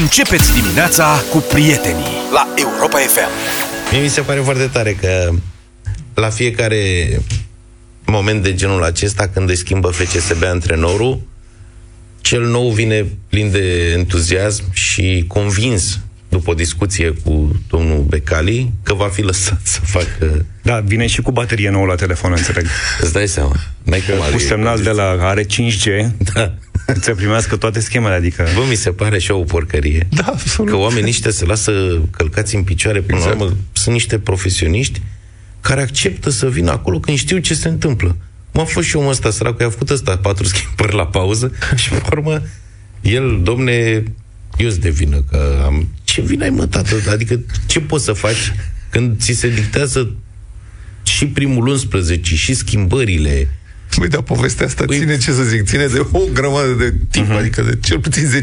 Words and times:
Începeți 0.00 0.60
dimineața 0.60 1.22
cu 1.30 1.38
prietenii 1.38 2.16
la 2.32 2.48
Europa 2.56 2.98
FM. 2.98 3.28
Mie 3.92 4.00
mi 4.02 4.08
se 4.08 4.20
pare 4.20 4.40
foarte 4.40 4.66
tare 4.66 4.92
că 4.92 5.30
la 6.14 6.28
fiecare 6.28 7.08
moment 8.04 8.42
de 8.42 8.54
genul 8.54 8.84
acesta, 8.84 9.28
când 9.28 9.48
îi 9.48 9.56
schimbă 9.56 9.88
FCSB 9.88 10.42
antrenorul, 10.44 11.20
cel 12.20 12.42
nou 12.46 12.70
vine 12.70 13.06
plin 13.28 13.50
de 13.50 13.92
entuziasm 13.96 14.64
și 14.72 15.24
convins 15.28 16.00
după 16.28 16.50
o 16.50 16.54
discuție 16.54 17.14
cu 17.24 17.60
domnul 17.68 18.00
Becali, 18.08 18.72
că 18.82 18.94
va 18.94 19.08
fi 19.08 19.22
lăsat 19.22 19.60
să 19.62 19.80
facă... 19.84 20.44
Da, 20.62 20.80
vine 20.80 21.06
și 21.06 21.20
cu 21.20 21.30
baterie 21.30 21.70
nouă 21.70 21.86
la 21.86 21.94
telefon, 21.94 22.32
înțeleg. 22.36 22.66
Îți 23.00 23.12
dai 23.12 23.28
seama. 23.28 23.56
N-ai 23.82 24.00
cum 24.00 24.32
Cu 24.32 24.38
semnal 24.38 24.82
de 24.82 24.90
la... 24.90 25.16
are 25.20 25.44
5G, 25.44 26.06
Da. 26.34 26.54
să 27.00 27.14
primească 27.14 27.56
toate 27.56 27.80
schemele, 27.80 28.14
adică... 28.14 28.46
Bă, 28.54 28.60
mi 28.68 28.74
se 28.74 28.90
pare 28.90 29.18
și 29.18 29.30
o 29.30 29.42
porcărie. 29.42 30.06
Da, 30.10 30.24
absolut. 30.26 30.70
Că 30.70 30.76
oamenii 30.76 31.10
ăștia 31.10 31.30
se 31.30 31.44
lasă 31.44 32.00
călcați 32.10 32.54
în 32.54 32.62
picioare 32.62 33.00
până 33.00 33.18
exact. 33.18 33.38
la 33.38 33.44
urmă. 33.44 33.56
Sunt 33.72 33.94
niște 33.94 34.18
profesioniști 34.18 35.02
care 35.60 35.80
acceptă 35.80 36.30
să 36.30 36.48
vină 36.48 36.70
acolo 36.70 37.00
când 37.00 37.18
știu 37.18 37.38
ce 37.38 37.54
se 37.54 37.68
întâmplă. 37.68 38.16
M-a 38.52 38.64
fost 38.64 38.86
și 38.86 38.96
omul 38.96 39.10
ăsta, 39.10 39.30
săracul, 39.30 39.60
i-a 39.60 39.70
făcut 39.70 39.90
ăsta 39.90 40.16
patru 40.16 40.44
schimbări 40.52 40.94
la 40.94 41.06
pauză 41.06 41.52
și, 41.74 41.88
pe 41.88 42.02
urmă, 42.10 42.42
el, 43.00 43.40
domne, 43.42 44.02
eu 44.56 44.68
de 44.68 44.90
vină, 44.90 45.24
că 45.30 45.62
am... 45.64 45.88
Ce 46.04 46.20
vină 46.20 46.44
ai, 46.44 46.50
mă, 46.50 46.66
tată? 46.66 46.94
Adică, 47.10 47.40
ce 47.66 47.80
poți 47.80 48.04
să 48.04 48.12
faci 48.12 48.52
când 48.90 49.20
ți 49.20 49.32
se 49.32 49.48
dictează 49.48 50.14
și 51.02 51.26
primul 51.26 51.66
11 51.66 52.36
și 52.36 52.54
schimbările, 52.54 53.48
Băi, 53.98 54.08
dar 54.08 54.20
povestea 54.22 54.66
asta 54.66 54.84
Păi- 54.84 54.98
ține, 54.98 55.18
ce 55.18 55.32
să 55.32 55.42
zic, 55.42 55.64
ține 55.64 55.86
de 55.86 56.06
o 56.12 56.18
grămadă 56.32 56.70
de 56.72 56.94
timp, 57.10 57.30
uh-huh. 57.32 57.38
adică 57.38 57.62
de 57.62 57.78
cel 57.82 57.98
puțin 57.98 58.42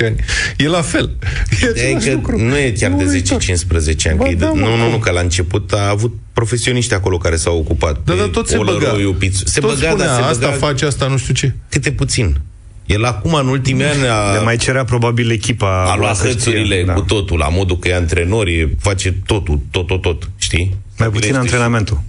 10-15 0.00 0.04
ani. 0.04 0.16
E 0.56 0.68
la 0.68 0.82
fel. 0.82 1.16
E 1.62 1.66
E 1.66 1.68
același 1.68 2.06
că 2.06 2.12
lucru. 2.12 2.38
nu 2.38 2.56
e 2.58 2.70
chiar 2.78 2.90
Nu 2.90 2.96
de 2.96 3.04
uita. 3.04 3.36
10-15 3.36 4.08
ani. 4.08 4.16
Ba 4.16 4.24
Că 4.24 4.30
e 4.30 4.34
de, 4.34 4.44
da, 4.44 4.46
mă, 4.52 4.58
nu, 4.60 4.76
nu, 4.76 4.82
cum? 4.82 4.90
nu, 4.90 4.98
că 4.98 5.10
la 5.10 5.20
început 5.20 5.72
a 5.72 5.88
avut 5.88 6.14
profesioniști 6.32 6.94
acolo 6.94 7.18
care 7.18 7.36
s-au 7.36 7.58
ocupat. 7.58 8.00
Da, 8.04 8.12
de 8.12 8.18
dar 8.18 8.28
tot 8.28 8.48
se 8.48 8.56
Olăroiu, 8.56 9.06
băga. 9.06 9.18
Pițu. 9.18 9.46
Se 9.46 9.60
tot 9.60 9.74
băga, 9.74 9.88
spunea, 9.88 10.06
dar 10.06 10.16
se 10.16 10.22
asta 10.28 10.46
băga 10.46 10.58
face, 10.66 10.84
asta 10.84 11.06
nu 11.06 11.16
știu 11.16 11.34
ce. 11.34 11.52
câte 11.68 11.92
puțin. 11.92 12.40
El 12.86 13.04
acum, 13.04 13.34
în 13.34 13.46
ultimii 13.48 13.84
ani, 13.84 14.06
a, 14.08 14.32
Le 14.32 14.40
mai 14.42 14.56
cerea 14.56 14.84
probabil 14.84 15.30
echipa... 15.30 15.84
a 15.90 15.96
luat 15.96 16.16
să 16.16 16.28
știe, 16.28 16.34
hățurile 16.38 16.82
da. 16.86 16.92
cu 16.92 17.00
totul, 17.00 17.38
la 17.38 17.48
modul 17.48 17.78
că 17.78 17.88
e 17.88 17.94
antrenor, 17.94 18.46
e, 18.46 18.68
face 18.80 19.12
totul, 19.26 19.60
tot, 19.70 19.86
tot, 19.86 20.02
tot, 20.02 20.30
știi? 20.36 20.58
Mai 20.98 21.08
puțin 21.08 21.08
Stabilește 21.08 21.36
antrenamentul. 21.36 21.94
Aia, 21.96 22.04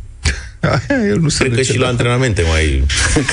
el 1.10 1.20
nu 1.22 1.30
se 1.30 1.38
Cred 1.38 1.50
că 1.50 1.58
duce 1.58 1.72
și 1.72 1.78
la 1.78 1.88
antrenamente 1.88 2.42
mai... 2.52 2.84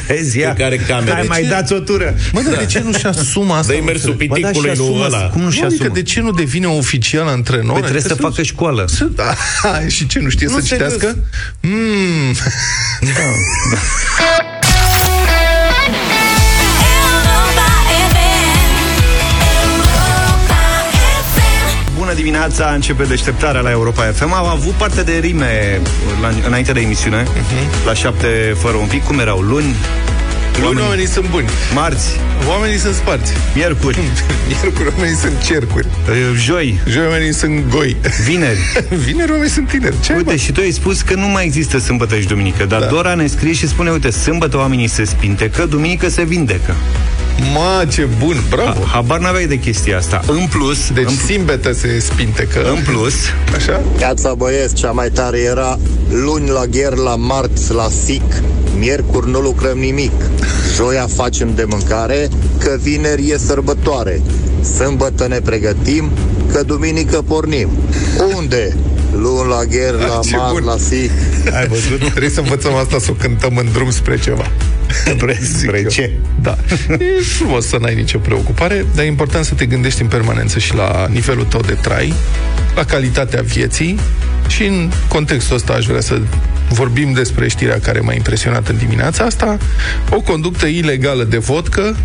Crezi, 0.06 0.38
Cred 0.38 0.54
că 0.56 0.64
are 0.64 0.76
camere. 0.76 1.12
Hai, 1.12 1.24
mai 1.28 1.42
Ce? 1.42 1.48
dați 1.48 1.72
o 1.72 1.78
tură. 1.78 2.14
Mă, 2.32 2.40
dar 2.40 2.56
de 2.58 2.66
ce 2.66 2.80
nu-și 2.84 3.06
asumă 3.06 3.54
asta? 3.54 3.72
Dă-i 3.72 3.78
Nu 3.78 3.84
mersul 3.84 4.10
înțeleg. 4.10 4.28
Bă, 4.30 4.38
da, 4.40 4.48
și 4.48 4.52
piticului, 4.54 4.76
nu 4.76 4.84
asumă 4.84 5.04
ăla. 5.04 5.16
asta. 5.16 5.28
Cum 5.28 5.42
nu-și 5.42 5.60
Nu, 5.60 5.66
adică 5.66 5.82
asumă? 5.82 5.98
de 5.98 6.02
ce 6.02 6.20
nu 6.20 6.30
devine 6.30 6.66
oficial 6.66 7.26
antrenor? 7.28 7.72
Păi 7.72 7.80
trebuie 7.80 8.02
să 8.02 8.08
Adică 8.10 8.26
facă 8.28 8.42
școală. 8.42 8.84
Să, 8.88 9.04
da, 9.04 9.34
și 9.94 10.06
ce, 10.06 10.18
nu 10.18 10.28
știe 10.28 10.46
Nu, 10.46 10.58
să 10.58 10.66
serios. 10.66 10.92
citească? 10.92 11.18
Mm. 11.60 12.34
Europa 13.00 13.36
dimineața, 22.46 22.74
începe 22.74 23.04
deșteptarea 23.04 23.60
la 23.60 23.70
Europa 23.70 24.02
FM. 24.02 24.32
Am 24.32 24.46
avut 24.46 24.72
parte 24.72 25.02
de 25.02 25.12
rime 25.20 25.80
la, 26.22 26.30
înainte 26.46 26.72
de 26.72 26.80
emisiune, 26.80 27.22
Mhm. 27.22 27.86
la 27.86 27.94
șapte 27.94 28.54
fără 28.58 28.76
un 28.76 28.86
pic. 28.86 29.04
Cum 29.04 29.18
erau? 29.18 29.38
Luni, 29.40 29.74
Luni 30.62 30.80
oamenii 30.80 31.06
sunt 31.06 31.30
buni. 31.30 31.48
marți, 31.74 32.06
Oamenii 32.48 32.78
sunt 32.78 32.94
sparți. 32.94 33.32
miercuri, 33.54 33.98
Miercuri 34.48 34.88
oamenii 34.96 35.16
sunt 35.16 35.42
cercuri. 35.46 35.86
eh, 36.08 36.14
joi, 36.44 36.78
Joi 36.88 37.06
oamenii 37.06 37.32
sunt 37.34 37.68
goi. 37.68 37.96
vineri. 38.24 38.58
Vineri 39.06 39.30
oamenii 39.30 39.52
sunt 39.52 39.68
tineri. 39.68 39.94
Ce 40.00 40.12
ai, 40.12 40.18
Uite, 40.18 40.30
mă? 40.30 40.36
și 40.36 40.52
tu 40.52 40.60
ai 40.60 40.70
spus 40.70 41.00
că 41.02 41.14
nu 41.14 41.26
mai 41.26 41.44
există 41.44 41.78
sâmbătă 41.78 42.16
și 42.18 42.26
duminică, 42.26 42.64
dar 42.64 42.80
Da. 42.80 42.86
Dora 42.86 43.14
ne 43.14 43.26
scrie 43.26 43.52
și 43.52 43.68
spune, 43.68 43.90
uite, 43.90 44.10
sâmbătă 44.10 44.56
oamenii 44.56 44.86
se 44.88 45.04
spintecă, 45.04 45.64
duminică 45.66 46.08
se 46.08 46.22
vindecă. 46.24 46.74
Ma, 47.54 47.84
ce 47.84 48.08
bun, 48.18 48.36
bravo. 48.50 48.70
Ha- 48.80 48.86
Habar 48.92 49.18
n-aveai 49.18 49.46
de 49.46 49.58
chestia 49.58 49.96
asta. 49.98 50.20
În 50.26 50.46
plus, 50.50 50.90
Deci 50.90 51.04
în, 51.08 51.16
sâmbătă 51.16 51.72
se 51.72 51.98
spintecă. 52.00 52.68
în 52.70 52.82
plus, 52.84 53.14
Așa? 53.54 53.80
Piața 53.96 54.34
băieți, 54.34 54.74
cea 54.74 54.90
mai 54.90 55.10
tare 55.10 55.38
era 55.38 55.78
luni 56.10 56.48
la 56.48 56.64
gher, 56.64 56.94
la 56.94 57.16
marți 57.16 57.72
la 57.72 57.88
sic, 58.04 58.22
miercuri 58.78 59.30
nu 59.30 59.38
lucrăm 59.40 59.78
nimic, 59.78 60.12
joia 60.74 61.06
facem 61.14 61.52
de 61.54 61.64
mâncare, 61.68 62.28
că 62.58 62.76
vineri 62.82 63.30
e 63.30 63.38
sărbătoare, 63.38 64.20
sâmbătă 64.76 65.26
ne 65.28 65.40
pregătim, 65.40 66.10
că 66.52 66.62
duminică 66.62 67.22
pornim. 67.28 67.68
Unde? 68.36 68.76
Luni 69.12 69.48
la 69.48 69.64
gher, 69.64 69.92
la 69.94 70.20
ce 70.24 70.36
marți, 70.36 70.52
bun. 70.52 70.64
la 70.64 70.76
sic, 70.88 71.10
Ai 71.58 71.66
văzut? 71.66 71.98
Trebuie 71.98 72.30
să 72.30 72.40
învățăm 72.40 72.74
asta, 72.74 72.98
să 72.98 73.06
o 73.10 73.12
cântăm 73.14 73.56
în 73.56 73.66
drum 73.72 73.90
spre 73.90 74.18
ceva. 74.18 74.50
spre, 75.16 75.38
Zic 75.40 75.56
spre 75.56 75.78
eu. 75.78 75.88
ce? 75.88 76.10
Da. 76.42 76.58
E 76.88 77.22
frumos 77.38 77.66
să 77.66 77.76
n-ai 77.80 77.94
nicio 77.94 78.18
preocupare, 78.18 78.86
dar 78.94 79.04
e 79.04 79.06
important 79.06 79.44
să 79.44 79.54
te 79.54 79.66
gândești 79.66 80.02
în 80.02 80.08
permanență 80.08 80.58
și 80.58 80.74
la 80.74 81.06
nivelul 81.10 81.44
tău 81.44 81.60
de 81.60 81.72
trai, 81.72 82.12
la 82.74 82.84
calitatea 82.84 83.42
vieții 83.42 83.98
și 84.48 84.64
în 84.64 84.90
contextul 85.08 85.56
ăsta 85.56 85.72
aș 85.72 85.86
vrea 85.86 86.00
să 86.00 86.20
vorbim 86.68 87.12
despre 87.12 87.48
știrea 87.48 87.78
care 87.80 88.00
m-a 88.00 88.12
impresionat 88.12 88.68
în 88.68 88.76
dimineața 88.76 89.24
asta, 89.24 89.58
o 90.10 90.20
conductă 90.20 90.66
ilegală 90.66 91.24
de 91.24 91.38
vodcă 91.38 91.96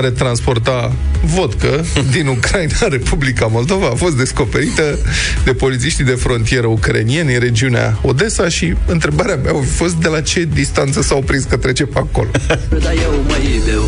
care 0.00 0.10
transporta 0.10 0.92
vodcă 1.24 1.84
din 2.16 2.26
Ucraina 2.26 2.74
în 2.80 2.88
Republica 2.90 3.46
Moldova 3.46 3.86
a 3.86 3.94
fost 3.94 4.16
descoperită 4.16 4.98
de 5.44 5.52
polițiștii 5.52 6.04
de 6.04 6.10
frontieră 6.10 6.66
ucrainieni 6.66 7.34
în 7.34 7.40
regiunea 7.40 7.98
Odessa 8.02 8.48
și 8.48 8.74
întrebarea 8.86 9.36
mea 9.36 9.52
a 9.52 9.62
fost 9.74 9.94
de 9.94 10.08
la 10.08 10.20
ce 10.20 10.48
distanță 10.52 11.02
s-au 11.02 11.22
prins 11.22 11.44
că 11.44 11.56
trece 11.56 11.84
pe 11.84 11.98
acolo. 11.98 12.28
Dar 12.84 12.92
eu 12.92 13.24
mai 13.28 13.60
beau 13.66 13.84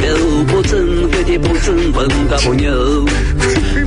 Beau 0.00 0.44
puțin, 0.44 1.08
cât 1.10 1.34
e 1.34 1.38
puțin 1.38 1.92
Până 1.92 2.14
capul 2.28 2.60
eu 2.62 3.08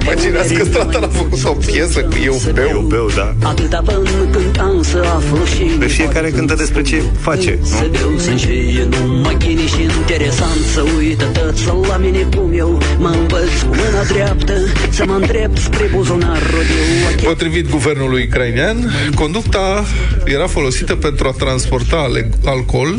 Imaginați 0.06 0.54
că 0.54 0.64
strata 0.64 1.00
a 1.04 1.08
făcut 1.08 1.44
o 1.46 1.52
piesă 1.52 2.00
cu 2.02 2.16
eu 2.24 2.34
Eu 2.48 2.54
beu. 2.54 2.86
beu, 2.88 3.10
da. 3.16 3.36
Atâta 3.50 3.82
până 3.86 4.10
când 4.32 4.60
am 4.60 4.82
să 4.84 4.98
aflu 5.16 5.46
și 5.46 5.78
De 5.80 5.86
fiecare 5.86 6.30
cântă 6.30 6.54
despre 6.56 6.82
ce 6.82 7.02
face, 7.20 7.60
Să 7.64 7.82
nu? 7.84 7.88
beau 7.90 8.18
sunt 8.18 8.40
și 8.40 8.48
e 8.50 8.88
numai 9.06 9.36
chini 9.40 9.60
și 9.68 9.82
interesant 10.00 10.60
Să 10.74 10.84
uită 10.98 11.26
tăți 11.26 11.66
la 11.88 11.98
mine 11.98 12.28
cum 12.36 12.52
eu 12.56 12.82
Mă 13.00 13.08
învăț 13.22 13.50
cu 13.62 13.76
mâna 13.76 14.04
dreaptă 14.08 14.54
Să 14.90 15.04
mă 15.08 15.14
îndrept 15.14 15.58
spre 15.58 15.90
buzunar 15.92 16.40
Rodeu 16.44 17.24
Potrivit 17.30 17.70
guvernului 17.70 18.24
ucrainean, 18.30 18.92
conducta 19.16 19.86
era 20.26 20.48
folosită 20.48 20.96
pentru 20.96 21.28
a 21.28 21.32
transporta 21.32 21.96
ale- 21.96 22.30
alcool 22.46 22.96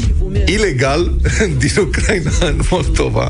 ilegal 0.47 1.13
din 1.59 1.71
Ucraina 1.81 2.31
în 2.41 2.61
Moldova. 2.71 3.29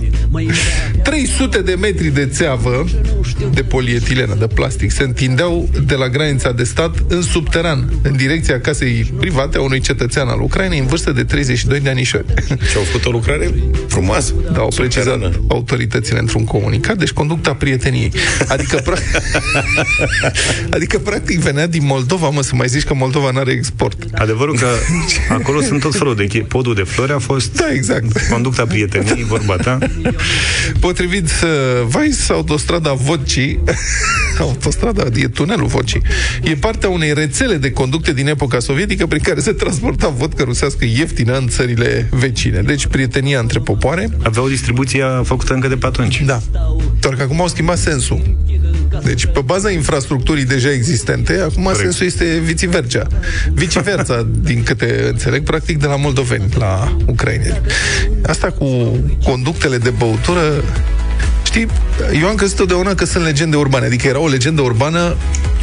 300 1.03 1.59
de 1.63 1.75
metri 1.81 2.07
de 2.09 2.27
țeavă 2.27 2.85
de 3.55 3.63
polietilenă, 3.69 4.35
de 4.39 4.47
plastic, 4.47 4.91
se 4.91 5.03
întindeau 5.03 5.69
de 5.87 5.95
la 5.95 6.09
granița 6.09 6.53
de 6.53 6.65
stat 6.65 6.97
în 7.09 7.23
subteran, 7.23 7.89
în 8.03 8.17
direcția 8.17 8.61
casei 8.61 9.13
private 9.19 9.57
a 9.57 9.61
unui 9.61 9.81
cetățean 9.81 10.29
al 10.29 10.41
Ucrainei 10.41 10.79
în 10.79 10.87
vârstă 10.87 11.13
de 11.13 11.25
32 11.25 11.81
de 11.81 11.89
anișori. 11.89 12.25
Și 12.71 12.77
au 12.77 12.83
făcut 12.83 13.05
o 13.07 13.11
lucrare 13.11 13.55
frumoasă. 13.89 14.33
Da, 14.53 14.59
au 14.59 14.69
precizat 14.77 15.05
Subterană. 15.13 15.41
autoritățile 15.49 16.19
într-un 16.19 16.45
comunicat, 16.45 16.97
deci 16.97 17.11
conducta 17.11 17.55
prieteniei. 17.55 18.13
Adică, 18.49 18.83
pra- 18.83 19.23
adică 20.77 20.99
practic 20.99 21.39
venea 21.39 21.67
din 21.67 21.85
Moldova, 21.85 22.29
mă, 22.29 22.43
să 22.43 22.55
mai 22.55 22.69
zici 22.69 22.85
că 22.85 22.95
Moldova 22.95 23.31
nu 23.31 23.39
are 23.39 23.51
export. 23.51 23.97
Adevărul 24.15 24.57
că 24.59 24.67
acolo 25.29 25.61
sunt 25.61 25.81
tot 25.81 25.95
felul 25.95 26.15
de 26.17 26.27
che- 26.27 26.47
podul 26.49 26.75
de 26.75 26.83
flori 26.83 27.13
a 27.13 27.19
fost 27.19 27.57
Da, 27.57 27.67
exact. 27.73 28.29
conducta 28.31 28.65
prieteniei, 28.67 29.25
vorba 29.25 29.57
ta. 29.57 29.79
Potrivit 30.81 31.25
uh, 31.25 31.87
Vice, 31.87 32.33
autostrada 32.33 32.93
Vocii, 33.65 34.39
autostrada, 34.39 35.07
e 35.15 35.29
tunelul 35.29 35.67
Vocii, 35.67 36.03
e 36.43 36.55
partea 36.55 36.89
unei 36.89 37.15
rețele 37.15 37.57
de 37.57 37.71
conducte 37.71 38.13
din 38.13 38.29
epoca 38.29 38.59
sovietică 38.59 39.07
prin 39.07 39.23
care 39.23 39.41
se 39.41 39.53
transporta 39.53 40.09
vodcă 40.09 40.43
rusească 40.43 40.85
ieftină 40.85 41.37
în 41.37 41.49
țările 41.49 42.09
vecine. 42.11 42.61
Deci 42.61 42.87
prietenia 42.87 43.41
între 43.41 43.59
popoare. 43.59 44.09
Aveau 44.23 44.49
distribuția 44.49 45.23
făcută 45.23 45.55
încă 45.55 45.69
de 45.69 45.77
pe 45.77 45.87
atunci. 45.87 46.23
Da. 46.27 46.43
Doar 47.01 47.15
că 47.15 47.23
acum 47.23 47.41
au 47.41 47.49
schimbat 47.49 47.79
sensul. 47.79 48.37
Deci, 49.03 49.27
pe 49.27 49.41
baza 49.45 49.71
infrastructurii 49.71 50.45
deja 50.45 50.73
existente, 50.73 51.41
acum 51.41 51.63
Corect. 51.63 51.81
sensul 51.81 52.07
este 52.07 52.41
viceversa. 52.45 53.07
Viceversa, 53.53 54.27
din 54.49 54.63
câte 54.63 55.07
înțeleg, 55.11 55.43
practic 55.43 55.79
de 55.79 55.87
la 55.87 55.97
moldoveni 55.97 56.45
la 56.59 56.97
ucraineni. 57.07 57.61
Asta 58.27 58.51
cu 58.51 58.67
conductele 59.25 59.79
de 59.79 59.91
băutură, 59.91 60.65
știi, 61.57 62.21
eu 62.21 62.29
am 62.29 62.35
crezut 62.35 62.57
totdeauna 62.57 62.95
că 62.95 63.05
sunt 63.05 63.25
legende 63.25 63.57
urbane. 63.57 63.87
Adică 63.87 64.07
era 64.07 64.19
o 64.19 64.29
legendă 64.29 64.61
urbană 64.61 65.17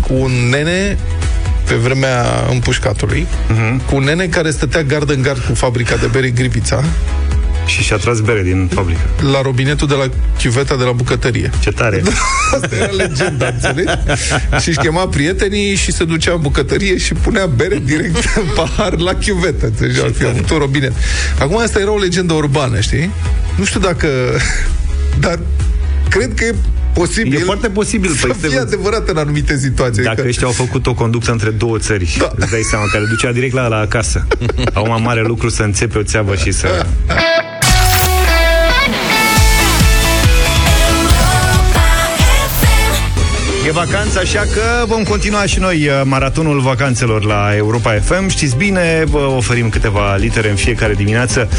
cu 0.07 0.13
un 0.13 0.31
nene 0.49 0.97
pe 1.67 1.75
vremea 1.75 2.25
împușcatului, 2.49 3.27
uh-huh. 3.27 3.85
cu 3.85 3.95
un 3.95 4.03
nene 4.03 4.25
care 4.25 4.51
stătea 4.51 4.81
gard 4.81 5.09
în 5.09 5.21
gard 5.21 5.39
cu 5.39 5.53
fabrica 5.53 5.95
de 5.95 6.05
bere 6.05 6.29
Grivița 6.29 6.83
Și 7.65 7.81
și-a 7.83 7.97
tras 7.97 8.19
bere 8.19 8.41
din 8.41 8.69
fabrică. 8.73 8.99
La 9.31 9.41
robinetul 9.41 9.87
de 9.87 9.93
la 9.93 10.09
chiuveta 10.37 10.75
de 10.75 10.83
la 10.83 10.91
bucătărie. 10.91 11.49
Ce 11.59 11.71
tare. 11.71 12.03
Asta 12.55 12.75
era 12.75 12.91
legenda, 12.91 13.47
înțelegi? 13.47 13.91
și 14.61 14.69
își 14.69 14.77
chema 14.77 15.07
prietenii 15.07 15.75
și 15.75 15.91
se 15.91 16.03
ducea 16.03 16.33
în 16.33 16.41
bucătărie 16.41 16.97
și 16.97 17.13
punea 17.13 17.45
bere 17.45 17.81
direct 17.85 18.15
în 18.41 18.45
pahar 18.55 18.97
la 18.97 19.13
chiuvetă. 19.13 19.71
Deci 19.79 19.97
ar 20.03 20.11
fi 20.17 20.25
avut 20.25 20.49
un 20.49 20.57
robinet. 20.57 20.93
Acum 21.39 21.57
asta 21.57 21.79
era 21.79 21.91
o 21.91 21.97
legendă 21.97 22.33
urbană, 22.33 22.79
știi? 22.79 23.09
Nu 23.57 23.65
știu 23.65 23.79
dacă... 23.79 24.07
Dar 25.19 25.39
cred 26.17 26.33
că 26.33 26.43
e 26.43 26.55
posibil 26.93 27.39
E 27.39 27.43
foarte 27.43 27.69
posibil, 27.69 28.09
să 28.11 28.27
păi, 28.27 28.35
fie 28.39 28.49
te- 28.49 28.57
adevărat 28.57 29.09
în 29.09 29.17
anumite 29.17 29.57
situații. 29.57 30.01
Dacă 30.03 30.13
Adică- 30.13 30.27
ăștia 30.27 30.47
au 30.47 30.53
făcut 30.53 30.87
o 30.87 30.93
conductă 30.93 31.31
între 31.31 31.49
două 31.49 31.77
țări, 31.77 32.15
Da. 32.19 32.31
îți 32.35 32.51
dai 32.51 32.61
seama, 32.61 32.85
care 32.91 33.03
ducea 33.09 33.31
direct 33.31 33.53
la, 33.53 33.67
la 33.67 33.77
acasă. 33.77 34.27
Au 34.73 35.01
mare 35.01 35.21
lucru 35.21 35.49
să 35.49 35.63
înțepe 35.63 35.97
o 35.97 36.03
țeavă 36.03 36.35
și 36.35 36.51
să... 36.51 36.67
E 43.65 43.71
vacanță, 43.71 44.19
așa 44.19 44.39
că 44.39 44.85
vom 44.85 45.03
continua 45.03 45.45
și 45.45 45.59
noi 45.59 45.87
uh, 45.87 46.01
maratonul 46.03 46.59
vacanțelor 46.59 47.23
la 47.23 47.55
Europa 47.55 47.91
FM. 47.91 48.27
Știți 48.27 48.55
bine, 48.55 49.03
vă 49.05 49.17
oferim 49.17 49.69
câteva 49.69 50.15
litere 50.15 50.49
în 50.49 50.55
fiecare 50.55 50.93
dimineață. 50.93 51.49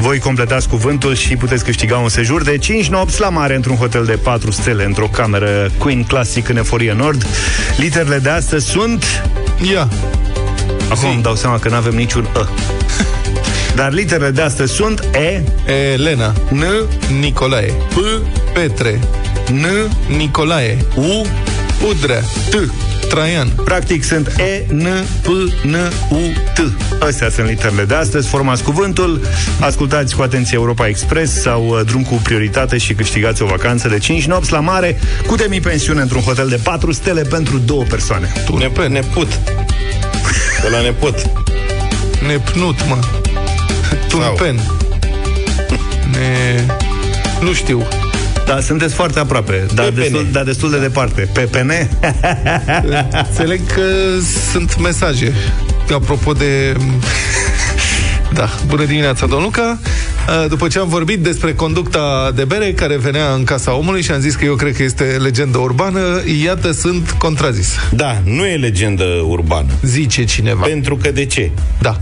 Voi 0.00 0.18
completați 0.18 0.68
cuvântul 0.68 1.14
și 1.14 1.36
puteți 1.36 1.64
câștiga 1.64 1.96
un 1.96 2.08
sejur 2.08 2.42
de 2.42 2.58
5 2.58 2.88
nopți 2.88 3.20
la 3.20 3.28
mare 3.28 3.54
într-un 3.54 3.76
hotel 3.76 4.04
de 4.04 4.18
4 4.22 4.50
stele, 4.50 4.84
într-o 4.84 5.06
cameră 5.06 5.70
Queen 5.78 6.02
Classic 6.02 6.48
în 6.48 6.56
Eforie 6.56 6.92
Nord. 6.92 7.26
Literele 7.76 8.18
de 8.18 8.28
astăzi 8.28 8.66
sunt... 8.66 9.04
Ia, 9.72 9.88
Acum 10.88 11.10
îmi 11.10 11.22
dau 11.22 11.34
seama 11.34 11.58
că 11.58 11.68
nu 11.68 11.74
avem 11.74 11.94
niciun 11.94 12.28
E. 12.34 12.77
Dar 13.78 13.92
literele 13.92 14.30
de 14.30 14.42
astăzi 14.42 14.72
sunt 14.72 15.00
E, 15.00 15.42
Elena, 15.92 16.34
N, 16.50 16.64
Nicolae, 17.20 17.66
P, 17.66 17.96
Petre, 18.52 19.00
N, 19.52 19.66
Nicolae, 20.16 20.78
U, 20.94 21.26
Udrea, 21.88 22.20
T. 22.50 22.72
Traian. 23.08 23.48
Practic 23.64 24.04
sunt 24.04 24.26
E, 24.26 24.64
N, 24.72 24.86
P, 25.22 25.26
N, 25.62 25.76
U, 26.10 26.18
T. 26.54 26.72
Astea 27.02 27.30
sunt 27.30 27.48
literele 27.48 27.84
de 27.84 27.94
astăzi. 27.94 28.28
Formați 28.28 28.62
cuvântul, 28.62 29.20
ascultați 29.60 30.16
cu 30.16 30.22
atenție 30.22 30.56
Europa 30.56 30.86
Express 30.86 31.40
sau 31.40 31.66
uh, 31.68 31.80
drum 31.86 32.02
cu 32.02 32.14
prioritate 32.14 32.78
și 32.78 32.94
câștigați 32.94 33.42
o 33.42 33.46
vacanță 33.46 33.88
de 33.88 33.98
5 33.98 34.26
nopți 34.26 34.52
la 34.52 34.60
mare 34.60 34.98
cu 35.26 35.34
demi-pensiune 35.34 36.00
într-un 36.00 36.22
hotel 36.22 36.48
de 36.48 36.60
4 36.62 36.92
stele 36.92 37.22
pentru 37.22 37.58
două 37.58 37.82
persoane. 37.82 38.32
Ne, 38.58 38.86
neput. 38.86 39.28
De 40.62 40.68
la 40.70 40.80
nepot. 40.80 41.30
Nepnut, 42.26 42.86
mă. 42.88 43.17
Tumpen. 44.08 44.60
Ne... 46.10 46.64
Nu 47.40 47.52
știu. 47.52 47.86
Da, 48.46 48.60
sunteți 48.60 48.94
foarte 48.94 49.18
aproape, 49.18 49.66
dar 49.74 49.86
PPN. 49.86 49.94
destul, 50.00 50.26
dar 50.32 50.44
destul 50.44 50.70
de 50.70 50.78
departe. 50.78 51.28
PPN? 51.32 51.70
Înțeleg 53.28 53.60
că 53.66 53.82
sunt 54.50 54.80
mesaje. 54.80 55.34
Apropo 55.94 56.32
de... 56.32 56.76
Da, 58.32 58.48
bună 58.66 58.84
dimineața, 58.84 59.26
domnul 59.26 59.42
Luca. 59.42 59.78
După 60.48 60.68
ce 60.68 60.78
am 60.78 60.88
vorbit 60.88 61.18
despre 61.18 61.54
conducta 61.54 62.32
de 62.34 62.44
bere 62.44 62.72
care 62.72 62.96
venea 62.96 63.32
în 63.32 63.44
casa 63.44 63.76
omului 63.76 64.02
și 64.02 64.10
am 64.10 64.20
zis 64.20 64.34
că 64.34 64.44
eu 64.44 64.54
cred 64.54 64.76
că 64.76 64.82
este 64.82 65.04
legendă 65.04 65.58
urbană, 65.58 66.00
iată, 66.44 66.72
sunt 66.72 67.10
contrazis. 67.10 67.74
Da, 67.90 68.20
nu 68.24 68.46
e 68.46 68.56
legendă 68.56 69.04
urbană. 69.28 69.68
Zice 69.82 70.24
cineva. 70.24 70.66
Pentru 70.66 70.96
că 70.96 71.10
de 71.10 71.24
ce? 71.24 71.50
Da. 71.80 72.00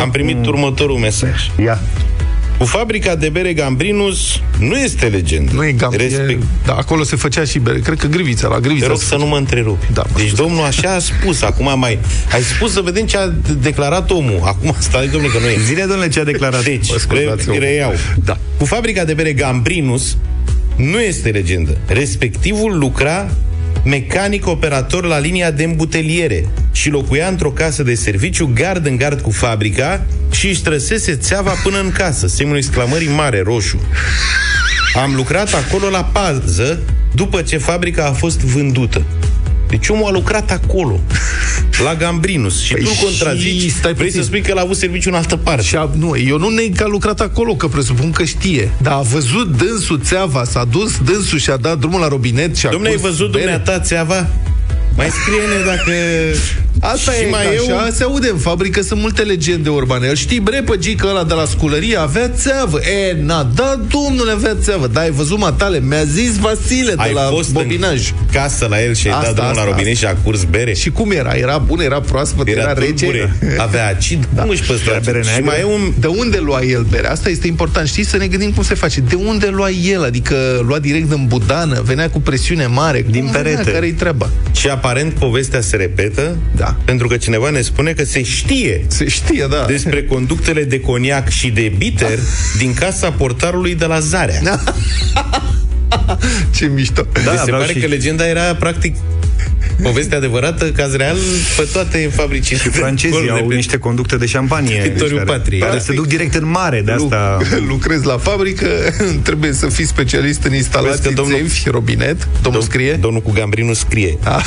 Am 0.00 0.10
primit 0.10 0.46
următorul 0.46 0.96
mesaj. 0.96 1.50
Ia. 1.64 1.80
Cu 2.58 2.64
fabrica 2.68 3.14
de 3.16 3.28
bere 3.28 3.52
Gambrinus 3.52 4.40
nu 4.58 4.76
este 4.76 5.06
legendă. 5.06 5.52
Nu 5.54 5.64
e 5.66 5.72
gam, 5.72 5.92
Respect. 5.96 6.42
e, 6.42 6.46
Da, 6.64 6.72
acolo 6.74 7.02
se 7.02 7.16
făcea 7.16 7.44
și 7.44 7.58
bere. 7.58 7.78
Cred 7.78 7.98
că 7.98 8.06
Grivița, 8.06 8.48
la 8.48 8.54
Te 8.54 8.60
Grivița. 8.60 8.86
rog 8.86 8.98
se 8.98 9.04
să 9.04 9.16
nu 9.16 9.26
mă 9.26 9.36
întrerupi. 9.36 9.86
Da, 9.92 10.02
mă 10.02 10.16
deci 10.16 10.26
scuze. 10.26 10.42
domnul 10.42 10.64
așa 10.64 10.94
a 10.94 10.98
spus. 10.98 11.42
Acum 11.42 11.78
mai... 11.78 11.98
Ai 12.32 12.42
spus 12.42 12.72
să 12.72 12.80
vedem 12.80 13.06
ce 13.06 13.16
a 13.16 13.28
declarat 13.60 14.10
omul. 14.10 14.40
Acum 14.44 14.74
stai, 14.78 15.08
domnule, 15.08 15.32
că 15.32 15.38
nu 15.38 15.46
e. 15.48 15.56
Zile, 15.64 15.80
domnule, 15.80 16.08
ce 16.08 16.20
a 16.20 16.24
declarat. 16.24 16.64
Deci, 16.64 16.88
Mă 16.90 16.96
scuzați, 16.98 17.44
re, 17.44 17.50
omul. 17.50 17.60
reiau. 17.62 17.92
Da. 18.24 18.38
Cu 18.58 18.64
fabrica 18.64 19.04
de 19.04 19.14
bere 19.14 19.32
Gambrinus 19.32 20.16
nu 20.76 21.00
este 21.00 21.28
legendă. 21.28 21.76
Respectivul 21.86 22.78
lucra 22.78 23.30
mecanic 23.84 24.46
operator 24.46 25.04
la 25.04 25.18
linia 25.18 25.50
de 25.50 25.64
îmbuteliere 25.64 26.48
și 26.72 26.90
locuia 26.90 27.28
într-o 27.28 27.50
casă 27.50 27.82
de 27.82 27.94
serviciu 27.94 28.50
gard 28.54 28.86
în 28.86 28.96
gard 28.96 29.20
cu 29.20 29.30
fabrica 29.30 30.06
și 30.30 30.48
își 30.48 30.62
trăsese 30.62 31.14
țeava 31.14 31.50
până 31.62 31.80
în 31.80 31.90
casă, 31.90 32.26
semnul 32.26 32.56
exclamării 32.56 33.08
mare, 33.08 33.42
roșu. 33.42 33.80
Am 34.94 35.14
lucrat 35.14 35.54
acolo 35.54 35.88
la 35.88 36.04
pază 36.04 36.82
după 37.14 37.42
ce 37.42 37.56
fabrica 37.56 38.06
a 38.06 38.12
fost 38.12 38.40
vândută. 38.40 39.02
Deci 39.72 39.88
omul 39.88 40.06
a 40.06 40.10
lucrat 40.10 40.50
acolo, 40.50 41.00
la 41.84 41.94
Gambrinus. 41.94 42.62
Și 42.62 42.72
Păi 42.72 42.82
tu 42.82 42.88
și 42.90 43.02
contrazici, 43.02 43.70
stai 43.70 43.92
vrei 43.92 44.06
puțin. 44.06 44.20
să 44.20 44.26
spui 44.26 44.40
că 44.40 44.54
l-a 44.54 44.60
avut 44.60 44.76
serviciu 44.76 45.08
în 45.08 45.14
altă 45.14 45.36
parte. 45.36 45.62
Și 45.62 45.76
a, 45.76 45.90
nu, 45.96 46.16
eu 46.16 46.38
nu 46.38 46.48
neg 46.48 46.76
că 46.76 46.82
a 46.84 46.86
lucrat 46.86 47.20
acolo, 47.20 47.54
că 47.54 47.68
presupun 47.68 48.10
că 48.10 48.24
știe. 48.24 48.70
Dar 48.82 48.92
a 48.92 49.00
văzut 49.00 49.56
dânsul 49.56 50.00
țeava, 50.04 50.44
s-a 50.44 50.64
dus 50.64 50.98
dânsul 51.04 51.38
și 51.38 51.50
a 51.50 51.56
dat 51.56 51.78
drumul 51.78 52.00
la 52.00 52.08
robinet 52.08 52.56
și 52.56 52.66
a 52.66 52.70
Domnule, 52.70 52.92
ai 52.92 53.00
curs 53.00 53.10
văzut 53.10 53.30
bere. 53.32 53.42
dumneata 53.44 53.80
țeava? 53.80 54.26
Mai 54.96 55.08
scrie-ne 55.10 55.64
dacă... 55.66 55.92
Asta 56.80 57.12
și 57.12 57.22
e, 57.22 57.26
mai 57.30 57.44
mai 57.46 57.56
eu... 57.68 57.78
așa 57.78 57.90
se 57.92 58.02
aude 58.02 58.28
în 58.28 58.36
fabrică, 58.38 58.82
sunt 58.82 59.00
multe 59.00 59.22
legende 59.22 59.68
urbane. 59.68 60.08
Îl 60.08 60.14
știi, 60.14 60.40
bre, 60.40 60.62
pe 60.62 60.76
gică 60.78 61.06
ăla 61.10 61.24
de 61.24 61.34
la 61.34 61.44
sculărie 61.44 61.96
avea 61.96 62.28
țeavă. 62.28 62.78
E, 62.78 63.16
na, 63.22 63.50
da, 63.54 63.80
domnule, 63.90 64.32
avea 64.32 64.56
țeavă. 64.62 64.86
Da, 64.86 65.00
ai 65.00 65.10
văzut 65.10 65.38
matale, 65.38 65.80
mi-a 65.80 66.04
zis 66.04 66.36
Vasile 66.36 66.90
de 66.94 67.02
Ai 67.02 67.12
la 67.12 67.20
fost 67.20 67.52
bobinaj. 67.52 68.10
în 68.10 68.26
casă 68.32 68.66
la 68.70 68.82
el 68.82 68.94
și 68.94 69.06
ai 69.06 69.12
Asta, 69.12 69.24
dat 69.24 69.34
drumul 69.34 69.50
asta, 69.50 69.64
la 69.64 69.70
robinet 69.70 69.96
și 69.96 70.04
a 70.04 70.16
curs 70.24 70.42
bere? 70.44 70.74
Și 70.74 70.90
cum 70.90 71.10
era? 71.10 71.32
Era 71.32 71.58
bun, 71.58 71.80
era 71.80 72.00
proaspăt, 72.00 72.48
era, 72.48 72.60
Era 72.60 72.72
rece? 72.72 72.92
tulbure, 72.92 73.36
avea 73.58 73.88
acid, 73.88 74.28
da. 74.34 74.42
cum 74.42 74.50
își 74.50 74.62
păstra 74.62 74.90
Era 74.90 75.00
bere 75.04 75.18
acid? 75.18 75.30
Și 75.32 75.40
neagră? 75.40 75.64
mai 75.66 75.72
e 75.72 75.74
un... 75.74 75.92
De 76.00 76.06
unde 76.06 76.38
lua 76.38 76.60
el 76.62 76.86
berea? 76.90 77.10
Asta 77.10 77.28
este 77.28 77.46
important. 77.46 77.86
Știi, 77.88 78.04
să 78.04 78.16
ne 78.16 78.26
gândim 78.26 78.50
cum 78.52 78.62
se 78.62 78.74
face. 78.74 79.00
De 79.00 79.14
unde 79.14 79.46
lua 79.46 79.70
el? 79.70 80.04
Adică 80.04 80.34
lua 80.66 80.78
direct 80.78 81.12
în 81.12 81.26
budană, 81.26 81.82
venea 81.84 82.10
cu 82.10 82.20
presiune 82.20 82.66
mare. 82.66 83.04
Din 83.10 83.22
Cum 83.22 83.30
venea? 83.32 83.50
perete. 83.50 83.70
Care-i 83.70 83.92
treaba? 83.92 84.28
Și 84.56 84.68
aparent 84.68 85.12
povestea 85.12 85.60
se 85.60 85.76
repetă, 85.76 86.36
Da. 86.62 86.76
pentru 86.84 87.06
că 87.08 87.16
cineva 87.16 87.50
ne 87.50 87.60
spune 87.60 87.92
că 87.92 88.04
se 88.04 88.22
știe 88.22 88.84
Se 88.88 89.08
știe, 89.08 89.46
da. 89.50 89.64
despre 89.66 90.02
conductele 90.04 90.64
de 90.64 90.80
coniac 90.80 91.28
și 91.28 91.48
de 91.50 91.72
bitter 91.78 92.18
din 92.58 92.74
casa 92.74 93.10
portarului 93.10 93.74
de 93.74 93.84
la 93.84 93.98
Zarea. 94.00 94.40
Da, 94.42 94.58
Ce 96.56 96.66
mișto. 96.66 97.06
Da, 97.12 97.20
deci 97.30 97.38
se 97.38 97.42
vreau 97.44 97.60
pare 97.60 97.72
și- 97.72 97.78
că 97.78 97.86
legenda 97.86 98.26
era 98.28 98.54
practic 98.54 98.96
povestea 99.82 100.16
adevărată, 100.16 100.64
caz 100.70 100.94
real, 100.96 101.16
pe 101.56 101.68
toate 101.72 102.10
fabricile. 102.14 102.58
Și 102.58 102.68
francezii 102.68 103.30
au 103.30 103.48
niște 103.48 103.76
conducte 103.78 104.16
de 104.16 104.26
șampanie 104.26 104.80
Teritoriul 104.80 105.18
care, 105.18 105.30
patriei. 105.30 105.60
care 105.60 105.70
Practic. 105.72 105.90
se 105.94 105.96
duc 106.00 106.06
direct 106.06 106.34
în 106.34 106.48
mare 106.50 106.80
De 106.84 106.92
asta 106.92 107.38
Lu- 107.58 107.64
lucrezi 107.72 108.06
la 108.06 108.18
fabrică, 108.18 108.66
trebuie 109.28 109.52
să 109.52 109.66
fii 109.66 109.86
specialist 109.86 110.42
în 110.44 110.54
instalații, 110.54 111.00
Vezi 111.00 111.08
că 111.14 111.14
domnul- 111.14 111.36
țevi, 111.38 111.62
robinet. 111.70 112.28
Domnul 112.42 112.62
scrie? 112.62 112.92
Domnul 112.92 113.20
cu 113.22 113.30
Gambrinu 113.32 113.72
scrie. 113.72 114.18
Ah, 114.24 114.44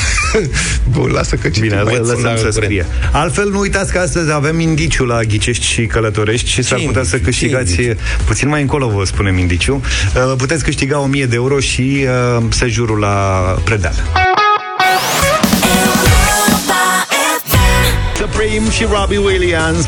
Bun, 0.93 1.11
lasă 1.11 1.35
că 1.35 1.47
citim. 1.47 1.61
Bine, 1.61 1.81
mai 1.81 1.93
vă 1.93 1.99
țin. 1.99 2.07
lăsăm 2.09 2.23
la 2.23 2.29
să 2.29 2.35
curent. 2.35 2.53
scrie. 2.53 2.85
Altfel, 3.11 3.49
nu 3.49 3.59
uitați 3.59 3.91
că 3.91 3.99
astăzi 3.99 4.31
avem 4.31 4.59
indiciu 4.59 5.05
la 5.05 5.23
Ghicești 5.23 5.65
și 5.65 5.85
Călătorești 5.85 6.49
și 6.49 6.61
s-ar 6.61 6.79
putea 6.85 7.03
să 7.03 7.15
indiciu? 7.15 7.23
câștigați, 7.23 7.75
Ce 7.75 7.97
puțin 8.25 8.47
mai 8.47 8.61
încolo 8.61 8.87
vă 8.89 9.03
spunem 9.05 9.37
indiciu, 9.37 9.81
Uh, 10.15 10.33
puteți 10.37 10.63
câștiga 10.63 10.99
1000 10.99 11.25
de 11.25 11.35
euro 11.35 11.59
și 11.59 12.05
uh, 12.37 12.43
sejurul 12.49 12.99
la 12.99 13.15
Predeal. 13.63 13.93
Supreme 18.35 18.69
și 18.71 18.85
Robbie 18.91 19.17
Williams 19.17 19.85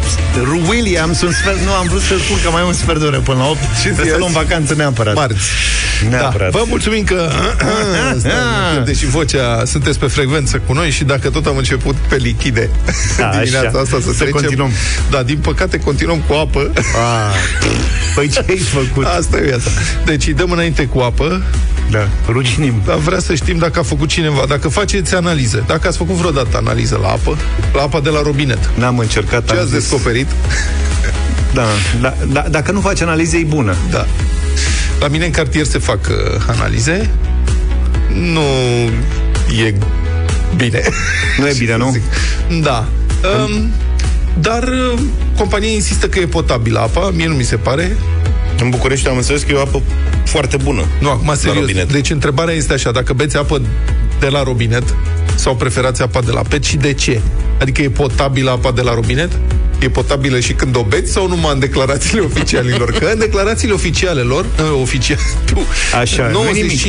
Williams, 0.67 1.21
un 1.21 1.31
sfert 1.31 1.59
Nu, 1.59 1.71
am 1.71 1.87
vrut 1.87 2.01
să 2.01 2.17
spun 2.17 2.37
că 2.43 2.49
mai 2.49 2.61
e 2.61 2.65
un 2.65 2.73
sfert 2.73 2.99
de 2.99 3.05
oră 3.05 3.19
până 3.19 3.37
la 3.37 3.47
8 3.49 3.59
Trebuie 3.81 4.03
zi 4.03 4.09
să 4.09 4.15
azi? 4.15 4.19
luăm 4.19 4.31
vacanță 4.31 4.73
neapărat 4.75 5.13
Marți. 5.15 5.49
Neapărat. 6.09 6.51
Da. 6.51 6.57
Vă 6.57 6.63
mulțumim 6.67 7.03
că 7.03 7.29
Stai, 8.19 8.31
deși 8.85 9.05
vocea 9.05 9.63
sunteți 9.65 9.99
pe 9.99 10.05
frecvență 10.07 10.61
cu 10.65 10.73
noi 10.73 10.89
și 10.89 11.03
dacă 11.03 11.29
tot 11.29 11.45
am 11.45 11.57
început 11.57 11.95
pe 11.95 12.15
lichide 12.15 12.69
Da, 13.17 13.29
dimineața 13.37 13.67
așa. 13.67 13.79
asta 13.79 13.97
să, 14.01 14.07
Să 14.11 14.11
trecem. 14.17 14.31
continuăm. 14.31 14.71
Da, 15.09 15.23
din 15.23 15.37
păcate 15.37 15.79
continuăm 15.79 16.21
cu 16.27 16.33
apă. 16.33 16.71
Ah, 16.75 17.35
Păi 18.15 18.27
ce 18.29 18.45
ai 18.49 18.57
făcut? 18.57 19.05
Asta 19.05 19.37
e 19.37 19.41
viața. 19.41 19.69
Deci 20.05 20.27
îi 20.27 20.33
dăm 20.33 20.51
înainte 20.51 20.85
cu 20.85 20.99
apă, 20.99 21.41
Da, 21.91 22.07
ruginim 22.29 22.81
dar 22.85 22.95
vrea 22.97 23.19
să 23.19 23.35
știm 23.35 23.57
dacă 23.57 23.79
a 23.79 23.83
făcut 23.83 24.09
cineva, 24.09 24.43
dacă 24.47 24.67
faceți 24.67 25.15
analize, 25.15 25.63
dacă 25.67 25.87
ați 25.87 25.97
făcut 25.97 26.15
vreodată 26.15 26.57
analiză 26.57 26.99
la 27.01 27.07
apă, 27.07 27.37
la 27.73 27.81
apa 27.81 27.99
de 27.99 28.09
la 28.09 28.21
robinet. 28.21 28.69
N-am 28.75 28.97
încercat 28.97 29.45
Ce 29.45 29.51
am 29.53 29.57
ați 29.59 29.65
zis- 29.69 29.77
descoperit? 29.79 30.27
Da, 31.53 31.65
da, 32.01 32.15
da, 32.31 32.45
dacă 32.49 32.71
nu 32.71 32.79
faci 32.81 33.01
analize, 33.01 33.37
e 33.37 33.43
bună. 33.43 33.75
Da. 33.91 34.05
La 34.99 35.07
mine 35.07 35.25
în 35.25 35.31
cartier 35.31 35.65
se 35.65 35.77
fac 35.77 35.99
uh, 36.09 36.41
analize. 36.47 37.09
Nu 38.13 38.41
e 39.65 39.73
bine. 40.55 40.81
Nu 41.37 41.47
e 41.47 41.53
bine, 41.57 41.71
Ce 41.71 41.71
să 41.71 41.77
nu? 41.77 41.91
zic. 41.91 42.01
Da. 42.61 42.87
Um, 43.47 43.71
dar 44.39 44.63
uh, 44.63 44.99
compania 45.37 45.69
insistă 45.69 46.07
că 46.07 46.19
e 46.19 46.25
potabilă 46.25 46.79
apa, 46.79 47.09
mie 47.09 47.27
nu 47.27 47.33
mi 47.33 47.43
se 47.43 47.55
pare. 47.55 47.95
În 48.61 48.69
București 48.69 49.07
am 49.07 49.17
înțeles 49.17 49.41
că 49.41 49.51
e 49.51 49.55
o 49.55 49.61
apă 49.61 49.81
foarte 50.25 50.57
bună. 50.63 50.83
Nu, 50.99 51.09
acum 51.09 51.33
serios. 51.35 51.59
robinet. 51.59 51.91
Deci 51.91 52.09
întrebarea 52.09 52.53
este 52.53 52.73
așa, 52.73 52.91
dacă 52.91 53.13
beți 53.13 53.37
apă 53.37 53.61
de 54.19 54.27
la 54.27 54.43
robinet 54.43 54.83
sau 55.35 55.55
preferați 55.55 56.01
apa 56.01 56.21
de 56.21 56.31
la 56.31 56.41
pet 56.41 56.63
și 56.63 56.77
de 56.77 56.93
ce? 56.93 57.21
Adică 57.61 57.81
e 57.81 57.89
potabilă 57.89 58.51
apa 58.51 58.71
de 58.71 58.81
la 58.81 58.93
robinet? 58.93 59.31
E 59.79 59.89
potabilă 59.89 60.39
și 60.39 60.53
când 60.53 60.75
o 60.75 60.83
beți 60.83 61.11
sau 61.11 61.27
numai 61.27 61.53
în 61.53 61.59
declarațiile 61.59 62.21
oficialilor? 62.21 62.91
Că 62.91 63.05
în 63.05 63.19
declarațiile 63.19 63.73
oficiale 63.73 64.21
lor, 64.21 64.45
uh, 64.45 64.81
oficial, 64.81 65.17
tu, 65.45 65.59
Așa, 65.99 66.27
nu 66.27 66.43
e 66.47 66.51
nimic. 66.51 66.81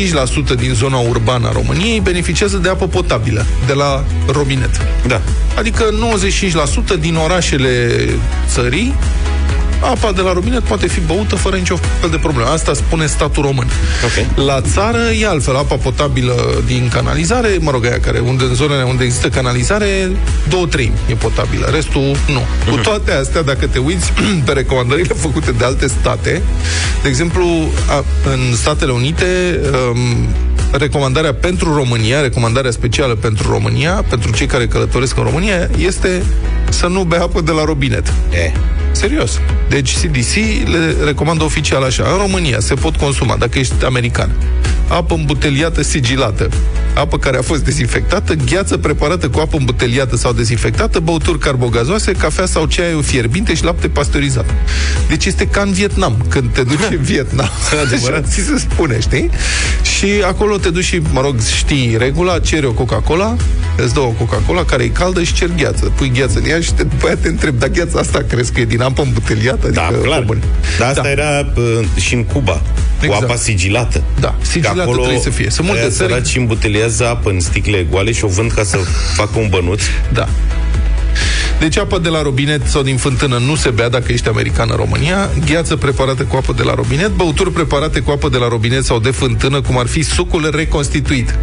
95% 0.53 0.55
din 0.57 0.75
zona 0.75 0.97
urbană 0.97 1.49
a 1.49 1.53
României 1.53 2.01
beneficiază 2.01 2.57
de 2.57 2.69
apă 2.69 2.87
potabilă 2.87 3.47
de 3.67 3.73
la 3.73 4.05
robinet. 4.27 4.71
Da. 5.07 5.21
Adică 5.55 5.85
95% 6.97 7.01
din 7.01 7.17
orașele 7.17 8.05
țării 8.49 8.95
apa 9.81 10.13
de 10.13 10.21
la 10.21 10.33
robinet 10.33 10.63
poate 10.63 10.87
fi 10.87 11.01
băută 11.01 11.37
fără 11.37 11.57
nicio 11.57 11.77
fel 12.01 12.11
de 12.11 12.17
problemă. 12.17 12.51
Asta 12.51 12.75
spune 12.75 13.07
statul 13.07 13.43
român. 13.43 13.67
Ok. 14.05 14.45
La 14.47 14.61
țară 14.61 14.99
e 15.21 15.27
altfel. 15.27 15.57
Apa 15.57 15.75
potabilă 15.75 16.63
din 16.67 16.89
canalizare, 16.93 17.57
mă 17.61 17.71
rog, 17.71 17.85
aia 17.85 18.01
care 18.01 18.19
unde, 18.19 18.45
în 18.45 18.55
zonele 18.55 18.83
unde 18.83 19.05
există 19.05 19.29
canalizare, 19.29 20.11
două 20.49 20.67
treimi 20.67 20.95
e 21.11 21.15
potabilă. 21.15 21.69
Restul 21.73 22.17
nu. 22.27 22.71
Cu 22.71 22.77
toate 22.77 23.13
astea, 23.13 23.43
dacă 23.43 23.67
te 23.67 23.79
uiți 23.79 24.13
pe 24.47 24.53
recomandările 24.53 25.15
făcute 25.15 25.51
de 25.51 25.65
alte 25.65 25.87
state, 25.87 26.43
de 27.03 27.09
exemplu, 27.09 27.45
a, 27.89 28.05
în 28.33 28.55
Statele 28.57 28.93
Unite, 28.93 29.61
um, 29.91 30.29
recomandarea 30.73 31.35
pentru 31.35 31.75
România, 31.75 32.21
recomandarea 32.21 32.71
specială 32.71 33.15
pentru 33.15 33.51
România, 33.51 34.05
pentru 34.09 34.33
cei 34.33 34.47
care 34.47 34.67
călătoresc 34.67 35.17
în 35.17 35.23
România, 35.23 35.71
este 35.79 36.23
să 36.69 36.87
nu 36.87 37.03
bea 37.03 37.23
apă 37.23 37.41
de 37.41 37.51
la 37.51 37.65
robinet. 37.65 38.13
E. 38.33 38.53
Serios. 38.93 39.41
Deci 39.69 39.97
CDC 39.97 40.35
le 40.71 40.95
recomandă 41.05 41.45
oficial 41.45 41.83
așa. 41.83 42.05
În 42.13 42.19
România 42.19 42.61
se 42.61 42.75
pot 42.75 42.97
consuma, 42.97 43.37
dacă 43.37 43.59
ești 43.59 43.85
american, 43.85 44.31
apă 44.89 45.15
îmbuteliată 45.15 45.83
sigilată, 45.83 46.49
apă 46.95 47.19
care 47.19 47.39
a 47.39 47.43
fost 47.43 47.65
dezinfectată, 47.65 48.35
gheață 48.35 48.77
preparată 48.77 49.29
cu 49.29 49.39
apă 49.39 49.57
îmbuteliată 49.57 50.17
sau 50.17 50.33
dezinfectată, 50.33 50.99
băuturi 50.99 51.39
carbogazoase, 51.39 52.13
cafea 52.13 52.47
sau 52.47 52.67
ceaiul 52.67 53.03
fierbinte 53.03 53.55
și 53.55 53.65
lapte 53.65 53.89
pasteurizat. 53.89 54.51
Deci 55.09 55.25
este 55.25 55.47
ca 55.47 55.61
în 55.61 55.73
Vietnam, 55.73 56.25
când 56.29 56.53
te 56.53 56.63
duci 56.63 56.79
în 56.97 57.03
Vietnam. 57.03 57.51
Adevărat. 57.85 58.29
Ți 58.33 58.41
se 58.41 58.59
spune, 58.59 59.01
știi? 59.01 59.31
Și 59.99 60.07
acolo 60.27 60.57
te 60.57 60.71
duci 60.71 60.85
și, 60.85 61.03
mă 61.13 61.21
rog, 61.21 61.35
știi 61.57 61.97
regula, 61.99 62.39
ceri 62.39 62.67
o 62.67 62.73
Coca-Cola, 62.73 63.37
îți 63.77 63.95
dă 63.95 64.01
o 64.01 64.09
Coca-Cola 64.09 64.65
care 64.65 64.83
e 64.83 64.89
caldă 64.89 65.23
și 65.23 65.33
cer 65.33 65.51
gheață. 65.57 65.93
Pui 65.97 66.13
gheață 66.15 66.39
în 66.39 66.51
ea 66.51 66.61
și 66.61 66.73
te, 66.73 66.83
după 66.83 67.07
aia 67.07 67.17
te 67.17 67.29
întreb, 67.29 67.59
dar 67.59 67.69
gheața 67.69 67.99
asta 67.99 68.25
crezi 68.29 68.53
că 68.53 68.61
e 68.61 68.65
din 68.65 68.78
apă 68.85 69.03
îmbuteliată? 69.03 69.69
Da, 69.71 69.85
Adică, 69.87 70.01
clar. 70.01 70.19
pe 70.19 70.25
bune. 70.25 70.41
Dar 70.79 70.89
asta 70.89 71.03
Da. 71.03 71.11
era 71.11 71.47
uh, 71.57 71.85
și 71.97 72.15
în 72.15 72.25
Cuba, 72.25 72.61
Exact. 73.01 73.19
cu 73.19 73.25
apa 73.25 73.37
sigilată. 73.37 74.03
Da, 74.21 74.35
sigilată 74.43 74.77
Că 74.77 74.83
acolo 74.83 75.01
trebuie 75.01 75.23
să 75.23 75.31
fie. 75.31 75.51
Sunt 75.51 75.67
multe 75.67 75.83
aia 75.83 75.91
țări- 75.91 75.95
săraci 75.97 76.37
îmbuteliază 76.37 77.09
apă 77.09 77.31
în 77.31 77.41
sticle 77.41 77.87
goale 77.91 78.13
și 78.13 78.25
o 78.25 78.29
vând 78.29 78.51
ca 78.53 78.63
să 78.63 78.79
facă 79.15 79.39
un 79.39 79.47
bănuț. 79.51 79.83
Da. 80.13 80.29
Deci 81.61 81.79
apa 81.79 81.99
de 81.99 82.09
la 82.09 82.23
robinet 82.23 82.61
sau 82.67 82.83
din 82.83 82.97
fântână 82.97 83.39
nu 83.47 83.55
se 83.55 83.71
bea 83.71 83.89
dacă 83.89 84.13
ești 84.13 84.29
american 84.29 84.69
în 84.71 84.77
România, 84.77 85.31
gheață 85.47 85.77
preparată 85.77 86.23
cu 86.23 86.37
apă 86.37 86.53
de 86.57 86.63
la 86.63 86.75
robinet, 86.75 87.09
băuturi 87.09 87.53
preparate 87.53 88.01
cu 88.01 88.11
apă 88.11 88.29
de 88.29 88.37
la 88.37 88.49
robinet 88.49 88.85
sau 88.85 88.99
de 88.99 89.11
fântână, 89.11 89.61
cum 89.61 89.79
ar 89.79 89.87
fi 89.87 90.03
sucul 90.03 90.51
reconstituit. 90.55 91.35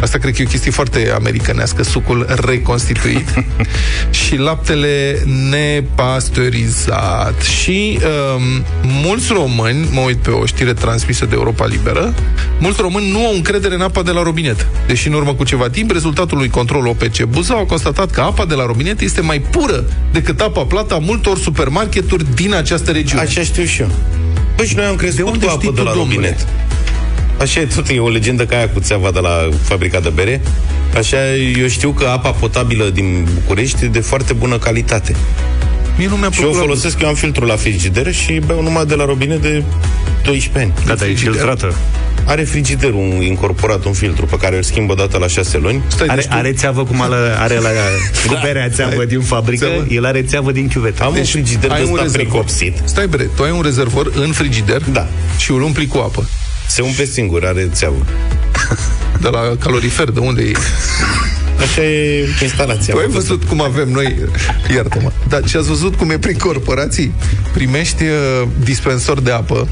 Asta 0.00 0.18
cred 0.18 0.34
că 0.34 0.42
e 0.42 0.44
o 0.44 0.48
chestie 0.48 0.70
foarte 0.70 1.12
americanească, 1.14 1.82
sucul 1.82 2.26
reconstituit. 2.44 3.28
și 4.24 4.36
laptele 4.36 5.22
nepasteurizat. 5.50 7.42
Și 7.42 7.98
um, 8.36 8.64
mulți 8.82 9.32
români, 9.32 9.88
mă 9.92 10.00
uit 10.00 10.16
pe 10.16 10.30
o 10.30 10.46
știre 10.46 10.72
transmisă 10.72 11.24
de 11.24 11.34
Europa 11.34 11.66
Liberă, 11.66 12.14
mulți 12.58 12.80
români 12.80 13.10
nu 13.10 13.26
au 13.26 13.34
încredere 13.34 13.74
în 13.74 13.80
apa 13.80 14.02
de 14.02 14.10
la 14.10 14.22
robinet. 14.22 14.66
Deși 14.86 15.06
în 15.08 15.12
urmă 15.12 15.34
cu 15.34 15.44
ceva 15.44 15.68
timp, 15.68 15.90
rezultatul 15.90 16.36
unui 16.36 16.48
control 16.50 16.86
OPC 16.86 17.22
Buzău 17.22 17.58
a 17.58 17.64
constatat 17.64 18.10
că 18.10 18.20
apa 18.20 18.44
de 18.44 18.54
la 18.54 18.66
robinet 18.66 19.00
este 19.00 19.20
mai 19.20 19.40
pură 19.40 19.84
decât 20.12 20.40
apa 20.40 20.62
plată 20.62 20.94
a 20.94 20.98
multor 20.98 21.38
supermarketuri 21.38 22.34
din 22.34 22.54
această 22.54 22.90
regiune. 22.90 23.22
Așa 23.22 23.40
știu 23.42 23.64
și 23.64 23.80
eu. 23.80 23.90
Păi 24.56 24.66
și 24.66 24.76
noi 24.76 24.84
am 24.84 24.96
crescut 24.96 25.24
De 25.24 25.30
unde 25.30 25.44
cu 25.44 25.50
apă 25.50 25.60
știi 25.60 25.74
de 25.74 25.80
tu, 25.80 25.86
la 25.86 25.92
domnule? 25.92 26.14
robinet. 26.14 26.46
Așa 27.40 27.60
e 27.60 27.66
tot, 27.74 27.88
e 27.88 27.98
o 28.00 28.08
legendă 28.08 28.44
ca 28.46 28.56
aia 28.56 28.68
cu 28.68 28.80
țeava 28.80 29.10
de 29.10 29.18
la 29.18 29.48
fabrica 29.62 30.00
de 30.00 30.08
bere. 30.08 30.40
Așa, 30.96 31.16
eu 31.60 31.66
știu 31.68 31.90
că 31.90 32.06
apa 32.06 32.30
potabilă 32.30 32.84
din 32.90 33.26
București 33.34 33.84
e 33.84 33.88
de 33.88 34.00
foarte 34.00 34.32
bună 34.32 34.58
calitate. 34.58 35.14
Mie 35.96 36.08
nu 36.08 36.16
mi-a 36.16 36.30
Și 36.30 36.40
eu 36.40 36.48
plăcut 36.48 36.54
la 36.56 36.60
folosesc, 36.66 37.00
eu 37.00 37.08
am 37.08 37.14
filtrul 37.14 37.46
la 37.46 37.56
frigider 37.56 38.12
și 38.14 38.40
beau 38.46 38.62
numai 38.62 38.86
de 38.86 38.94
la 38.94 39.04
robinet 39.04 39.40
de 39.42 39.62
12 40.24 40.58
ani. 40.62 40.86
Gata, 40.86 41.06
e 41.06 41.14
filtrată. 41.14 41.74
Are 42.24 42.42
frigiderul 42.42 42.94
un, 42.98 43.22
incorporat 43.22 43.84
un 43.84 43.92
filtru 43.92 44.26
pe 44.26 44.36
care 44.36 44.56
îl 44.56 44.62
schimbă 44.62 44.94
dată 44.94 45.18
la 45.18 45.26
6 45.26 45.58
luni. 45.58 45.82
Stai, 45.86 46.06
Are, 46.06 46.20
deci 46.20 46.30
tu- 46.30 46.36
are 46.36 46.52
țeavă 46.52 46.84
cum 46.84 47.00
are, 47.00 47.14
are 47.38 47.54
la 47.58 47.68
cu 48.26 48.38
berea 48.42 48.68
țeavă 48.68 49.04
din 49.04 49.20
fabrică, 49.20 49.66
Țeavă. 49.66 49.86
el 49.90 50.04
are 50.06 50.22
țeavă 50.22 50.52
din 50.52 50.68
chiuvetă. 50.68 51.02
Am 51.02 51.14
un 51.16 51.24
frigider 51.24 51.68
de 51.70 51.74
ai 51.74 51.82
un 51.82 51.88
ăsta 51.90 52.02
rezervor. 52.02 52.28
precopsit. 52.30 52.82
Stai 52.84 53.06
bre, 53.06 53.28
tu 53.36 53.42
ai 53.42 53.50
un 53.50 53.60
rezervor 53.62 54.12
în 54.14 54.32
frigider 54.32 54.82
Da. 54.92 55.06
și 55.38 55.50
îl 55.50 55.62
umpli 55.62 55.86
cu 55.86 55.98
apă. 55.98 56.28
Se 56.68 56.82
umple 56.82 57.04
singur, 57.04 57.44
are 57.44 57.68
țeavă. 57.72 58.06
De 59.22 59.28
la 59.28 59.56
calorifer, 59.60 60.10
de 60.10 60.20
unde 60.20 60.42
e? 60.42 60.52
Așa 61.60 61.82
e 61.82 62.28
instalația. 62.42 62.94
Tu 62.94 63.00
ai 63.00 63.06
văzut 63.06 63.44
cum 63.44 63.60
avem 63.60 63.88
noi, 63.88 64.14
iartă-mă, 64.74 65.12
dar 65.28 65.46
și 65.46 65.56
ați 65.56 65.68
văzut 65.68 65.94
cum 65.94 66.10
e 66.10 66.18
prin 66.18 66.36
corporații? 66.36 67.12
Primești 67.52 68.02
uh, 68.02 68.48
dispensor 68.58 69.20
de 69.20 69.30
apă, 69.30 69.68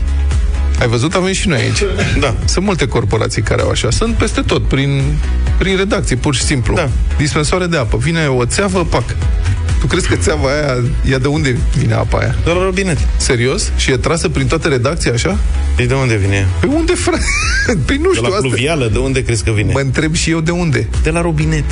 ai 0.81 0.89
văzut? 0.89 1.15
Avem 1.15 1.33
și 1.33 1.49
noi 1.49 1.59
aici. 1.59 1.83
Da. 2.21 2.35
Sunt 2.45 2.65
multe 2.65 2.89
corporații 2.89 3.43
care 3.43 3.63
au 3.63 3.69
așa. 3.71 3.91
Sunt 3.91 4.15
peste 4.15 4.41
tot, 4.41 4.69
prin, 4.69 5.03
prin 5.59 5.77
redacții, 5.77 6.17
pur 6.17 6.35
și 6.35 6.43
simplu. 6.43 6.75
Da. 6.75 6.89
Dispensoare 7.17 7.67
de 7.67 7.77
apă. 7.77 7.97
Vine 7.97 8.27
o 8.27 8.45
țeavă, 8.45 8.85
pac. 8.85 9.05
Tu 9.87 9.93
crezi 9.93 10.09
că 10.09 10.17
țeava 10.17 10.49
aia, 10.49 10.83
ea 11.11 11.19
de 11.19 11.27
unde 11.29 11.57
vine 11.79 11.95
apa 11.95 12.19
aia? 12.19 12.35
De 12.45 12.51
la 12.51 12.63
robinet. 12.65 12.99
Serios? 13.17 13.71
Și 13.77 13.91
e 13.91 13.97
trasă 13.97 14.29
prin 14.29 14.47
toate 14.47 14.69
redacții 14.69 15.11
așa? 15.11 15.39
Deci 15.77 15.87
de 15.87 15.95
unde 15.95 16.17
vine? 16.17 16.47
Pe 16.61 16.67
unde, 16.67 16.93
frate? 16.95 17.25
Păi 17.87 17.97
nu 17.97 18.09
De 18.11 18.15
știu 18.15 18.23
la 18.29 18.35
asta. 18.35 18.41
pluvială? 18.49 18.89
De 18.93 18.99
unde 18.99 19.23
crezi 19.23 19.45
că 19.45 19.51
vine? 19.51 19.73
Mă 19.73 19.81
întreb 19.81 20.15
și 20.15 20.31
eu 20.31 20.41
de 20.41 20.51
unde. 20.51 20.89
De 21.03 21.11
la 21.11 21.21
robinet. 21.21 21.65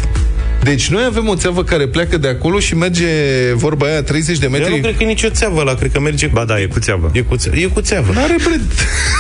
Deci 0.63 0.89
noi 0.91 1.05
avem 1.07 1.29
o 1.29 1.35
țeavă 1.37 1.65
care 1.65 1.87
pleacă 1.87 2.17
de 2.19 2.29
acolo 2.29 2.59
și 2.59 2.75
merge, 2.77 3.07
vorba 3.55 3.87
aia, 3.87 4.03
30 4.03 4.39
de 4.39 4.45
Eu 4.45 4.51
nu 4.51 4.57
metri. 4.59 4.81
cred 4.81 4.97
că 4.97 5.03
e 5.03 5.07
nicio 5.07 5.29
țeavă 5.29 5.61
ăla, 5.61 5.75
cred 5.75 5.93
că 5.93 6.01
merge 6.01 6.27
cu... 6.27 6.33
Ba 6.35 6.45
da, 6.45 6.61
e 6.61 6.67
cu 6.67 6.79
țeavă. 6.79 7.11
E 7.13 7.21
cu 7.21 7.37
țeavă. 7.37 7.59
E 7.59 7.65
cu 7.67 7.81
țeavă. 7.81 8.13
N-are 8.13 8.37
bre... 8.45 8.61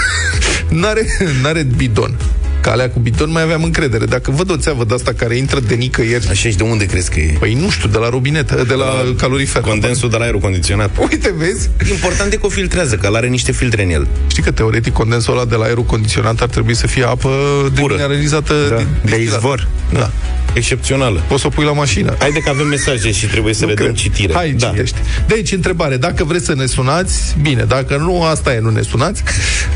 n-are, 0.81 1.07
n-are 1.43 1.67
bidon. 1.77 2.17
Ca 2.65 2.71
alea 2.71 2.91
cu 2.91 2.99
bidon 2.99 3.31
mai 3.31 3.43
aveam 3.43 3.63
încredere. 3.63 4.05
Dacă 4.05 4.31
văd 4.31 4.51
o 4.51 4.57
țeavă 4.57 4.85
de 4.85 4.95
asta 4.95 5.13
care 5.13 5.37
intră 5.37 5.61
de 5.61 5.75
nicăieri, 5.75 6.29
Așa 6.31 6.49
și 6.49 6.57
de 6.57 6.63
unde 6.63 6.85
crezi 6.87 7.11
că 7.11 7.21
e? 7.21 7.37
păi 7.39 7.55
nu 7.55 7.71
știu, 7.71 7.89
de 7.89 7.99
la 7.99 8.09
robinet, 8.09 8.53
de 8.63 8.75
la 8.75 8.87
calorifer. 9.17 9.63
Condensul 9.63 10.11
de 10.11 10.17
la 10.17 10.25
aerul 10.25 10.41
condiționat. 10.41 10.91
Uite, 11.11 11.35
vezi? 11.37 11.71
Important 11.91 12.33
e 12.33 12.37
că 12.37 12.47
o 12.47 12.49
filtrează, 12.49 12.97
că 12.97 13.11
are 13.13 13.27
niște 13.29 13.53
filtre 13.53 13.83
în 13.83 13.91
el. 13.91 14.07
Știi 14.27 14.43
că 14.43 14.51
teoretic 14.51 14.93
condensul 14.93 15.33
ăla 15.33 15.45
de 15.45 15.55
la 15.55 15.65
aerul 15.65 15.85
condiționat 15.85 16.41
ar 16.41 16.49
trebui 16.49 16.75
să 16.75 16.87
fie 16.87 17.05
apă 17.05 17.31
demineralizată 17.75 18.55
Da, 18.69 18.77
din- 18.77 18.87
de 18.87 19.01
distilată. 19.03 19.37
izvor. 19.37 19.69
Da. 19.93 20.11
Excepțională. 20.55 21.23
Poți 21.29 21.41
să 21.41 21.47
o 21.47 21.51
pui 21.51 21.65
la 21.65 21.73
mașină. 21.73 22.15
Haide 22.19 22.39
că 22.39 22.51
avem 22.51 22.67
mesaje 22.67 23.13
și 23.13 23.27
trebuie 23.27 23.55
să 23.55 23.63
Nu 23.63 23.69
le 23.69 23.75
dăm 23.75 23.85
cred. 23.85 23.97
citire. 23.97 24.33
Hai, 24.35 24.51
da. 24.51 24.69
citește. 24.69 24.99
Deci, 25.27 25.53
întrebare. 25.53 25.97
Dacă 25.97 26.25
vreți 26.25 26.45
să 26.45 26.55
ne 26.55 26.67
sunați, 26.67 27.37
bine. 27.43 27.63
Dacă 27.63 27.97
nu, 27.97 28.23
asta 28.23 28.55
e, 28.55 28.59
nu 28.61 28.71
ne 28.71 28.81
sunați. 28.83 29.23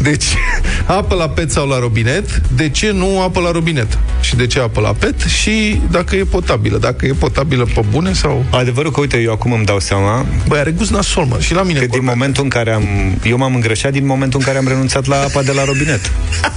Deci, 0.01 0.25
apă 0.99 1.15
la 1.15 1.29
pet 1.29 1.51
sau 1.51 1.69
la 1.69 1.79
robinet. 1.79 2.41
De 2.49 2.69
ce 2.69 2.91
nu 2.91 3.21
apă 3.21 3.41
la 3.41 3.51
robinet? 3.51 3.99
Și 4.21 4.37
de 4.37 4.47
ce 4.47 4.61
apă 4.61 4.81
la 4.81 4.93
pet? 4.99 5.21
Și 5.21 5.81
dacă 5.91 6.17
e 6.17 6.25
potabilă. 6.25 6.79
Dacă 6.79 7.07
e 7.07 7.13
potabilă 7.13 7.65
pe 7.75 7.81
bune 7.91 8.13
sau... 8.13 8.45
Adevărul 8.51 8.91
că, 8.91 9.01
uite, 9.01 9.17
eu 9.19 9.33
acum 9.33 9.53
îmi 9.53 9.65
dau 9.65 9.81
seama 9.81 10.27
Băi, 10.47 10.59
are 10.59 10.71
gust 10.71 10.91
nasol, 10.91 11.25
mă. 11.25 11.37
Și 11.41 11.55
la 11.55 11.63
mine. 11.63 11.73
că 11.79 11.85
din 11.85 11.89
corpul. 11.91 12.09
momentul 12.09 12.43
în 12.43 12.49
care 12.49 12.73
am... 12.73 12.85
Eu 13.25 13.37
m-am 13.37 13.55
îngrășat 13.55 13.93
din 13.93 14.07
momentul 14.07 14.39
în 14.39 14.47
care 14.47 14.59
am 14.59 14.69
renunțat 14.69 15.07
la 15.07 15.17
apa 15.17 15.43
de 15.43 15.53
la 15.53 15.65
robinet. 15.65 16.01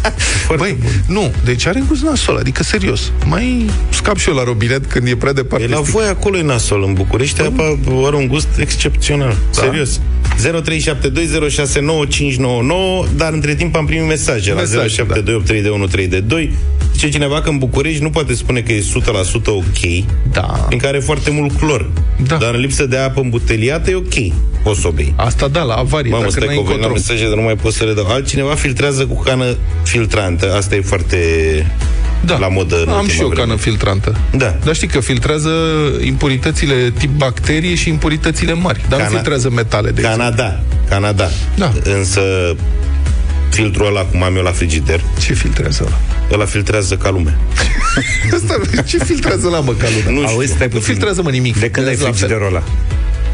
Băi, 0.58 0.78
nu. 1.08 1.32
Deci 1.44 1.66
are 1.66 1.84
gust 1.88 2.02
nasol. 2.04 2.38
Adică, 2.38 2.64
serios. 2.64 3.12
Mai 3.26 3.70
scap 4.12 4.24
și 4.24 4.30
eu 4.30 4.36
la 4.36 4.44
robinet 4.44 4.86
când 4.86 5.08
e 5.08 5.16
prea 5.16 5.34
departe. 5.34 5.66
E 5.66 5.68
la 5.68 5.80
voi 5.80 6.06
acolo 6.06 6.38
e 6.38 6.42
nasol. 6.42 6.84
În 6.84 6.94
București 6.94 7.42
apa 7.42 7.80
are 8.06 8.16
un 8.16 8.28
gust 8.28 8.48
excepțional. 8.58 9.30
Da. 9.30 9.36
Serios. 9.62 10.00
0372069599 10.40 10.44
Dar 13.16 13.34
între 13.34 13.56
timp 13.56 13.76
am 13.76 13.86
primit 13.86 14.08
mesaje 14.08 14.54
la 14.54 14.60
Mesaje, 14.60 15.06
07283132 15.06 16.50
Zice 16.94 17.10
cineva 17.10 17.42
că 17.42 17.50
în 17.50 17.58
București 17.58 18.02
nu 18.04 18.10
poate 18.10 18.34
spune 18.34 18.60
că 18.60 18.72
e 18.72 18.80
100% 18.80 19.46
ok 19.46 20.04
Da. 20.32 20.68
În 20.70 20.78
care 20.78 20.88
are 20.88 21.00
foarte 21.00 21.32
mult 21.32 21.58
clor 21.60 21.90
Da. 22.28 22.36
Dar 22.36 22.54
în 22.54 22.60
lipsă 22.60 22.86
de 22.86 22.98
apă 22.98 23.20
îmbuteliată 23.22 23.90
e 23.90 23.96
ok 23.96 24.34
Poți 24.64 24.80
să 24.82 24.88
o 24.88 24.92
bei 24.92 25.14
Asta 25.16 25.48
da, 25.48 25.62
la 25.62 25.74
avarie. 25.74 26.12
Mamă, 26.12 26.24
dacă 26.24 26.36
stai 26.36 26.46
n-ai 26.48 26.56
că 26.56 26.62
au 26.62 26.66
venit 26.68 26.82
la 26.82 26.88
încotro. 26.88 27.14
mesaje, 27.14 27.28
dar 27.30 27.38
nu 27.38 27.44
mai 27.44 27.56
pot 27.56 27.74
să 27.74 27.84
le 27.84 27.94
dau. 27.94 28.06
Altcineva 28.08 28.54
filtrează 28.56 29.06
cu 29.06 29.22
cană 29.24 29.46
filtrantă. 29.84 30.54
Asta 30.56 30.76
e 30.76 30.82
foarte 30.82 31.18
Da. 32.26 32.38
la 32.38 32.48
modă 32.48 32.76
în 32.76 32.88
Am 32.90 32.94
ultima 32.94 33.14
și 33.14 33.20
eu 33.22 33.28
vreme. 33.28 33.42
cană 33.42 33.56
filtrantă. 33.56 34.16
Da. 34.38 34.56
Dar 34.64 34.76
știi 34.76 34.88
că 34.88 35.00
filtrează 35.00 35.50
impuritățile 36.06 36.94
tip 36.98 37.10
bacterie 37.18 37.76
și 37.76 37.90
impuritățile 37.90 38.54
mari. 38.54 38.82
Dar 38.90 39.00
Cana- 39.00 39.04
nu 39.04 39.10
filtrează 39.10 39.50
metale, 39.50 39.90
de 39.92 40.00
exemplu. 40.02 40.24
Canada, 40.24 40.60
Canada. 40.90 41.28
Da. 41.56 41.72
Însă 41.84 42.22
filtrul 43.50 43.86
ăla, 43.88 44.02
cum 44.02 44.24
am 44.24 44.36
eu 44.36 44.44
la 44.44 44.52
frigider, 44.52 45.02
Ce 45.26 45.34
filtrează 45.34 45.84
ăla? 45.86 45.98
Ăla 46.32 46.46
filtrează 46.46 46.96
ca 46.96 47.10
lume. 47.10 47.38
Asta, 48.34 48.82
ce 48.86 48.98
filtrează 49.04 49.50
la 49.50 49.60
mă, 49.60 49.74
calul? 49.74 50.20
Nu 50.22 50.28
Auzi, 50.28 50.48
stai 50.52 50.68
Nu 50.68 50.74
puțin. 50.74 50.82
filtrează, 50.94 51.22
mă, 51.22 51.30
nimic. 51.30 51.60
De 51.60 51.70
când 51.70 51.88
ai 51.88 51.96
Filtrează 51.96 52.04
la 52.04 52.10
fel. 52.10 52.18
frigiderul 52.18 52.48
ăla? 52.56 52.64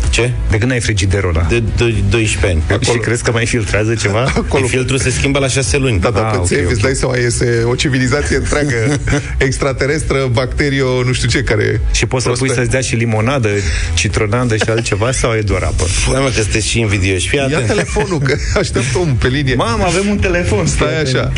Ce? 0.09 0.31
De 0.49 0.57
când 0.57 0.71
ai 0.71 0.79
frigiderul 0.79 1.29
ăla? 1.35 1.45
De, 1.49 1.59
de 1.59 1.93
12 2.09 2.45
ani. 2.69 2.83
Și 2.83 2.97
crezi 2.97 3.23
că 3.23 3.31
mai 3.31 3.45
filtrează 3.45 3.95
ceva? 3.95 4.21
Acolo. 4.35 4.65
Filtrul 4.67 4.99
se 4.99 5.09
schimbă 5.09 5.39
la 5.39 5.47
6 5.47 5.77
luni. 5.77 5.99
Da, 5.99 6.09
da, 6.09 6.25
Ah, 6.25 6.31
pe 6.31 6.37
ok, 6.37 6.45
țevi, 6.45 6.63
ok. 6.65 6.71
îți 6.71 6.81
dai 6.81 6.93
seama, 6.93 7.15
este 7.15 7.63
o 7.65 7.75
civilizație 7.75 8.35
întreagă, 8.35 8.75
extraterestră, 9.47 10.29
bacterio, 10.31 11.03
nu 11.03 11.13
știu 11.13 11.27
ce, 11.29 11.43
care... 11.43 11.81
Și 11.91 12.05
poți 12.05 12.23
să 12.23 12.29
pui 12.29 12.37
prosper. 12.37 12.57
să-ți 12.57 12.69
dea 12.71 12.81
și 12.81 12.95
limonadă, 12.95 13.49
citronadă 13.93 14.55
și 14.55 14.63
altceva 14.69 15.11
sau 15.11 15.33
e 15.33 15.41
doar 15.41 15.61
apă? 15.63 15.83
Da, 16.11 16.19
mă, 16.19 16.25
că 16.35 16.41
sunteți 16.41 16.67
și 16.67 16.79
invidioși. 16.79 17.27
Fii 17.27 17.37
Ia 17.37 17.45
atent. 17.45 17.65
telefonul, 17.67 18.19
că 18.19 18.35
aștept 18.59 18.95
omul 18.95 19.15
pe 19.19 19.27
linie. 19.27 19.55
Mamă, 19.55 19.83
avem 19.83 20.09
un 20.09 20.17
telefon. 20.17 20.65
Stai 20.65 21.01
așa. 21.01 21.31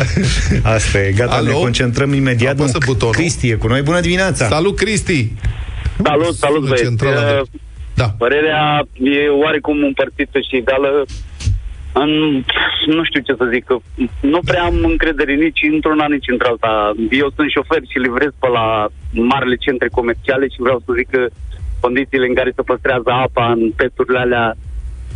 Asta 0.62 0.98
e, 1.02 1.12
gata, 1.12 1.32
Alo? 1.34 1.46
ne 1.46 1.52
concentrăm 1.52 2.12
imediat. 2.12 2.52
Apasă 2.58 2.76
Nu, 2.80 2.86
butonul. 2.86 3.14
Cristi 3.14 3.48
e 3.48 3.54
cu 3.54 3.66
noi, 3.66 3.82
bună 3.82 4.00
dimineața! 4.00 4.48
Salut, 4.48 4.76
Cristi! 4.76 5.32
Salut, 6.04 6.36
salut, 6.36 6.68
băieți. 6.68 6.94
Centrala 8.00 8.06
de- 8.06 8.14
Uh, 8.14 8.18
Da. 8.18 8.24
Părerea 8.24 8.64
e 9.14 9.28
oarecum 9.42 9.76
împărțită 9.90 10.38
și 10.48 10.56
egală. 10.56 10.90
În, 11.92 12.10
nu 12.96 13.02
știu 13.08 13.20
ce 13.26 13.34
să 13.40 13.46
zic, 13.52 13.64
că 13.64 13.76
nu 14.20 14.40
prea 14.48 14.62
am 14.62 14.76
încredere 14.92 15.34
nici 15.34 15.60
într-una, 15.72 16.06
nici 16.16 16.28
într-alta. 16.34 16.72
Eu 17.22 17.28
sunt 17.36 17.48
șofer 17.50 17.82
și 17.90 17.98
livrez 18.06 18.32
pe 18.42 18.48
la 18.58 18.66
marele 19.32 19.56
centre 19.66 19.88
comerciale 19.98 20.44
și 20.52 20.58
vreau 20.66 20.78
să 20.84 20.90
zic 20.98 21.08
că 21.14 21.22
condițiile 21.84 22.26
în 22.26 22.34
care 22.34 22.50
se 22.56 22.62
păstrează 22.70 23.10
apa 23.26 23.46
în 23.56 23.70
peturile 23.78 24.18
alea 24.18 24.46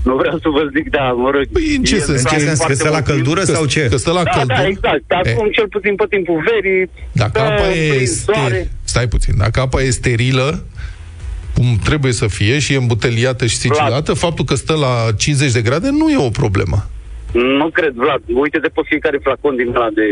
nu 0.08 0.14
vreau 0.16 0.38
să 0.44 0.48
vă 0.56 0.62
zic, 0.76 0.90
da, 0.90 1.06
mă 1.22 1.30
rog. 1.30 1.44
Păi, 1.52 1.76
în 1.76 1.82
ce 1.82 1.94
e 1.96 1.98
sens? 1.98 2.22
În 2.22 2.38
ce 2.38 2.44
foarte 2.44 2.44
sens? 2.44 2.58
Că 2.58 2.64
mult 2.66 2.78
stă 2.78 2.88
la 2.88 3.00
timp. 3.02 3.06
căldură 3.10 3.40
Că, 3.40 3.52
sau 3.56 3.64
ce? 3.74 3.82
că 3.90 3.96
stă 3.96 4.12
la 4.12 4.22
Da, 4.22 4.30
căldură. 4.30 4.54
da, 4.60 4.66
exact. 4.66 5.04
Acum, 5.20 5.46
cel 5.56 5.68
puțin 5.68 5.94
pe 5.94 6.06
timpul 6.14 6.38
verii. 6.50 6.90
Dacă 7.12 7.30
stă 7.38 7.40
apa 7.40 7.66
e 7.72 7.88
prin 7.94 8.06
soare. 8.06 8.60
ster... 8.60 8.66
Stai 8.92 9.06
puțin. 9.08 9.34
Dacă 9.44 9.60
apa 9.60 9.78
e 9.82 9.90
sterilă, 9.90 10.48
cum 11.54 11.78
trebuie 11.84 12.12
să 12.12 12.26
fie 12.26 12.58
și 12.58 12.72
e 12.72 12.76
îmbuteliată 12.76 13.46
și 13.46 13.56
sigilată, 13.56 14.12
faptul 14.12 14.44
că 14.44 14.54
stă 14.54 14.74
la 14.86 14.94
50 15.16 15.52
de 15.52 15.62
grade 15.62 15.88
nu 15.90 16.08
e 16.10 16.16
o 16.26 16.28
problemă. 16.42 16.78
Nu 17.58 17.68
cred, 17.78 17.92
Vlad. 18.04 18.22
Uite-te 18.42 18.68
pe 18.68 18.80
fiecare 18.84 19.18
flacon 19.22 19.56
din 19.56 19.68
ăla 19.76 19.88
de, 20.00 20.06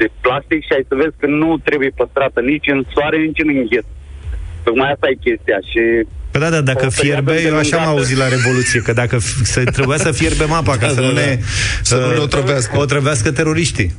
de 0.00 0.06
plastic 0.20 0.60
și 0.66 0.72
ai 0.76 0.84
să 0.88 0.94
vezi 1.02 1.14
că 1.20 1.26
nu 1.26 1.58
trebuie 1.68 1.90
păstrată 2.00 2.40
nici 2.40 2.68
în 2.74 2.80
soare, 2.94 3.16
nici 3.26 3.42
în 3.44 3.48
îngheț. 3.56 3.86
Tocmai 4.66 4.90
asta 4.94 5.06
e 5.12 5.16
chestia 5.26 5.58
și... 5.70 5.80
Păi 6.30 6.40
da, 6.40 6.50
da, 6.56 6.60
dacă 6.60 6.86
O 6.86 6.88
perioadă 6.96 7.30
fierbe, 7.30 7.32
eu 7.48 7.56
așa 7.56 7.56
am 7.56 7.58
îndelungată. 7.62 7.88
auzit 7.98 8.16
la 8.22 8.28
Revoluție, 8.36 8.80
că 8.86 8.92
dacă 8.92 9.16
f- 9.16 9.42
se, 9.52 9.60
trebuia 9.76 9.98
să 10.06 10.10
fierbem 10.20 10.52
apa 10.52 10.74
ca 10.82 10.86
Da, 10.90 10.94
să 10.96 11.00
da, 11.00 11.06
nu 11.06 11.12
da. 11.12 11.20
ne... 11.20 11.38
Să 11.82 11.94
nu 11.96 12.06
uh, 12.08 12.12
ne 12.16 12.18
otrăvească. 12.26 12.78
Otrăvească 12.78 13.28
teroriștii. 13.32 13.90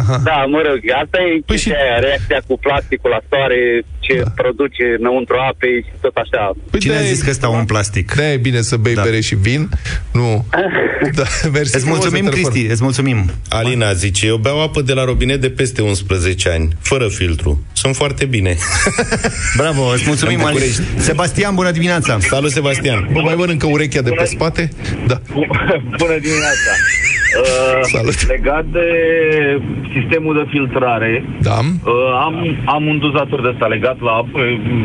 Aha. 0.00 0.16
Da, 0.30 0.38
mă 0.54 0.60
rog, 0.68 0.78
asta 1.02 1.18
e 1.20 1.30
Păi 1.30 1.42
chestia 1.46 1.74
și- 1.74 1.80
aia, 1.82 1.98
reacția 2.06 2.40
cu 2.46 2.54
plasticul 2.66 3.10
la 3.16 3.20
soare, 3.28 3.60
ce 4.06 4.14
Da. 4.24 4.30
produce 4.42 4.84
înăuntru 4.98 5.36
apei 5.50 5.76
și 5.86 5.92
tot 6.04 6.16
așa. 6.24 6.42
Păi 6.70 6.80
Cine 6.80 6.92
a 6.92 6.96
de-aia 6.96 7.12
zis 7.12 7.22
e- 7.22 7.26
că 7.26 7.32
stau 7.32 7.52
în 7.58 7.64
plastic? 7.72 8.06
de 8.14 8.22
e 8.32 8.36
bine 8.48 8.60
să 8.70 8.76
bei 8.76 8.94
Da. 8.94 9.02
bere 9.02 9.20
și 9.28 9.34
vin. 9.46 9.62
Nu. 10.20 10.30
Da, 11.18 11.22
mersi 11.52 11.74
Îți 11.74 11.84
frumos 11.84 11.98
mulțumim, 11.98 12.24
de 12.24 12.30
telefon. 12.30 12.50
Cristi, 12.50 12.70
îți 12.72 12.82
mulțumim. 12.82 13.18
Alina 13.48 13.92
zice, 13.92 14.26
eu 14.26 14.36
beau 14.36 14.62
apă 14.62 14.80
de 14.82 14.92
la 14.92 15.04
robinet 15.04 15.40
de 15.40 15.50
peste 15.50 15.82
11 15.82 16.48
ani, 16.48 16.68
fără 16.80 17.08
filtru. 17.08 17.64
Sunt 17.72 17.96
foarte 17.96 18.24
bine. 18.24 18.56
Bravo, 19.60 19.82
îți 19.94 20.02
mulțumim, 20.06 20.38
În 20.38 20.44
Ali. 20.44 20.52
București. 20.52 20.82
Sebastian, 20.98 21.54
bună 21.54 21.70
dimineața! 21.70 22.18
Salut, 22.20 22.50
Sebastian. 22.50 23.08
Bă, 23.12 23.20
mai 23.20 23.34
mănâncă 23.34 23.66
urechea 23.66 24.00
de 24.02 24.10
pe 24.10 24.24
spate? 24.24 24.68
Da. 25.06 25.20
Bună 26.00 26.16
dimineața! 26.20 26.70
Uh, 27.40 27.80
Salut. 27.82 28.26
Legat 28.26 28.64
de 28.64 28.86
sistemul 29.94 30.34
de 30.34 30.44
filtrare, 30.48 31.24
Da. 31.40 31.58
uh, 31.62 31.92
am, 32.26 32.34
am 32.64 32.86
un 32.86 32.98
dozator 32.98 33.40
de 33.42 33.48
ăsta 33.52 33.66
legat 33.66 34.00
la 34.00 34.10
apă, 34.10 34.38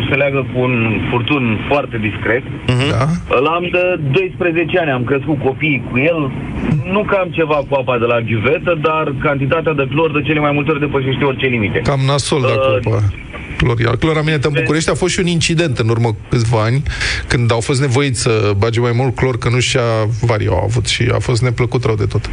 se 0.09 0.15
leagă 0.15 0.45
cu 0.53 0.59
un 0.59 0.75
furtun 1.09 1.43
foarte 1.69 1.97
discret. 2.07 2.43
Da. 2.89 3.05
Îl 3.37 3.45
am 3.45 3.63
de 3.71 3.99
12 4.11 4.79
ani, 4.79 4.91
am 4.91 5.03
crescut 5.03 5.39
copiii 5.43 5.83
cu 5.91 5.97
el. 5.97 6.31
Nu 6.91 7.01
că 7.03 7.15
am 7.15 7.29
ceva 7.29 7.55
cu 7.69 7.73
apa 7.81 7.97
de 7.97 8.05
la 8.05 8.19
ghiuvetă, 8.21 8.77
dar 8.81 9.13
cantitatea 9.21 9.73
de 9.73 9.87
clor 9.93 10.11
de 10.11 10.21
cele 10.27 10.39
mai 10.39 10.51
multe 10.51 10.71
ori 10.71 10.79
depășește 10.79 11.23
orice 11.23 11.45
limite. 11.45 11.79
Cam 11.79 11.99
nasol 12.07 12.41
dacă 12.41 12.79
Uh, 12.85 12.93
uh, 12.93 13.01
clor. 13.61 13.79
Iar 13.79 13.95
cloraminetă 13.95 14.47
în 14.47 14.53
București 14.59 14.89
a 14.89 14.93
fost 14.93 15.13
și 15.13 15.19
un 15.19 15.27
incident 15.27 15.77
în 15.77 15.89
urmă 15.89 16.07
cu 16.07 16.23
câțiva 16.29 16.61
ani, 16.63 16.83
când 17.27 17.51
au 17.51 17.59
fost 17.59 17.79
nevoiți 17.81 18.21
să 18.21 18.33
bage 18.57 18.79
mai 18.79 18.95
mult 18.95 19.15
clor, 19.15 19.37
că 19.37 19.49
nu 19.49 19.59
și-a 19.59 19.89
varii 20.21 20.47
au 20.47 20.61
avut 20.63 20.85
și 20.85 21.03
a 21.17 21.19
fost 21.19 21.41
neplăcut 21.41 21.83
rău 21.83 21.95
de 21.95 22.05
tot. 22.05 22.29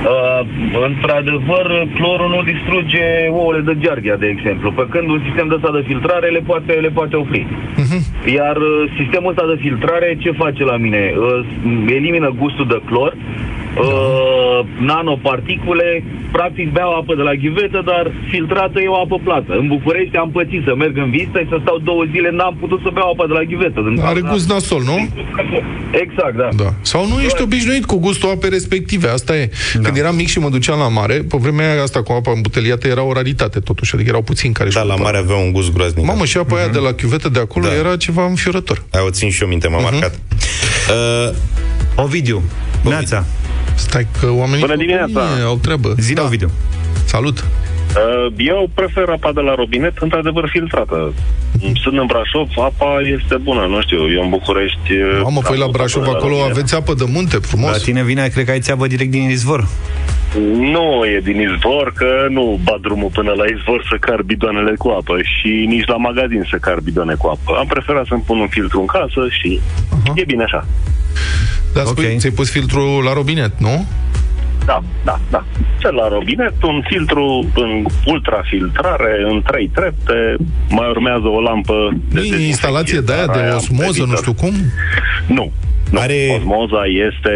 Uh, 0.00 0.40
într-adevăr, 0.88 1.66
clorul 1.98 2.30
nu 2.34 2.42
distruge 2.52 3.04
ouăle 3.30 3.60
de 3.60 3.74
giarghia, 3.82 4.16
de 4.16 4.28
exemplu, 4.34 4.72
pe 4.72 4.84
când 4.92 5.06
un 5.08 5.20
sistem 5.26 5.46
de 5.48 5.54
ăsta 5.54 5.70
de 5.78 5.84
filtrare 5.86 6.28
le 6.36 6.42
poate, 6.50 6.72
le 6.72 6.90
poate 6.98 7.16
opri. 7.16 7.46
Iar 8.38 8.56
uh, 8.56 8.90
sistemul 8.98 9.30
ăsta 9.32 9.46
de 9.52 9.60
filtrare 9.64 10.18
ce 10.22 10.30
face 10.42 10.62
la 10.64 10.76
mine? 10.76 11.02
Uh, 11.16 11.46
elimină 11.98 12.28
gustul 12.42 12.66
de 12.66 12.80
clor, 12.88 13.16
uh, 13.80 14.60
nanoparticule, 14.90 16.04
practic 16.32 16.66
beau 16.72 16.90
apă 17.00 17.14
de 17.14 17.22
la 17.28 17.34
ghivetă, 17.42 17.80
dar 17.90 18.04
filtrată 18.30 18.80
e 18.80 18.88
o 18.96 19.00
apă 19.04 19.16
plată. 19.26 19.52
În 19.60 19.66
București 19.74 20.16
am 20.16 20.30
pățit 20.30 20.62
să 20.68 20.72
merg 20.82 20.96
în 20.96 21.10
vizită 21.10 21.38
și 21.44 21.48
să 21.54 21.58
stau 21.62 21.78
două 21.88 22.02
zile, 22.12 22.30
n-am 22.38 22.56
putut 22.60 22.80
să 22.84 22.90
beau 22.96 23.08
apă 23.12 23.24
de 23.30 23.32
la 23.38 23.42
ghivetă. 23.50 23.78
Din 23.88 24.00
Are 24.00 24.20
cauza- 24.20 24.32
gust 24.32 24.48
nasol, 24.52 24.82
nu? 24.90 24.96
Exact, 26.04 26.34
da. 26.42 26.48
Da. 26.64 26.70
Sau 26.92 27.02
nu 27.10 27.20
ești 27.20 27.42
obișnuit 27.42 27.84
cu 27.84 27.96
gustul 27.98 28.28
apei 28.30 28.50
respective, 28.50 29.08
asta 29.08 29.36
e. 29.36 29.50
Da. 29.74 29.80
Când 29.84 29.96
eram 29.96 30.14
mic 30.14 30.28
și 30.28 30.38
mă 30.38 30.48
duceam 30.48 30.78
la 30.78 30.88
mare, 30.88 31.14
pe 31.30 31.36
vremea 31.40 31.72
aia 31.72 31.82
asta 31.82 32.02
cu 32.02 32.12
apa 32.12 32.30
îmbuteliată 32.34 32.86
era 32.88 33.02
o 33.02 33.12
raritate 33.12 33.58
totuși, 33.60 33.94
adică 33.94 34.08
erau 34.08 34.22
puțini 34.22 34.52
care 34.54 34.68
Da, 34.68 34.80
își 34.80 34.88
la 34.88 34.94
cumpărau. 34.94 35.22
mare 35.22 35.32
avea 35.32 35.44
un 35.46 35.52
gust 35.52 35.72
groaznic. 35.74 36.04
Mamă, 36.06 36.24
și 36.24 36.36
apa 36.38 36.56
aia 36.56 36.68
de 36.68 36.78
la 36.78 36.92
chiuvetă 36.92 37.28
de 37.28 37.38
acolo 37.40 37.66
Da. 37.66 37.74
era 37.74 37.96
ceva 37.96 38.24
înfiorător. 38.26 38.82
Aia 38.90 39.04
o 39.04 39.10
țin 39.10 39.30
și 39.30 39.42
eu 39.42 39.48
minte, 39.48 39.68
m-a 39.68 39.78
marcat. 39.80 40.14
Uh, 40.90 41.34
Ovidiu, 42.04 42.42
Neața, 42.84 43.24
Stai 43.86 44.06
că 44.20 44.26
oamenii 44.30 44.60
Bună 44.60 44.72
cu 44.72 44.78
dimineața. 44.78 45.20
opinie 45.20 45.44
au 45.44 45.56
treabă. 45.56 45.94
zi 45.98 46.12
da. 46.14 46.22
Ovidiu. 46.22 46.50
Salut! 47.04 47.38
Uh, 47.38 48.32
Eu 48.36 48.70
prefer 48.74 49.08
apa 49.08 49.32
de 49.32 49.40
la 49.40 49.54
robinet, 49.54 49.96
într-adevăr 49.98 50.48
filtrată. 50.48 51.12
Sunt 51.82 51.98
în 51.98 52.06
Brașov, 52.06 52.48
apa 52.56 52.90
este 53.16 53.36
bună, 53.36 53.66
nu 53.68 53.80
știu, 53.80 54.12
eu 54.16 54.22
în 54.22 54.28
București... 54.28 54.92
uh, 54.92 55.20
Mamă, 55.22 55.36
am 55.36 55.44
păi 55.48 55.58
la 55.58 55.64
avut 55.64 55.76
Brașov 55.76 56.02
apă 56.02 56.10
de 56.10 56.16
la 56.16 56.18
acolo 56.18 56.34
robinet. 56.34 56.56
aveți 56.56 56.74
apă 56.74 56.94
de 56.94 57.04
munte, 57.14 57.36
frumos. 57.36 57.70
La 57.70 57.76
tine 57.78 58.02
vine, 58.04 58.28
cred 58.28 58.44
că 58.44 58.50
ai 58.50 58.60
țeavă 58.60 58.86
direct 58.86 59.10
din 59.10 59.30
izvor. 59.30 59.66
Nu 60.74 60.86
e 61.14 61.20
din 61.24 61.40
izvor, 61.40 61.92
că 61.96 62.10
nu 62.30 62.60
bat 62.62 62.80
drumul 62.80 63.10
până 63.12 63.32
la 63.40 63.44
izvor 63.56 63.86
să 63.90 63.96
car 64.00 64.22
bidoanele 64.22 64.74
cu 64.78 64.88
apă 64.88 65.14
și 65.22 65.64
nici 65.68 65.86
la 65.86 65.96
magazin 65.96 66.46
să 66.50 66.56
car 66.60 66.78
bidoane 66.80 67.14
cu 67.14 67.26
apă. 67.26 67.56
Am 67.58 67.66
preferat 67.66 68.06
să-mi 68.06 68.22
pun 68.26 68.38
un 68.38 68.48
filtru 68.48 68.80
în 68.80 68.86
casă 68.86 69.22
și 69.38 69.60
e 70.14 70.24
bine 70.26 70.42
așa. 70.42 70.66
Dar 71.74 71.84
spui, 71.84 72.04
Ok. 72.12 72.18
ți-ai 72.18 72.32
pus 72.32 72.50
filtrul 72.50 73.02
la 73.04 73.12
robinet, 73.12 73.52
nu? 73.58 73.86
Da, 74.64 74.82
da, 75.04 75.18
da. 75.30 75.44
Cel 75.80 75.94
la 75.94 76.08
robinet, 76.08 76.62
un 76.62 76.82
filtru 76.88 77.50
în 77.54 77.84
ultrafiltrare, 78.06 79.12
în 79.30 79.42
trei 79.46 79.68
trepte, 79.74 80.36
mai 80.70 80.88
urmează 80.88 81.26
o 81.26 81.40
lampă 81.40 81.74
de 81.92 81.96
Nu 82.10 82.18
e 82.18 82.22
dezinfecție, 82.22 82.46
instalație 82.46 83.00
de 83.00 83.12
aia 83.12 83.26
dar 83.26 83.34
de 83.36 83.42
aia 83.42 83.54
osmoză, 83.56 84.02
nu 84.02 84.12
evită. 84.12 84.16
știu 84.16 84.32
cum? 84.32 84.54
Nu. 85.26 85.52
nu. 85.90 85.98
Are- 85.98 86.12
Are... 86.30 86.36
Osmoza 86.38 86.82
este, 87.08 87.34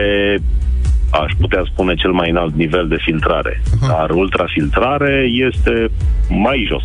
aș 1.10 1.32
putea 1.40 1.62
spune, 1.72 1.94
cel 1.94 2.10
mai 2.10 2.30
înalt 2.30 2.54
nivel 2.54 2.88
de 2.88 2.96
filtrare. 3.04 3.62
Aha. 3.82 3.86
Dar 3.96 4.10
ultrafiltrare 4.10 5.26
este 5.48 5.90
mai 6.28 6.66
jos. 6.68 6.82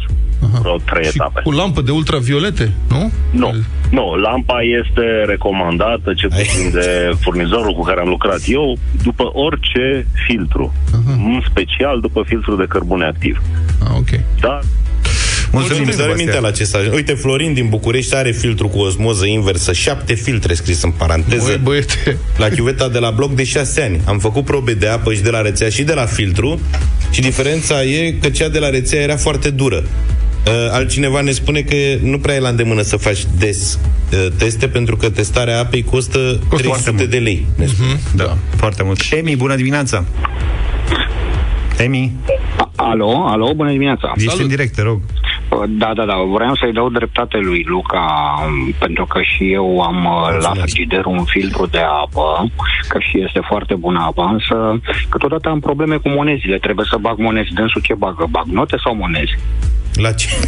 Vreo 0.61 0.75
trei 0.85 1.03
Și 1.03 1.11
etape. 1.15 1.41
cu 1.43 1.51
lampă 1.51 1.81
de 1.81 1.91
ultraviolete, 1.91 2.71
nu? 2.89 3.11
Nu. 3.31 3.53
Nu, 3.91 4.15
lampa 4.15 4.57
este 4.81 5.23
recomandată, 5.25 6.13
ce 6.13 6.27
puțin 6.27 6.71
de 6.71 7.11
furnizorul 7.21 7.73
cu 7.73 7.83
care 7.83 7.99
am 8.01 8.07
lucrat 8.09 8.39
eu, 8.45 8.77
după 9.03 9.23
orice 9.33 10.07
filtru. 10.27 10.73
În 11.07 11.41
special 11.49 11.99
după 11.99 12.23
filtru 12.27 12.55
de 12.55 12.65
cărbune 12.69 13.05
activ. 13.05 13.41
Ah, 13.83 13.89
ok. 13.97 14.09
Dar 14.39 14.59
Mulțumim, 15.51 15.83
Mulțumim, 15.83 16.05
doar 16.05 16.17
minte 16.17 16.39
la 16.39 16.51
ce 16.51 16.63
să 16.63 16.77
ajung. 16.77 16.93
Uite, 16.93 17.13
Florin 17.13 17.53
din 17.53 17.69
București 17.69 18.15
are 18.15 18.31
filtru 18.31 18.67
cu 18.67 18.79
osmoză 18.79 19.25
inversă, 19.25 19.73
șapte 19.73 20.13
filtre 20.13 20.53
scris 20.53 20.81
în 20.81 20.91
paranteză. 20.91 21.45
Băi, 21.47 21.57
băiete, 21.63 22.17
la 22.37 22.47
chiuveta 22.47 22.89
de 22.89 22.99
la 22.99 23.09
bloc 23.09 23.31
de 23.35 23.43
6 23.43 23.81
ani. 23.81 24.01
Am 24.05 24.19
făcut 24.19 24.45
probe 24.45 24.73
de 24.73 24.87
apă 24.87 25.13
și 25.13 25.21
de 25.21 25.29
la 25.29 25.41
rețea 25.41 25.69
și 25.69 25.83
de 25.83 25.93
la 25.93 26.05
filtru 26.05 26.59
și 27.11 27.21
diferența 27.21 27.83
e 27.83 28.11
că 28.21 28.29
cea 28.29 28.49
de 28.49 28.59
la 28.59 28.69
rețea 28.69 29.01
era 29.01 29.15
foarte 29.15 29.49
dură. 29.49 29.83
Uh, 30.49 30.69
altcineva 30.71 31.21
ne 31.21 31.31
spune 31.31 31.61
că 31.61 31.75
nu 32.03 32.19
prea 32.19 32.35
e 32.35 32.39
la 32.39 32.49
îndemână 32.49 32.81
să 32.81 32.97
faci 32.97 33.25
des 33.37 33.79
uh, 34.13 34.27
teste 34.37 34.67
pentru 34.67 34.95
că 34.95 35.09
testarea 35.09 35.59
apei 35.59 35.83
costă, 35.83 36.17
foarte 36.47 36.67
300 36.67 36.91
mult. 36.91 37.09
de 37.09 37.17
lei. 37.17 37.45
Ne 37.57 37.65
spune. 37.65 37.99
Da, 38.15 38.37
foarte 38.55 38.83
mult. 38.83 38.99
Emi, 39.11 39.35
bună 39.35 39.55
dimineața! 39.55 40.03
Emi, 41.77 42.11
Alo, 42.75 43.25
alo, 43.27 43.53
bună 43.55 43.69
dimineața. 43.71 44.13
ești 44.15 44.41
în 44.41 44.47
direct, 44.47 44.75
te 44.75 44.81
rog. 44.81 44.99
Da, 45.67 45.93
da, 45.95 46.05
da, 46.05 46.15
vreau 46.33 46.55
să-i 46.55 46.73
dau 46.73 46.89
dreptate 46.89 47.37
lui 47.37 47.63
Luca, 47.67 48.05
m, 48.49 48.73
pentru 48.79 49.05
că 49.05 49.19
și 49.21 49.51
eu 49.51 49.81
am 49.81 50.05
uh, 50.05 50.37
la 50.41 50.51
frigider 50.61 51.05
un 51.05 51.23
filtru 51.23 51.65
de 51.65 51.77
apă, 52.03 52.51
că 52.87 52.97
și 52.99 53.23
este 53.25 53.41
foarte 53.47 53.75
bună 53.75 53.99
apa, 54.07 54.29
însă 54.31 54.79
câteodată 55.09 55.49
am 55.49 55.59
probleme 55.59 55.95
cu 55.95 56.09
monezile, 56.09 56.57
trebuie 56.57 56.85
să 56.89 56.97
bag 57.01 57.17
monezi. 57.17 57.53
Dânsul 57.53 57.81
ce 57.81 57.93
bagă? 57.93 58.25
Bag 58.29 58.45
note 58.45 58.77
sau 58.83 58.95
monezi? 58.95 59.33
La 59.93 60.11
ce? 60.11 60.27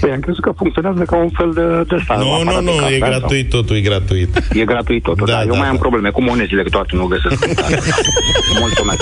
Păi 0.00 0.10
am 0.10 0.20
crezut 0.20 0.42
că 0.42 0.52
funcționează 0.56 1.02
ca 1.02 1.16
un 1.16 1.30
fel 1.38 1.50
de, 1.54 1.66
de 1.88 1.94
asta. 2.00 2.14
Nu, 2.16 2.24
nu, 2.24 2.32
aparat 2.40 2.64
de 2.64 2.70
nu, 2.70 2.72
e 2.94 2.98
cafea 2.98 3.08
gratuit, 3.18 3.48
totul 3.50 3.76
e 3.76 3.80
gratuit. 3.80 4.28
Sau... 4.32 4.60
E 4.60 4.64
gratuit 4.64 5.02
totul, 5.02 5.26
Da, 5.26 5.32
da, 5.32 5.40
eu 5.42 5.52
da, 5.52 5.58
mai 5.58 5.66
am 5.68 5.74
da. 5.74 5.80
probleme 5.80 6.10
cu 6.10 6.22
monezile, 6.22 6.62
că 6.62 6.68
toate 6.68 6.90
nu 6.96 7.06
găsesc. 7.06 7.38
Mulțumesc. 8.64 9.00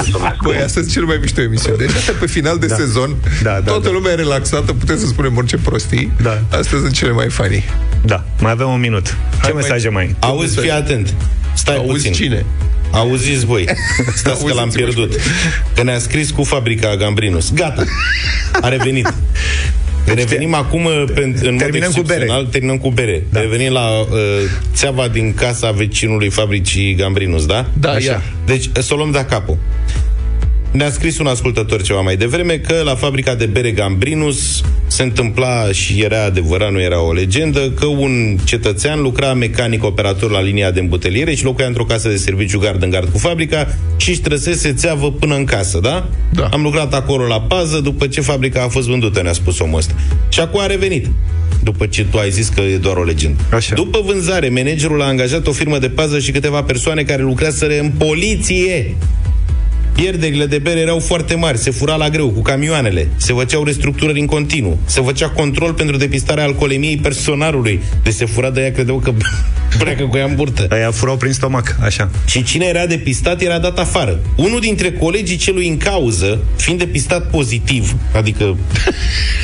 Mulțumesc. 0.00 0.36
Băi, 0.42 0.56
astăzi 0.56 0.92
cel 0.92 1.04
mai 1.04 1.16
mișto 1.20 1.40
emisiune. 1.40 1.76
Deci 1.76 1.94
asta 1.94 2.12
pe 2.20 2.26
final 2.26 2.58
de 2.58 2.66
Da. 2.66 2.74
sezon, 2.74 3.10
Da, 3.42 3.50
da, 3.50 3.60
toată 3.60 3.88
da. 3.88 3.90
lumea 3.90 4.12
e 4.12 4.14
relaxată, 4.14 4.72
putem 4.72 4.98
să 4.98 5.06
spunem 5.06 5.36
orice 5.36 5.56
prostii. 5.56 6.12
Da. 6.22 6.38
Astea 6.58 6.78
sunt 6.78 6.92
cele 6.92 7.10
mai 7.12 7.28
funny. 7.28 7.64
Da, 8.04 8.24
mai 8.40 8.50
avem 8.50 8.68
un 8.68 8.80
minut. 8.80 9.06
Ce 9.06 9.16
mai- 9.42 9.52
mesaje 9.62 9.88
mai? 9.88 10.14
Auzi, 10.20 10.60
fii 10.60 10.70
atent. 10.70 11.14
Stai 11.52 11.76
Auzi 11.76 11.92
puțin. 11.92 12.12
cine? 12.12 12.44
Auziți 12.92 13.44
voi. 13.44 13.64
Stați 14.14 14.44
că 14.44 14.52
l-am 14.52 14.58
Auziți-vă. 14.64 14.90
pierdut. 14.90 15.20
Că 15.74 15.82
ne-a 15.82 15.98
scris 15.98 16.30
cu 16.30 16.42
fabrica 16.44 16.96
Gambrinus. 16.96 17.52
Gata. 17.54 17.84
A 18.60 18.68
revenit. 18.68 19.14
Revenim 20.04 20.54
acum 20.54 20.88
pe, 21.14 21.22
în 21.22 21.50
mod 21.50 21.58
Terminăm 21.58 21.90
cu 21.92 21.98
excepțional, 21.98 22.36
bere. 22.38 22.48
Terminăm 22.50 22.78
cu 22.78 22.90
bere. 22.90 23.26
Da. 23.30 23.40
Revenim 23.40 23.72
la 23.72 23.88
uh, 23.88 24.08
țeava 24.74 25.08
din 25.08 25.34
casa 25.34 25.70
vecinului 25.70 26.28
fabricii 26.28 26.94
Gambrinus, 26.94 27.46
da? 27.46 27.66
Da, 27.72 27.98
ia. 27.98 28.22
Deci, 28.46 28.70
să 28.72 28.94
o 28.94 28.96
luăm 28.96 29.10
de 29.10 29.26
capul. 29.28 29.58
Ne-a 30.72 30.90
scris 30.90 31.18
un 31.18 31.26
ascultător 31.26 31.82
ceva 31.82 32.00
mai 32.00 32.16
devreme 32.16 32.58
că 32.58 32.82
la 32.84 32.94
fabrica 32.94 33.34
de 33.34 33.46
bere 33.46 33.70
Gambrinus 33.70 34.62
se 34.86 35.02
întâmpla 35.02 35.72
și 35.72 36.02
era 36.02 36.24
adevărat, 36.24 36.72
nu 36.72 36.80
era 36.80 37.02
o 37.02 37.12
legendă, 37.12 37.70
că 37.70 37.86
un 37.86 38.36
cetățean 38.44 39.02
lucra 39.02 39.34
mecanic 39.34 39.84
operator 39.84 40.30
la 40.30 40.40
linia 40.40 40.70
de 40.70 40.80
îmbuteliere 40.80 41.34
și 41.34 41.44
locuia 41.44 41.66
într-o 41.66 41.84
casă 41.84 42.08
de 42.08 42.16
serviciu 42.16 42.58
gard 42.58 42.82
în 42.82 42.90
gard 42.90 43.08
cu 43.08 43.18
fabrica 43.18 43.74
și 43.96 44.10
își 44.10 44.20
trăsese 44.20 44.72
țeavă 44.72 45.12
până 45.12 45.34
în 45.34 45.44
casă, 45.44 45.78
da? 45.78 46.08
Da. 46.32 46.48
Am 46.52 46.62
lucrat 46.62 46.94
acolo 46.94 47.26
la 47.26 47.40
pază 47.40 47.80
după 47.80 48.06
ce 48.06 48.20
fabrica 48.20 48.62
a 48.62 48.68
fost 48.68 48.88
vândută, 48.88 49.22
ne-a 49.22 49.32
spus 49.32 49.58
omul 49.58 49.78
ăsta. 49.78 49.94
Și 50.28 50.40
acum 50.40 50.60
a 50.60 50.66
revenit. 50.66 51.06
După 51.62 51.86
ce 51.86 52.04
tu 52.04 52.18
ai 52.18 52.30
zis 52.30 52.48
că 52.48 52.60
e 52.60 52.76
doar 52.76 52.96
o 52.96 53.04
legendă. 53.04 53.42
Așa. 53.54 53.74
După 53.74 54.02
vânzare, 54.04 54.48
managerul 54.48 55.02
a 55.02 55.06
angajat 55.06 55.46
o 55.46 55.52
firmă 55.52 55.78
de 55.78 55.88
pază 55.88 56.18
și 56.18 56.30
câteva 56.30 56.62
persoane 56.62 57.02
care 57.02 57.22
lucraseră 57.22 57.78
în 57.78 57.90
poliție. 57.98 58.96
Pierderile 59.94 60.46
de 60.46 60.58
bere 60.58 60.80
erau 60.80 60.98
foarte 60.98 61.34
mari, 61.34 61.58
se 61.58 61.70
fura 61.70 61.94
la 61.94 62.08
greu 62.08 62.28
cu 62.28 62.42
camioanele, 62.42 63.08
se 63.16 63.32
făceau 63.32 63.64
restructurări 63.64 64.20
în 64.20 64.26
continuu, 64.26 64.78
se 64.84 65.00
făcea 65.00 65.28
control 65.28 65.72
pentru 65.72 65.96
depistarea 65.96 66.44
alcoolemiei 66.44 66.96
personalului, 66.96 67.80
de 68.02 68.10
se 68.10 68.24
fura 68.24 68.50
de 68.50 68.60
ea 68.60 68.72
credeau 68.72 68.98
că 68.98 69.12
pleacă 69.78 70.04
cu 70.04 70.16
ea 70.16 70.24
în 70.24 70.34
burtă. 70.34 70.66
Aia 70.70 70.90
furau 70.90 71.16
prin 71.16 71.32
stomac, 71.32 71.76
așa. 71.80 72.10
Și 72.26 72.42
cine 72.42 72.64
era 72.64 72.86
depistat 72.86 73.40
era 73.40 73.58
dat 73.58 73.78
afară. 73.78 74.20
Unul 74.36 74.60
dintre 74.60 74.92
colegii 74.92 75.36
celui 75.36 75.68
în 75.68 75.76
cauză, 75.76 76.38
fiind 76.56 76.78
depistat 76.78 77.30
pozitiv, 77.30 77.96
adică 78.14 78.44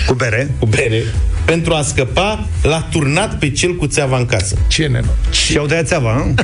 Cu 0.07 0.15
bere. 0.15 0.51
cu 0.59 0.67
bere, 0.67 1.03
pentru 1.49 1.75
a 1.75 1.83
scăpa, 1.83 2.47
l-a 2.63 2.87
turnat 2.91 3.39
pe 3.39 3.51
cel 3.51 3.77
cu 3.77 3.87
țeava 3.87 4.19
în 4.19 4.27
casă. 4.27 4.57
Ce 4.67 4.87
nenor. 4.87 5.15
Și 5.31 5.57
au 5.59 5.67
de 5.67 5.83
țeava, 5.85 6.15
nu? 6.17 6.35
Da, 6.35 6.43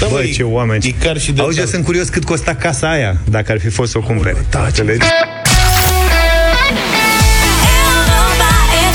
Băi, 0.10 0.10
măi, 0.12 0.32
ce 0.32 0.42
oameni. 0.42 0.86
Icar 0.86 1.18
și 1.20 1.32
de 1.32 1.40
Auzi, 1.40 1.58
eu 1.58 1.64
țeavă. 1.64 1.70
sunt 1.70 1.84
curios 1.84 2.08
cât 2.08 2.24
costa 2.24 2.54
casa 2.54 2.90
aia, 2.90 3.20
dacă 3.30 3.52
ar 3.52 3.60
fi 3.60 3.68
fost 3.68 3.90
să 3.90 3.98
o 3.98 4.00
cumpere. 4.00 4.46
Da, 4.50 4.64
Înțelegi? 4.64 4.98
Europa 4.98 5.12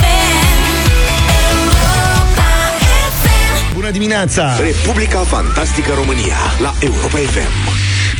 FM. 0.01 0.23
Europa 1.53 1.99
FM. 3.21 3.73
Bună 3.73 3.89
dimineața! 3.91 4.59
Republica 4.59 5.19
Fantastică 5.19 5.91
România 5.95 6.37
la 6.61 6.73
Europa 6.79 7.17
FM. 7.17 7.79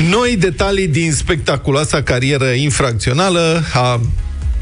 Noi 0.09 0.35
detalii 0.39 0.87
din 0.87 1.11
spectaculoasa 1.13 2.01
carieră 2.03 2.45
infracțională 2.49 3.63
a 3.73 3.99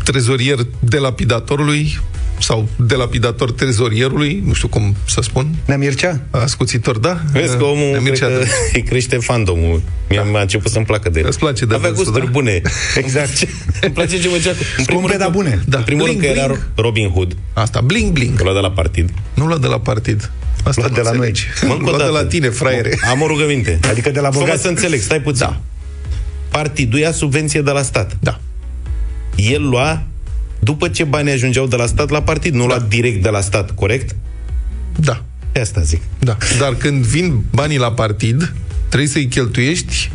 trezorier 0.04 0.58
delapidatorului 0.80 2.00
sau 2.40 2.68
delapidator 2.76 3.52
trezorierului, 3.52 4.44
nu 4.46 4.54
știu 4.54 4.68
cum 4.68 4.96
să 5.08 5.22
spun, 5.22 5.56
Nea 5.66 5.78
Mircea? 5.78 6.20
ascuțitor, 6.30 6.98
da? 6.98 7.22
Vezi 7.32 7.58
că 7.58 7.64
omul 7.64 8.00
Ne 8.04 8.10
cred 8.10 8.20
că 8.20 8.44
îi 8.74 8.84
crește 8.84 9.16
fandomul. 9.18 9.82
Mie 10.10 10.24
mi-a 10.32 10.42
început 10.42 10.72
să-mi 10.72 10.86
placă 10.86 11.10
de 11.10 11.20
el. 11.20 11.26
Îți 11.28 11.40
place 11.40 11.66
de 11.66 11.74
Avea 11.76 11.88
dânsul, 11.90 12.04
gusturi 12.06 12.26
da? 12.26 12.32
bune. 12.32 12.62
Exact. 13.04 13.48
Îmi 13.82 13.94
place 13.94 14.20
ce 14.22 14.28
făcea. 14.28 14.52
cu- 14.52 14.58
În 14.78 14.84
primul 14.86 15.02
Scumpe, 15.02 15.08
rând 15.08 15.20
dar 15.20 15.28
că- 15.28 15.34
bune. 15.34 15.64
Da. 15.68 15.78
În 15.78 15.84
primul 15.84 16.06
rând 16.06 16.18
că 16.20 16.26
Bling, 16.26 16.38
era 16.38 16.48
bling. 16.48 16.68
Robin 16.76 17.10
Hood. 17.10 17.36
Asta, 17.54 17.82
bling, 17.82 18.12
bling. 18.12 18.40
L-a 18.42 18.54
de 18.54 18.60
la 18.60 18.72
partid. 18.72 19.10
Nu 19.34 19.46
lua 19.46 19.58
de 19.58 19.68
la 19.68 19.80
partid. 19.80 20.32
Asta 20.64 20.82
Luat 20.82 20.90
nu 20.90 20.96
de 20.96 21.02
la 21.02 21.12
noi. 21.16 21.28
înțelegi. 21.28 21.46
Mă, 21.68 21.74
încă 21.74 21.84
o 21.86 21.88
Lua 21.90 21.98
de 21.98 22.04
dată. 22.04 22.12
la 22.18 22.26
tine, 22.26 22.50
fraiere. 22.50 22.98
Am 23.10 23.22
o 23.22 23.28
rugăminte. 23.28 23.80
Adică 23.90 24.10
de 24.10 24.20
la 24.20 24.30
Fă-mă 24.32 24.44
bogați. 24.44 24.62
să 24.62 24.68
înțeleg, 24.68 25.00
stai 25.02 25.22
puțin. 25.22 25.46
Da. 25.46 25.60
Partidul 26.50 27.00
ia 27.00 27.12
subvenție 27.12 27.62
de 27.62 27.72
la 27.72 27.82
stat. 27.82 28.18
Da. 28.20 28.40
El 29.36 29.70
lua 29.70 30.04
după 30.60 30.88
ce 30.88 31.04
banii 31.04 31.32
ajungeau 31.34 31.68
de 31.68 31.76
la 31.76 31.86
stat 31.86 32.10
la 32.10 32.22
partid, 32.22 32.54
nu 32.54 32.66
lua 32.66 32.86
direct 32.90 33.24
de 33.24 33.30
la 33.30 33.42
stat, 33.42 33.72
corect? 33.76 34.16
Da. 34.96 35.24
Pe 35.52 35.60
asta 35.60 35.82
zic. 35.82 36.02
Da. 36.20 36.38
Dar 36.60 36.76
când 36.76 37.04
vin 37.04 37.42
banii 37.54 37.78
la 37.78 37.92
partid, 37.92 38.54
trebuie 38.88 39.10
să-i 39.10 39.26
cheltuiești 39.28 40.12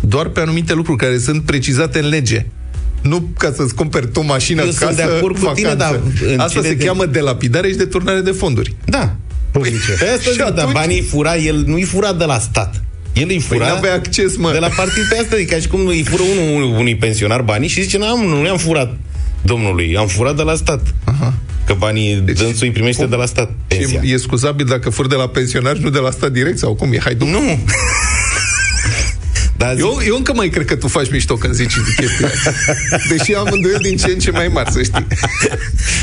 doar 0.00 0.28
pe 0.28 0.40
anumite 0.40 0.72
lucruri 0.74 0.98
care 0.98 1.18
sunt 1.18 1.42
precizate 1.42 1.98
în 1.98 2.08
lege. 2.08 2.46
Nu 3.02 3.28
ca 3.38 3.52
să-ți 3.56 3.74
cumperi 3.74 4.08
tu 4.10 4.24
mașină, 4.24 4.60
Eu 4.62 4.66
casă, 4.66 4.84
sunt 4.84 4.96
de 4.96 5.02
acord 5.02 5.38
cu 5.38 5.50
tine, 5.54 5.68
vacanță. 5.68 6.00
dar 6.22 6.30
în 6.32 6.38
Asta 6.40 6.52
cele 6.60 6.68
se 6.68 6.74
de- 6.74 6.84
cheamă 6.84 7.06
delapidare 7.06 7.68
și 7.68 7.76
deturnare 7.76 8.20
de 8.20 8.30
fonduri. 8.30 8.74
Da. 8.84 9.14
Publice. 9.50 9.92
Pe 9.98 10.04
asta 10.04 10.20
Și 10.22 10.30
zic, 10.30 10.38
dar 10.38 10.48
atunci- 10.48 10.72
banii 10.72 10.98
îi 10.98 11.04
fura, 11.06 11.36
el 11.36 11.62
nu 11.66 11.74
îi 11.74 11.82
fura 11.82 12.12
de 12.12 12.24
la 12.24 12.38
stat. 12.38 12.82
El 13.12 13.28
îi 13.28 13.44
Păi 13.48 13.58
fura 13.58 13.66
n-aveai 13.66 13.94
acces, 13.94 14.36
mă. 14.36 14.50
de 14.52 14.58
la 14.58 14.68
partid 14.68 15.02
pe 15.08 15.18
asta, 15.22 15.36
e 15.38 15.44
ca 15.44 15.56
și 15.56 15.68
cum 15.68 15.86
îi 15.86 16.02
fură 16.02 16.22
unul 16.22 16.62
unui 16.78 16.96
pensionar 16.96 17.40
banii 17.42 17.68
și 17.68 17.82
zice, 17.82 17.98
n-am, 17.98 18.20
nu 18.24 18.44
i-am 18.46 18.56
furat 18.56 18.96
domnului, 19.44 19.96
am 19.96 20.06
furat 20.06 20.36
de 20.36 20.42
la 20.42 20.54
stat. 20.54 20.94
Aha. 21.04 21.34
Că 21.66 21.74
banii 21.78 22.14
deci, 22.16 22.38
dânsul 22.38 22.66
îi 22.66 22.72
primește 22.72 23.06
de 23.06 23.16
la 23.16 23.26
stat 23.26 23.50
pensia. 23.66 24.00
Și 24.02 24.12
e 24.12 24.16
scuzabil 24.16 24.66
dacă 24.66 24.90
furi 24.90 25.08
de 25.08 25.14
la 25.14 25.26
pensionari, 25.26 25.80
nu 25.82 25.90
de 25.90 25.98
la 25.98 26.10
stat 26.10 26.32
direct 26.32 26.58
sau 26.58 26.74
cum 26.74 26.92
e? 26.92 26.98
Hai, 26.98 27.14
du- 27.14 27.24
Nu. 27.26 27.38
Dar 29.64 29.74
zic, 29.74 29.82
Eu, 29.84 30.00
eu 30.06 30.16
încă 30.16 30.32
mai 30.34 30.48
cred 30.48 30.64
că 30.66 30.76
tu 30.76 30.88
faci 30.88 31.10
mișto 31.10 31.34
când 31.36 31.54
zici 31.54 31.72
chestia 31.96 32.26
asta. 32.26 32.52
Deși 33.08 33.34
am 33.34 33.48
îndoieli 33.50 33.82
din 33.82 33.96
ce 33.96 34.10
în 34.12 34.18
ce 34.18 34.30
mai 34.30 34.48
mari, 34.48 34.70
să 34.72 34.82
știi. 34.82 35.06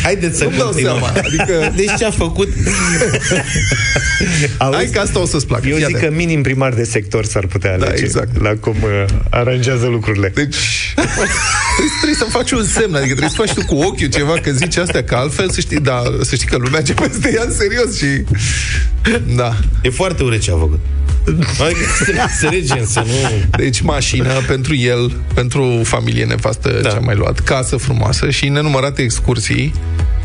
haideți 0.03 0.37
să 0.37 0.43
Nu-mi 0.43 0.57
dau 0.57 0.65
continuăm. 0.65 0.97
seama, 0.99 1.13
adică- 1.27 1.73
Deci 1.75 1.95
ce 1.97 2.05
a 2.05 2.11
făcut? 2.11 2.49
Auzi? 4.57 4.75
Hai 4.75 4.89
că 4.93 4.99
asta 4.99 5.19
o 5.19 5.25
să-ți 5.25 5.45
placă. 5.47 5.67
Eu 5.67 5.75
Fii 5.75 5.85
zic 5.85 5.95
atent. 5.95 6.11
că 6.11 6.17
minim 6.17 6.41
primar 6.41 6.73
de 6.73 6.83
sector 6.83 7.25
s-ar 7.25 7.45
putea 7.45 7.77
Da, 7.77 7.85
alege 7.85 8.03
exact. 8.03 8.41
la 8.41 8.49
cum 8.59 8.75
uh, 8.83 9.05
aranjează 9.29 9.85
lucrurile. 9.87 10.31
Deci, 10.35 10.55
trebuie, 10.95 11.27
trebuie 12.01 12.17
să 12.17 12.25
faci 12.29 12.51
un 12.51 12.65
semn, 12.65 12.95
adică 12.95 13.15
trebuie 13.15 13.29
să 13.29 13.35
faci 13.45 13.53
tu 13.53 13.65
cu 13.65 13.75
ochiul 13.81 14.07
ceva 14.07 14.33
că 14.41 14.51
zici 14.51 14.77
astea, 14.77 15.03
că 15.03 15.15
altfel 15.15 15.49
să 15.49 15.59
știi, 15.59 15.79
da, 15.79 16.01
să 16.21 16.35
știi 16.35 16.47
că 16.47 16.57
lumea 16.57 16.81
ce 16.81 16.93
peste 17.01 17.31
ea 17.35 17.43
în 17.45 17.53
serios 17.53 17.97
și... 17.97 18.05
Da. 19.35 19.55
E 19.81 19.89
foarte 19.89 20.23
urât 20.23 20.39
ce 20.41 20.51
a 20.51 20.55
făcut. 20.57 20.79
Adică 21.65 21.79
să, 22.05 22.13
să 22.39 22.47
regem, 22.51 22.85
să 22.85 22.99
nu... 23.05 23.13
Deci 23.57 23.81
mașină 23.81 24.33
pentru 24.47 24.75
el, 24.75 25.11
pentru 25.33 25.81
familie 25.83 26.25
nevastă 26.25 26.79
da. 26.81 26.89
ce-a 26.89 26.99
mai 26.99 27.15
luat, 27.15 27.39
casă 27.39 27.75
frumoasă 27.77 28.29
și 28.29 28.47
nenumărate 28.47 29.01
excursii 29.01 29.73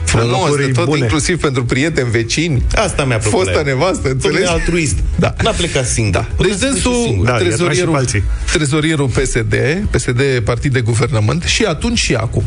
frumos 0.04 0.30
locuri 0.30 0.66
de 0.66 0.72
tot, 0.72 0.84
bune. 0.84 0.98
inclusiv 0.98 1.40
pentru 1.40 1.64
prieteni, 1.64 2.10
vecini, 2.10 2.62
Asta 2.74 3.04
mi-a 3.04 3.16
plăcut 3.18 3.38
fosta 3.38 3.52
la 3.52 3.58
el. 3.58 3.64
nevastă, 3.64 4.08
Domnule 4.08 4.26
înțelegi? 4.28 4.50
altruist. 4.52 4.96
Da. 5.16 5.34
N-a 5.42 5.50
plecat 5.50 5.86
singur. 5.86 6.12
Da. 6.20 6.26
Până 6.36 6.48
Deci 6.48 6.56
a 6.62 6.66
spus 6.66 6.76
și 6.76 6.82
dânsul, 6.82 7.04
singur. 7.06 7.26
Da, 7.26 7.32
i-a 7.32 7.38
tras 7.38 7.50
și 7.50 7.56
pe 7.56 7.56
trezorierul, 7.64 7.94
alții. 7.96 8.22
trezorierul 8.52 9.06
PSD, 9.08 9.54
PSD 9.90 10.20
partid 10.44 10.72
de 10.72 10.80
guvernământ 10.80 11.42
și 11.42 11.64
atunci 11.64 11.98
și 11.98 12.14
acum. 12.14 12.44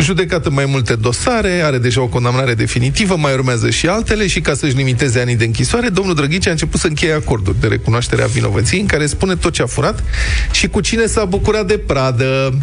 Judecat 0.00 0.46
în 0.46 0.52
mai 0.52 0.66
multe 0.66 0.94
dosare, 0.94 1.60
are 1.64 1.78
deja 1.78 2.00
o 2.02 2.06
condamnare 2.06 2.54
definitivă, 2.54 3.16
mai 3.16 3.32
urmează 3.32 3.70
și 3.70 3.86
altele 3.86 4.26
și 4.26 4.40
ca 4.40 4.54
să-și 4.54 4.74
limiteze 4.74 5.20
anii 5.20 5.36
de 5.36 5.44
închisoare, 5.44 5.88
domnul 5.88 6.14
Drăghici 6.14 6.46
a 6.46 6.50
început 6.50 6.80
să 6.80 6.86
încheie 6.86 7.12
acorduri 7.12 7.60
de 7.60 7.66
recunoaștere 7.66 8.22
a 8.22 8.26
vinovăției 8.26 8.80
în 8.80 8.86
care 8.86 9.06
spune 9.06 9.34
tot 9.34 9.52
ce 9.52 9.62
a 9.62 9.66
furat 9.66 10.04
și 10.50 10.68
cu 10.68 10.80
cine 10.80 11.06
s-a 11.06 11.24
bucurat 11.24 11.66
de 11.66 11.78
pradă. 11.78 12.58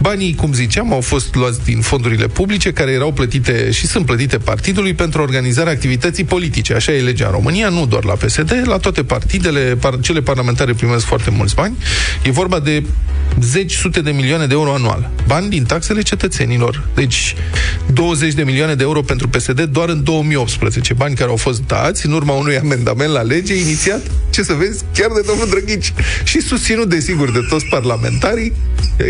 Banii, 0.00 0.34
cum 0.34 0.52
ziceam, 0.52 0.92
au 0.92 1.00
fost 1.00 1.34
luați 1.34 1.64
din 1.64 1.80
fondurile 1.80 2.26
publice 2.26 2.72
care 2.72 2.90
erau 2.90 3.12
plătite 3.12 3.70
și 3.70 3.86
sunt 3.86 4.06
plătite 4.06 4.38
partidului 4.38 4.94
pentru 4.94 5.22
organizarea 5.22 5.72
activității 5.72 6.24
politice. 6.24 6.74
Așa 6.74 6.92
e 6.92 7.00
legea 7.00 7.26
în 7.26 7.32
România, 7.32 7.68
nu 7.68 7.86
doar 7.86 8.04
la 8.04 8.12
PSD, 8.12 8.62
la 8.64 8.76
toate 8.76 9.04
partidele, 9.04 9.60
par, 9.60 10.00
cele 10.00 10.20
parlamentare 10.20 10.72
primesc 10.72 11.04
foarte 11.04 11.30
mulți 11.30 11.54
bani. 11.54 11.76
E 12.22 12.30
vorba 12.30 12.60
de 12.60 12.82
zeci, 13.40 13.72
sute 13.74 14.00
de 14.00 14.10
milioane 14.10 14.46
de 14.46 14.54
euro 14.54 14.72
anual. 14.72 15.10
Bani 15.26 15.48
din 15.48 15.64
taxele 15.64 16.02
cetățenilor. 16.02 16.88
Deci, 16.94 17.34
20 17.92 18.34
de 18.34 18.42
milioane 18.42 18.74
de 18.74 18.82
euro 18.82 19.00
pentru 19.00 19.28
PSD 19.28 19.60
doar 19.60 19.88
în 19.88 20.02
2018, 20.04 20.94
bani 20.94 21.14
care 21.14 21.30
au 21.30 21.36
fost 21.36 21.62
dați 21.66 22.06
în 22.06 22.12
urma 22.12 22.32
unui 22.32 22.58
amendament 22.58 23.12
la 23.12 23.20
lege 23.22 23.54
inițiat, 23.54 24.00
ce 24.30 24.42
să 24.42 24.52
vezi, 24.52 24.84
chiar 24.94 25.10
de 25.10 25.20
domnul 25.26 25.48
Drăghici 25.48 25.92
și 26.24 26.40
susținut, 26.40 26.88
desigur, 26.88 27.30
de 27.30 27.40
toți 27.48 27.64
parlamentarii. 27.64 28.52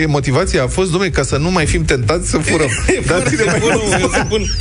E, 0.01 0.07
Motivația 0.07 0.62
a 0.62 0.66
fost, 0.73 0.91
domnule, 0.91 1.11
ca 1.11 1.23
să 1.23 1.37
nu 1.37 1.51
mai 1.51 1.67
fim 1.67 1.85
tentați 1.85 2.31
să 2.31 2.39
furăm. 2.39 2.69
Dați-ne 3.07 3.45
mai 3.45 3.59
Bună, 3.59 3.81
mult. 3.83 4.01
eu 4.01 4.11
spun. 4.25 4.43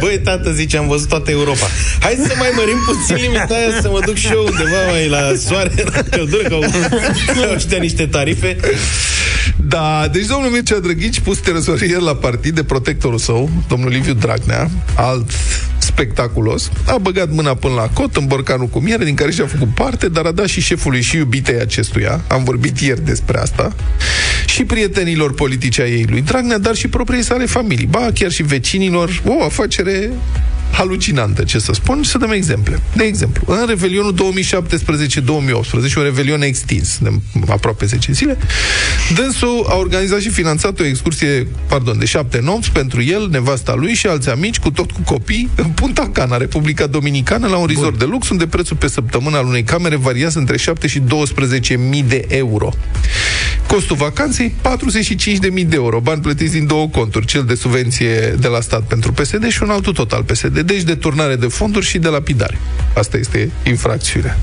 Băi, 0.00 0.18
tată, 0.24 0.52
zice, 0.52 0.76
am 0.76 0.88
văzut 0.88 1.08
toată 1.08 1.30
Europa. 1.30 1.66
Hai 2.00 2.18
să 2.26 2.34
mai 2.38 2.48
mărim 2.56 2.78
puțin 2.86 3.16
limita 3.16 3.54
aia, 3.54 3.80
să 3.80 3.88
mă 3.88 4.00
duc 4.04 4.14
și 4.14 4.26
eu 4.32 4.44
undeva 4.44 4.90
mai 4.90 5.08
la 5.08 5.32
soare, 5.46 5.72
la 5.94 6.02
căldură, 6.10 6.42
că 6.48 6.54
au, 6.54 6.62
au 7.44 7.52
ăștia 7.56 7.78
niște 7.78 8.06
tarife. 8.06 8.56
Da, 9.56 10.08
deci 10.12 10.26
domnul 10.26 10.50
Mircea 10.50 10.78
Drăghici, 10.78 11.20
pus 11.20 11.38
trezorier 11.38 12.00
la 12.00 12.14
partid 12.14 12.54
de 12.54 12.64
protectorul 12.64 13.18
său, 13.18 13.50
domnul 13.68 13.90
Liviu 13.90 14.12
Dragnea, 14.14 14.70
alt 14.94 15.30
spectaculos, 15.92 16.70
a 16.86 16.98
băgat 16.98 17.30
mâna 17.30 17.54
până 17.54 17.74
la 17.74 17.88
cot 17.92 18.16
în 18.16 18.26
borcanul 18.26 18.66
cu 18.66 18.78
miere, 18.78 19.04
din 19.04 19.14
care 19.14 19.30
și-a 19.30 19.46
făcut 19.46 19.74
parte, 19.74 20.08
dar 20.08 20.24
a 20.24 20.32
dat 20.32 20.46
și 20.46 20.60
șefului 20.60 21.00
și 21.00 21.16
iubitei 21.16 21.60
acestuia, 21.60 22.20
am 22.28 22.44
vorbit 22.44 22.78
ieri 22.78 23.04
despre 23.04 23.38
asta, 23.38 23.72
și 24.46 24.64
prietenilor 24.64 25.34
politici 25.34 25.78
ai 25.78 25.90
ei 25.90 26.06
lui 26.08 26.20
Dragnea, 26.20 26.58
dar 26.58 26.74
și 26.74 26.88
propriei 26.88 27.22
sale 27.22 27.46
familii, 27.46 27.86
ba 27.86 28.08
chiar 28.14 28.30
și 28.30 28.42
vecinilor, 28.42 29.22
o 29.26 29.44
afacere 29.44 30.10
halucinantă, 30.72 31.42
ce 31.42 31.58
să 31.58 31.72
spun, 31.72 32.02
și 32.02 32.10
să 32.10 32.18
dăm 32.18 32.30
exemple. 32.30 32.82
De 32.94 33.04
exemplu, 33.04 33.54
în 33.54 33.66
Revelionul 33.66 34.14
2017-2018, 34.14 35.94
un 35.96 36.02
revelion 36.02 36.42
extins, 36.42 36.98
de 37.02 37.10
aproape 37.48 37.86
10 37.86 38.12
zile, 38.12 38.38
dânsul 39.14 39.66
a 39.68 39.76
organizat 39.76 40.20
și 40.20 40.28
finanțat 40.28 40.80
o 40.80 40.84
excursie, 40.84 41.46
pardon, 41.68 41.98
de 41.98 42.04
șapte 42.04 42.40
nopți 42.42 42.70
pentru 42.70 43.02
el, 43.02 43.28
nevasta 43.30 43.74
lui 43.74 43.94
și 43.94 44.06
alți 44.06 44.30
amici, 44.30 44.58
cu 44.58 44.70
tot 44.70 44.90
cu 44.90 45.00
copii, 45.04 45.48
în 45.54 45.68
Punta 45.68 46.10
Cana, 46.12 46.36
Republica 46.36 46.86
Dominicană, 46.86 47.46
la 47.46 47.56
un 47.56 47.66
resort 47.66 47.98
de 47.98 48.04
lux, 48.04 48.28
unde 48.28 48.46
prețul 48.46 48.76
pe 48.76 48.88
săptămână 48.88 49.36
al 49.36 49.46
unei 49.46 49.62
camere 49.62 49.96
variază 49.96 50.38
între 50.38 50.56
7 50.56 50.86
și 50.86 51.00
12.000 51.00 52.06
de 52.06 52.24
euro. 52.28 52.72
Costul 53.72 53.96
vacanței, 53.96 54.54
45.000 55.58 55.66
de 55.66 55.74
euro, 55.74 56.00
bani 56.00 56.20
plătiți 56.20 56.52
din 56.52 56.66
două 56.66 56.88
conturi, 56.88 57.26
cel 57.26 57.44
de 57.44 57.54
subvenție 57.54 58.18
de 58.38 58.48
la 58.48 58.60
stat 58.60 58.82
pentru 58.82 59.12
PSD 59.12 59.48
și 59.48 59.62
un 59.62 59.70
altul 59.70 59.92
tot 59.92 60.12
al 60.12 60.22
PSD, 60.22 60.60
deci 60.60 60.82
de 60.82 60.94
turnare 60.94 61.36
de 61.36 61.46
fonduri 61.46 61.86
și 61.86 61.98
de 61.98 62.08
lapidare. 62.08 62.58
Asta 62.96 63.16
este 63.16 63.50
infracțiunea. 63.66 64.38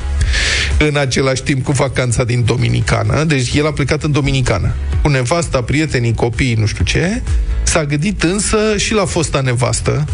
În 0.80 0.98
același 0.98 1.44
timp 1.44 1.64
cu 1.64 1.72
vacanța 1.72 2.24
din 2.24 2.44
Dominicană, 2.46 3.24
deci 3.24 3.54
el 3.54 3.66
a 3.66 3.72
plecat 3.72 4.04
în 4.04 4.12
Dominicană, 4.12 4.74
cu 5.02 5.10
nevasta, 5.10 5.62
prietenii, 5.62 6.14
copiii, 6.14 6.54
nu 6.54 6.66
știu 6.66 6.84
ce, 6.84 7.22
s-a 7.64 7.86
gândit 7.86 8.24
însă 8.24 8.58
și 8.78 8.94
la 8.94 9.06
fosta 9.06 9.42
nevastă, 9.42 10.06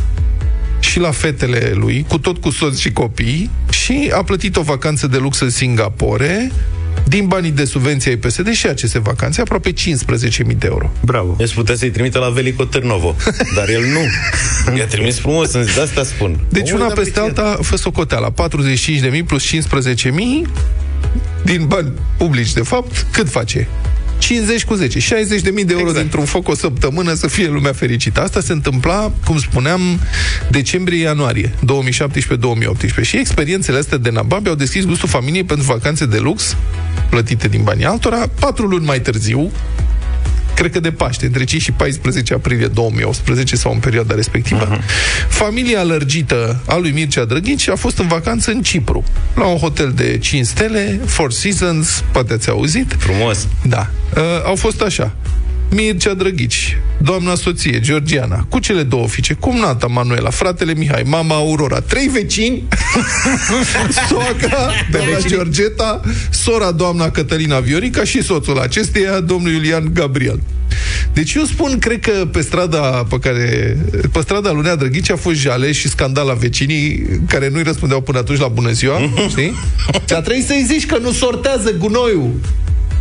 și 0.79 0.99
la 0.99 1.11
fetele 1.11 1.71
lui, 1.73 2.05
cu 2.07 2.17
tot 2.17 2.37
cu 2.37 2.49
soț 2.49 2.77
și 2.77 2.91
copii, 2.91 3.49
și 3.69 4.11
a 4.13 4.23
plătit 4.23 4.55
o 4.55 4.61
vacanță 4.61 5.07
de 5.07 5.17
lux 5.17 5.39
în 5.39 5.49
Singapore, 5.49 6.51
din 7.07 7.27
banii 7.27 7.51
de 7.51 7.65
subvenție 7.65 8.11
ai 8.11 8.17
PSD 8.17 8.51
și 8.51 8.67
aceste 8.67 8.99
vacanțe, 8.99 9.41
aproape 9.41 9.73
15.000 9.73 9.77
de 10.57 10.67
euro. 10.67 10.91
Bravo. 11.01 11.35
Deci 11.37 11.53
putea 11.53 11.75
să-i 11.75 11.89
trimită 11.89 12.19
la 12.19 12.29
Velico 12.29 12.63
Târnovo, 12.63 13.15
dar 13.55 13.69
el 13.69 13.81
nu. 13.81 14.03
I-a 14.77 14.85
trimis 14.85 15.19
frumos, 15.19 15.53
în 15.53 15.65
de 15.75 15.81
asta 15.81 16.03
spun. 16.03 16.39
Deci 16.49 16.69
Omul 16.69 16.81
una 16.81 16.93
de 16.93 17.01
peste 17.01 17.19
apreciat. 17.19 17.45
alta, 17.45 17.63
fă 17.63 17.75
socoteala, 17.75 18.33
45.000 18.33 19.25
plus 19.25 19.45
15.000 19.45 20.11
din 21.43 21.65
bani 21.67 21.91
publici, 22.17 22.53
de 22.53 22.61
fapt, 22.61 23.05
cât 23.11 23.29
face? 23.29 23.67
50 24.17 24.63
cu 24.65 24.73
10, 24.73 24.99
60.000 24.99 25.05
de 25.43 25.51
euro 25.67 25.79
exact. 25.79 25.97
dintr-un 25.97 26.25
foc 26.25 26.47
o 26.47 26.55
săptămână 26.55 27.13
să 27.13 27.27
fie 27.27 27.47
lumea 27.47 27.73
fericită. 27.73 28.21
Asta 28.21 28.39
se 28.41 28.51
întâmpla, 28.51 29.11
cum 29.25 29.37
spuneam, 29.37 29.99
decembrie-ianuarie 30.49 31.53
2017-2018 33.01 33.01
și 33.01 33.17
experiențele 33.17 33.77
astea 33.77 33.97
de 33.97 34.09
nababe 34.09 34.49
au 34.49 34.55
deschis 34.55 34.85
gustul 34.85 35.09
familiei 35.09 35.43
pentru 35.43 35.65
vacanțe 35.65 36.05
de 36.05 36.17
lux 36.17 36.55
plătite 37.09 37.47
din 37.47 37.63
banii 37.63 37.85
altora, 37.85 38.29
patru 38.39 38.65
luni 38.65 38.85
mai 38.85 39.01
târziu, 39.01 39.51
cred 40.55 40.71
că 40.71 40.79
de 40.79 40.91
Paște, 40.91 41.25
între 41.25 41.43
5 41.43 41.61
și 41.61 41.71
14 41.71 42.33
aprilie 42.33 42.67
2018 42.67 43.55
sau 43.55 43.71
în 43.71 43.79
perioada 43.79 44.15
respectivă. 44.15 44.77
Uh-huh. 44.77 44.81
Familia 45.29 45.83
lărgită 45.83 46.61
a 46.67 46.77
lui 46.77 46.91
Mircea 46.91 47.25
Drăghici 47.25 47.69
a 47.69 47.75
fost 47.75 47.97
în 47.97 48.07
vacanță 48.07 48.51
în 48.51 48.61
Cipru, 48.61 49.03
la 49.35 49.45
un 49.45 49.57
hotel 49.57 49.91
de 49.95 50.17
5 50.17 50.45
stele, 50.45 50.99
Four 51.05 51.31
Seasons, 51.31 52.03
poate 52.11 52.33
ați 52.33 52.49
auzit. 52.49 52.95
Frumos. 52.97 53.47
Da. 53.63 53.89
Uh, 54.15 54.21
au 54.45 54.55
fost 54.55 54.81
așa. 54.81 55.15
Mircea 55.69 56.13
Drăghici, 56.13 56.77
doamna 56.97 57.35
soție, 57.35 57.79
Georgiana, 57.79 58.45
cu 58.49 58.59
cele 58.59 58.83
două 58.83 59.07
fiice, 59.07 59.33
cumnata 59.33 59.87
Manuela, 59.87 60.29
fratele 60.29 60.73
Mihai, 60.73 61.03
mama 61.05 61.35
Aurora, 61.35 61.79
trei 61.79 62.07
vecini, 62.07 62.63
soacra, 64.09 64.69
doamna 64.91 65.17
Georgeta, 65.27 66.01
sora 66.29 66.71
doamna 66.71 67.09
Cătălina 67.09 67.59
Viorica 67.59 68.03
și 68.03 68.23
soțul 68.23 68.59
acesteia, 68.59 69.19
domnul 69.19 69.51
Iulian 69.51 69.89
Gabriel. 69.93 70.39
Deci 71.13 71.33
eu 71.33 71.43
spun, 71.43 71.79
cred 71.79 71.99
că 71.99 72.25
pe 72.31 72.41
strada 72.41 72.79
pe 73.09 73.19
care 73.19 73.77
pe 74.11 74.19
strada 74.21 74.51
lui 74.51 74.61
Nea 74.63 74.75
Drăghici 74.75 75.09
a 75.11 75.15
fost 75.15 75.35
jale 75.35 75.71
și 75.71 75.89
scandal 75.89 76.27
la 76.27 76.33
vecinii 76.33 77.05
care 77.27 77.49
nu-i 77.49 77.63
răspundeau 77.63 78.01
până 78.01 78.17
atunci 78.17 78.39
la 78.39 78.47
bună 78.47 78.71
ziua, 78.71 78.99
știi? 79.29 79.53
Și 80.07 80.13
a 80.13 80.21
trebuit 80.21 80.45
să-i 80.45 80.65
zici 80.67 80.85
că 80.85 80.97
nu 80.97 81.11
sortează 81.11 81.71
gunoiul. 81.77 82.33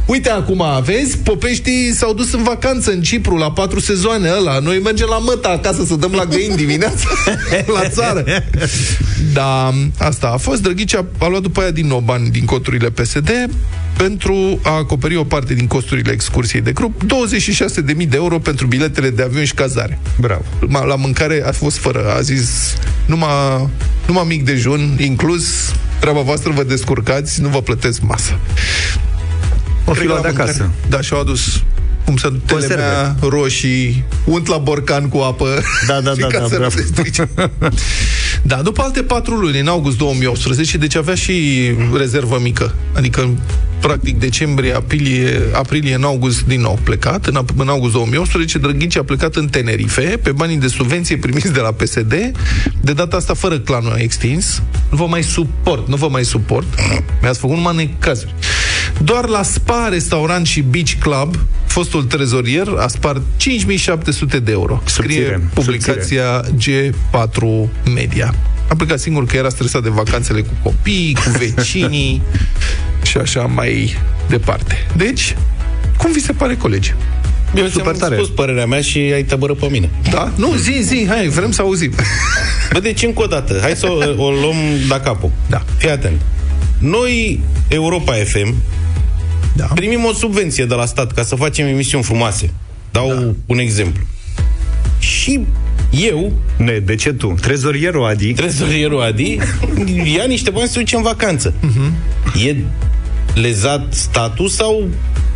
Uite 0.06 0.30
acum, 0.30 0.62
vezi, 0.84 1.18
popeștii 1.18 1.92
s-au 1.94 2.14
dus 2.14 2.32
în 2.32 2.42
vacanță 2.42 2.90
în 2.90 3.02
Cipru 3.02 3.36
la 3.36 3.50
patru 3.52 3.80
sezoane 3.80 4.30
ăla. 4.38 4.58
Noi 4.58 4.78
mergem 4.84 5.06
la 5.10 5.18
măta 5.18 5.48
acasă 5.48 5.84
să 5.84 5.94
dăm 5.94 6.12
la 6.12 6.24
găini 6.24 6.56
dimineața 6.56 7.08
la 7.80 7.88
țară. 7.88 8.24
Da, 9.32 9.72
asta 9.98 10.26
a 10.34 10.36
fost. 10.36 10.62
Drăghici 10.62 10.94
a, 10.94 11.04
a 11.18 11.26
luat 11.28 11.42
după 11.42 11.60
aia 11.60 11.70
din 11.70 11.86
nou 11.86 11.98
bani 12.00 12.28
din 12.30 12.44
coturile 12.44 12.90
PSD 12.90 13.30
pentru 13.96 14.58
a 14.62 14.70
acoperi 14.70 15.16
o 15.16 15.24
parte 15.24 15.54
din 15.54 15.66
costurile 15.66 16.12
excursiei 16.12 16.62
de 16.62 16.72
grup, 16.72 17.02
26.000 17.02 17.84
de 17.96 18.06
euro 18.14 18.38
pentru 18.38 18.66
biletele 18.66 19.10
de 19.10 19.22
avion 19.22 19.44
și 19.44 19.54
cazare. 19.54 19.98
Bravo. 20.20 20.42
Ma- 20.66 20.86
La 20.86 20.94
mâncare 20.96 21.42
a 21.46 21.52
fost 21.52 21.76
fără. 21.76 22.14
A 22.16 22.20
zis, 22.20 22.48
numai, 23.06 23.28
numai 24.06 24.24
mic 24.28 24.44
dejun, 24.44 24.96
inclus, 25.00 25.44
treaba 26.00 26.20
voastră 26.20 26.52
vă 26.52 26.62
descurcați, 26.64 27.40
nu 27.40 27.48
vă 27.48 27.60
plătesc 27.62 28.00
masă. 28.02 28.38
O 29.84 29.92
fi 29.92 29.98
Cred 29.98 30.06
că 30.06 30.12
luat 30.12 30.22
de 30.22 30.36
la 30.36 30.42
acasă. 30.42 30.58
mâncare- 30.62 30.88
Da, 30.88 31.00
și-au 31.00 31.20
adus 31.20 31.62
cum 32.04 32.16
să 32.16 32.32
Conserve. 32.48 32.74
telemea, 32.74 33.16
roșii, 33.20 34.04
unt 34.24 34.46
la 34.48 34.56
borcan 34.56 35.08
cu 35.08 35.18
apă. 35.18 35.62
Da, 35.86 36.00
da, 36.00 36.10
și 36.14 36.18
da, 36.18 36.26
ca 36.26 36.38
da, 36.38 36.44
să 36.46 36.52
nu 36.52 36.58
bravo. 36.58 36.76
se 36.76 36.82
strice. 36.84 37.28
Da, 38.46 38.56
după 38.62 38.82
alte 38.82 39.02
patru 39.02 39.34
luni, 39.34 39.58
în 39.60 39.66
august 39.66 39.96
2018, 39.98 40.76
deci 40.78 40.94
avea 40.96 41.14
și 41.14 41.32
rezervă 41.96 42.38
mică. 42.42 42.74
Adică, 42.96 43.28
practic, 43.80 44.18
decembrie, 44.18 44.72
aprilie, 44.74 45.40
aprilie, 45.52 45.94
în 45.94 46.02
august 46.04 46.42
din 46.46 46.60
nou 46.60 46.78
plecat. 46.82 47.26
În, 47.26 47.34
ap- 47.44 47.56
în 47.56 47.68
august 47.68 47.92
2018, 47.92 48.58
Drăghici 48.58 48.96
a 48.96 49.02
plecat 49.04 49.34
în 49.34 49.48
Tenerife, 49.48 50.02
pe 50.22 50.32
banii 50.32 50.56
de 50.56 50.66
subvenție 50.66 51.16
primiți 51.16 51.52
de 51.52 51.60
la 51.60 51.72
PSD, 51.72 52.14
de 52.80 52.92
data 52.92 53.16
asta 53.16 53.34
fără 53.34 53.58
clanul 53.58 53.94
extins. 53.98 54.62
Nu 54.90 54.96
vă 54.96 55.06
mai 55.06 55.22
suport, 55.22 55.88
nu 55.88 55.96
vă 55.96 56.08
mai 56.08 56.24
suport. 56.24 56.66
Mi-ați 57.20 57.38
făcut 57.38 57.56
numai 57.56 57.74
necazuri. 57.76 58.34
Doar 59.02 59.26
la 59.26 59.42
Spa, 59.42 59.88
restaurant 59.90 60.46
și 60.46 60.60
beach 60.60 60.92
club, 61.00 61.36
fostul 61.66 62.02
trezorier 62.04 62.66
a 62.78 62.86
spart 62.88 63.22
5700 63.36 64.38
de 64.38 64.52
euro. 64.52 64.82
Scrie 64.84 65.14
Subțire, 65.16 65.48
publicația 65.54 66.40
G4 66.42 67.68
Media. 67.94 68.34
A 68.68 68.74
plecat 68.76 68.98
singur 68.98 69.26
că 69.26 69.36
era 69.36 69.48
stresat 69.48 69.82
de 69.82 69.88
vacanțele 69.88 70.40
cu 70.40 70.52
copiii, 70.62 71.14
cu 71.14 71.30
vecinii 71.54 72.22
și 73.02 73.16
așa 73.16 73.40
mai 73.42 73.96
departe. 74.28 74.86
Deci, 74.96 75.36
cum 75.98 76.12
vi 76.12 76.20
se 76.20 76.32
pare, 76.32 76.56
colegi? 76.56 76.94
Eu 77.56 77.66
Super 77.66 77.94
ți-am 77.94 78.08
tare. 78.08 78.14
spus 78.14 78.28
părerea 78.28 78.66
mea 78.66 78.80
și 78.80 78.98
ai 78.98 79.22
tăbără 79.22 79.54
pe 79.54 79.66
mine. 79.70 79.90
Da? 80.10 80.32
Nu, 80.36 80.54
zi, 80.54 80.80
zi, 80.82 81.06
hai, 81.08 81.28
vrem 81.28 81.50
să 81.50 81.62
auzim. 81.62 81.92
Bă, 82.72 82.80
deci 82.80 83.02
încă 83.02 83.22
o 83.22 83.26
dată, 83.26 83.58
hai 83.60 83.72
să 83.76 83.86
o, 84.16 84.24
o 84.24 84.30
luăm 84.30 84.56
la 84.88 85.00
capul. 85.00 85.30
Da. 85.48 85.62
Fii 85.76 85.90
atent. 85.90 86.20
Noi, 86.78 87.40
Europa 87.68 88.12
FM, 88.12 88.54
Da. 89.56 89.64
primim 89.64 90.04
o 90.04 90.12
subvenție 90.12 90.64
de 90.64 90.74
la 90.74 90.86
stat 90.86 91.12
ca 91.12 91.22
să 91.22 91.34
facem 91.34 91.66
emisiuni 91.66 92.04
frumoase. 92.04 92.50
Dau 92.90 93.08
da. 93.08 93.32
un 93.46 93.58
exemplu. 93.58 94.02
Și 94.98 95.40
eu, 95.90 96.32
Ne, 96.56 96.78
de 96.78 96.94
ce 96.94 97.12
tu? 97.12 97.34
Trezorierul 97.40 98.04
Adi 98.04 98.32
trezorierul 98.32 99.02
Adi, 99.02 99.38
ia 100.14 100.24
niște 100.24 100.50
bani 100.50 100.68
să 100.68 100.78
duce 100.78 100.96
în 100.96 101.02
vacanță. 101.02 101.52
Uh-huh. 101.52 102.44
E 102.46 102.56
lezat 103.34 103.94
statul 103.94 104.48
sau 104.48 104.88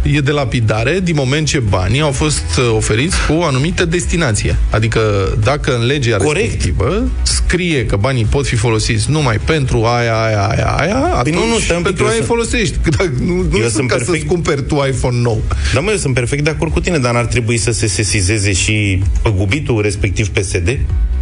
e 0.03 0.21
de 0.21 0.31
lapidare 0.31 1.01
din 1.03 1.15
moment 1.19 1.47
ce 1.47 1.59
banii 1.59 2.01
au 2.01 2.11
fost 2.13 2.45
uh, 2.59 2.71
oferiți 2.77 3.17
cu 3.27 3.33
o 3.33 3.45
anumită 3.45 3.85
destinație. 3.85 4.57
Adică 4.71 5.01
dacă 5.43 5.77
în 5.77 5.87
legea 5.87 6.17
Corect. 6.17 6.45
respectivă 6.45 7.03
scrie 7.23 7.87
că 7.87 7.97
banii 7.97 8.25
pot 8.25 8.47
fi 8.47 8.57
folosiți 8.57 9.11
numai 9.11 9.37
pentru 9.45 9.85
aia, 9.85 10.23
aia, 10.25 10.47
aia, 10.47 10.67
aia, 10.79 10.97
atunci 10.97 11.35
Păi 11.37 11.45
nu, 11.47 11.53
nu, 11.53 11.59
stai 11.59 11.77
un 11.77 11.83
pic, 11.83 11.95
pentru 11.97 12.05
eu 12.05 12.09
aia 12.11 12.19
îi 12.21 12.25
sunt- 12.27 12.39
folosești. 12.39 12.77
Dacă 12.97 13.13
nu 13.21 13.35
nu 13.35 13.43
Eu 13.57 13.61
sunt 13.61 13.71
sunt 13.73 13.89
ca 13.89 13.95
perfect- 13.97 14.19
să-ți 14.19 14.25
cumperi 14.33 14.63
tu 14.63 14.85
iPhone 14.89 15.19
nou. 15.21 15.43
Dar 15.75 15.83
mă, 15.83 15.91
eu 15.91 15.97
sunt 15.97 16.15
perfect 16.15 16.45
de 16.45 16.51
acord 16.51 16.73
cu 16.73 16.81
tine, 16.81 16.99
dar 16.99 17.13
n-ar 17.13 17.27
trebui 17.27 17.57
să 17.57 17.71
se 17.73 17.87
sesizeze 17.87 18.53
și 18.53 19.03
păgubitul, 19.23 19.83
respectiv 19.83 20.29
PSD? 20.29 20.79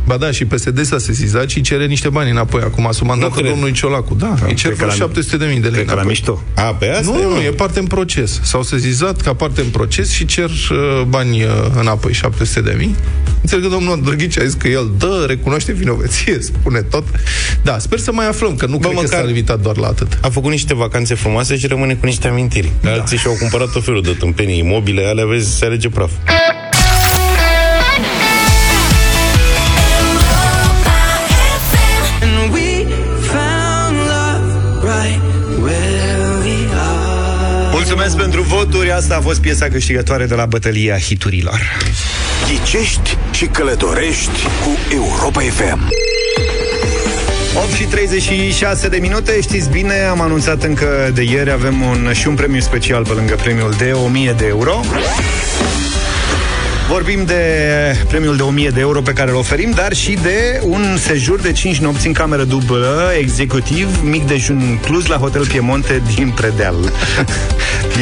Ba 0.07 0.17
da, 0.17 0.31
și 0.31 0.45
PSD 0.45 0.85
s-a 0.85 0.99
sesizat 0.99 1.49
și 1.49 1.61
cere 1.61 1.87
niște 1.87 2.09
bani 2.09 2.31
înapoi. 2.31 2.61
Acum 2.65 2.87
a 2.87 2.91
mandatul 3.03 3.35
cred. 3.37 3.49
domnului 3.49 3.73
Ciolacu. 3.73 4.15
Da, 4.15 4.35
îi 4.47 4.55
cer 4.55 4.57
cred 4.57 4.71
că 4.71 4.75
vreo 4.75 4.87
la- 4.87 4.95
700 4.95 5.37
de 5.37 5.45
mii 5.53 5.61
de 5.61 5.69
lei 5.69 5.73
Cred 5.73 5.85
că 5.87 5.95
la 5.95 6.01
înapoi. 6.01 6.11
mișto. 6.13 6.43
A, 6.55 6.63
pe 6.63 6.89
asta 6.91 7.11
Nu, 7.13 7.19
e, 7.19 7.23
nu, 7.23 7.29
mă. 7.31 7.41
e 7.43 7.51
parte 7.51 7.79
în 7.79 7.87
proces. 7.87 8.41
S-au 8.43 8.63
sezizat 8.63 9.21
ca 9.21 9.35
parte 9.35 9.61
în 9.61 9.67
proces 9.69 10.11
și 10.11 10.25
cer 10.25 10.49
uh, 10.51 11.03
bani 11.09 11.43
uh, 11.43 11.49
înapoi, 11.79 12.13
700 12.13 12.61
de 12.61 12.75
mii. 12.79 12.95
Înțeleg 13.41 13.65
că 13.65 13.71
domnul 13.71 14.01
Drăghici 14.05 14.39
a 14.39 14.45
zis 14.45 14.55
că 14.55 14.69
el 14.69 14.91
dă, 14.99 15.25
recunoaște 15.29 15.73
vinovăție, 15.73 16.39
spune 16.53 16.83
tot. 16.83 17.05
Da, 17.63 17.79
sper 17.79 17.99
să 17.99 18.13
mai 18.13 18.29
aflăm, 18.29 18.57
că 18.57 18.67
nu 18.67 18.79
cred 18.79 18.93
că 18.93 19.01
măcar- 19.01 19.21
s-a 19.21 19.27
limitat 19.27 19.61
doar 19.61 19.77
la 19.77 19.87
atât. 19.87 20.19
A 20.23 20.29
făcut 20.29 20.51
niște 20.51 20.75
vacanțe 20.75 21.15
frumoase 21.15 21.57
și 21.57 21.67
rămâne 21.67 21.95
cu 21.95 22.07
niște 22.07 22.29
amintiri. 22.29 22.71
Da. 22.81 22.93
Alții 22.93 23.17
și-au 23.19 23.37
cumpărat 23.41 23.73
tot 23.73 23.85
felul 23.85 24.03
de 24.03 24.11
tâmpenii 24.19 24.59
imobile, 24.59 25.05
alea 25.07 25.27
vezi, 25.27 25.57
se 25.59 25.65
alege 25.65 25.89
praf. 25.89 26.11
Mulțumesc 37.97 38.25
pentru 38.25 38.57
voturi. 38.57 38.93
Asta 38.93 39.17
a 39.17 39.21
fost 39.21 39.41
piesa 39.41 39.69
câștigătoare 39.69 40.27
de 40.27 40.35
la 40.35 40.47
bătălia 40.47 40.99
hiturilor. 40.99 41.61
Ghicești 42.49 43.17
și 43.33 43.47
călătorești 43.47 44.43
cu 44.65 44.95
Europa 44.95 45.41
FM. 45.41 45.93
8 47.57 47.73
și 47.73 47.85
36 47.85 48.89
de 48.89 48.97
minute, 48.97 49.41
știți 49.41 49.71
bine, 49.71 49.95
am 49.95 50.21
anunțat 50.21 50.63
încă 50.63 51.11
de 51.15 51.23
ieri, 51.23 51.51
avem 51.51 51.81
un, 51.81 52.13
și 52.13 52.29
un 52.29 52.35
premiu 52.35 52.61
special 52.61 53.07
pe 53.07 53.13
lângă 53.13 53.35
premiul 53.35 53.75
de 53.79 53.93
1000 53.93 54.35
de 54.39 54.47
euro. 54.47 54.81
Vorbim 56.89 57.25
de 57.25 57.43
premiul 58.09 58.37
de 58.37 58.43
1000 58.43 58.69
de 58.69 58.81
euro 58.81 59.01
pe 59.01 59.13
care 59.13 59.31
îl 59.31 59.37
oferim, 59.37 59.71
dar 59.71 59.93
și 59.93 60.19
de 60.23 60.61
un 60.63 60.97
sejur 60.99 61.41
de 61.41 61.53
5 61.53 61.79
nopți 61.79 62.07
în 62.07 62.13
cameră 62.13 62.45
dublă, 62.45 63.13
executiv, 63.19 64.01
mic 64.03 64.27
dejun 64.27 64.61
inclus 64.61 65.07
la 65.07 65.17
Hotel 65.17 65.47
Piemonte 65.47 66.03
din 66.15 66.33
Predeal. 66.37 66.77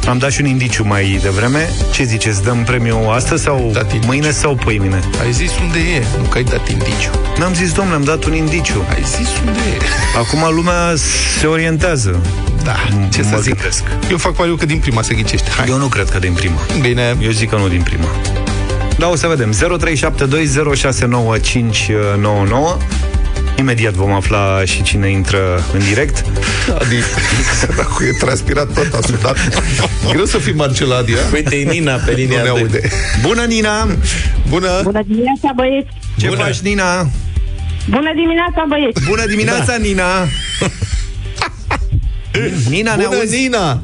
Am 0.08 0.18
dat 0.18 0.32
și 0.32 0.42
un 0.42 0.48
indiciu 0.48 0.84
mai 0.88 1.20
devreme. 1.22 1.70
Ce 1.92 2.04
ziceți, 2.04 2.44
dăm 2.44 2.64
premiul 2.64 3.12
astăzi 3.14 3.44
sau 3.44 3.70
Dat 3.74 3.84
indiciu. 3.84 4.08
mâine 4.08 4.32
sau 4.32 4.56
pâine? 4.56 5.00
Ai 5.22 5.32
zis 5.32 5.52
unde 5.62 5.80
e, 5.80 6.04
nu 6.22 6.24
că 6.28 6.38
ai 6.38 6.44
dat 6.44 6.70
indiciu. 6.70 7.10
N-am 7.38 7.54
zis, 7.54 7.72
domnule, 7.72 7.96
am 7.98 8.04
dat 8.04 8.24
un 8.24 8.34
indiciu. 8.34 8.86
Ai 8.90 9.04
zis 9.18 9.28
unde 9.46 9.60
e. 9.60 9.78
Acum 10.18 10.56
lumea 10.56 10.94
se 11.40 11.46
orientează. 11.48 12.20
Da, 12.64 12.76
ce 13.12 13.22
Mă 13.22 13.28
să 13.36 13.42
zic. 13.42 13.54
gândesc. 13.54 13.84
Eu 14.10 14.18
fac 14.18 14.34
pariu 14.34 14.56
că 14.56 14.66
din 14.66 14.78
prima 14.80 15.02
se 15.02 15.14
ghicește. 15.14 15.50
Hai. 15.58 15.66
Eu 15.70 15.78
nu 15.78 15.88
cred 15.88 16.10
că 16.10 16.20
din 16.20 16.34
prima. 16.34 16.60
Bine. 16.82 17.18
Eu 17.22 17.32
zic 17.32 17.50
că 17.50 17.56
nu 17.56 17.68
din 17.68 17.82
prima. 17.82 18.06
Da, 18.98 19.08
o 19.10 19.16
să 19.16 19.28
vedem. 19.28 19.54
0372069599. 19.54 19.58
Imediat 23.58 23.94
vom 23.94 24.12
afla 24.12 24.66
și 24.66 24.84
cine 24.84 25.10
intră 25.10 25.64
în 25.74 25.80
direct. 25.80 26.26
Adi, 26.80 26.96
dacă 27.78 28.04
e 28.04 28.12
transpirat 28.20 28.74
tot, 28.74 28.94
a 28.94 29.00
sudat. 29.02 29.38
Greu 30.12 30.26
să 30.26 30.38
fii 30.38 30.54
Marcel 30.54 30.94
Adi, 30.94 31.14
a? 31.14 31.18
Uite, 31.34 31.56
e 31.56 31.64
Nina 31.64 31.96
pe 31.96 32.12
linia 32.12 32.38
Nu 32.38 32.44
ne 32.44 32.52
de- 32.54 32.60
aude. 32.60 32.90
Bună, 33.22 33.44
Nina! 33.44 33.86
Bună! 34.50 34.80
Bună 34.84 35.02
dimineața, 35.08 35.52
băieți! 35.56 35.88
Ce 36.18 36.28
faci, 36.30 36.60
Nina? 36.60 37.10
Bună 37.90 38.12
dimineața, 38.16 38.66
băieți! 38.70 39.02
Bună 39.08 39.26
dimineața, 39.26 39.66
da. 39.66 39.76
Nina! 39.78 40.06
Nina, 42.70 42.96
ne 42.96 43.04
Bună, 43.06 43.18
auzi? 43.18 43.36
Nina! 43.36 43.82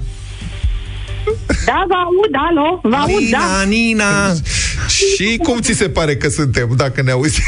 Da, 1.65 1.86
vă 1.88 1.93
aud, 1.93 2.34
alo, 2.49 2.79
vă 2.84 2.95
aud, 2.95 3.21
Nina, 3.21 3.38
da. 3.39 3.63
Nina! 3.67 4.34
Și 5.15 5.38
cum 5.43 5.60
ți 5.60 5.73
se 5.73 5.89
pare 5.89 6.15
că 6.17 6.29
suntem, 6.29 6.69
dacă 6.75 7.01
ne 7.01 7.12
auzi? 7.12 7.41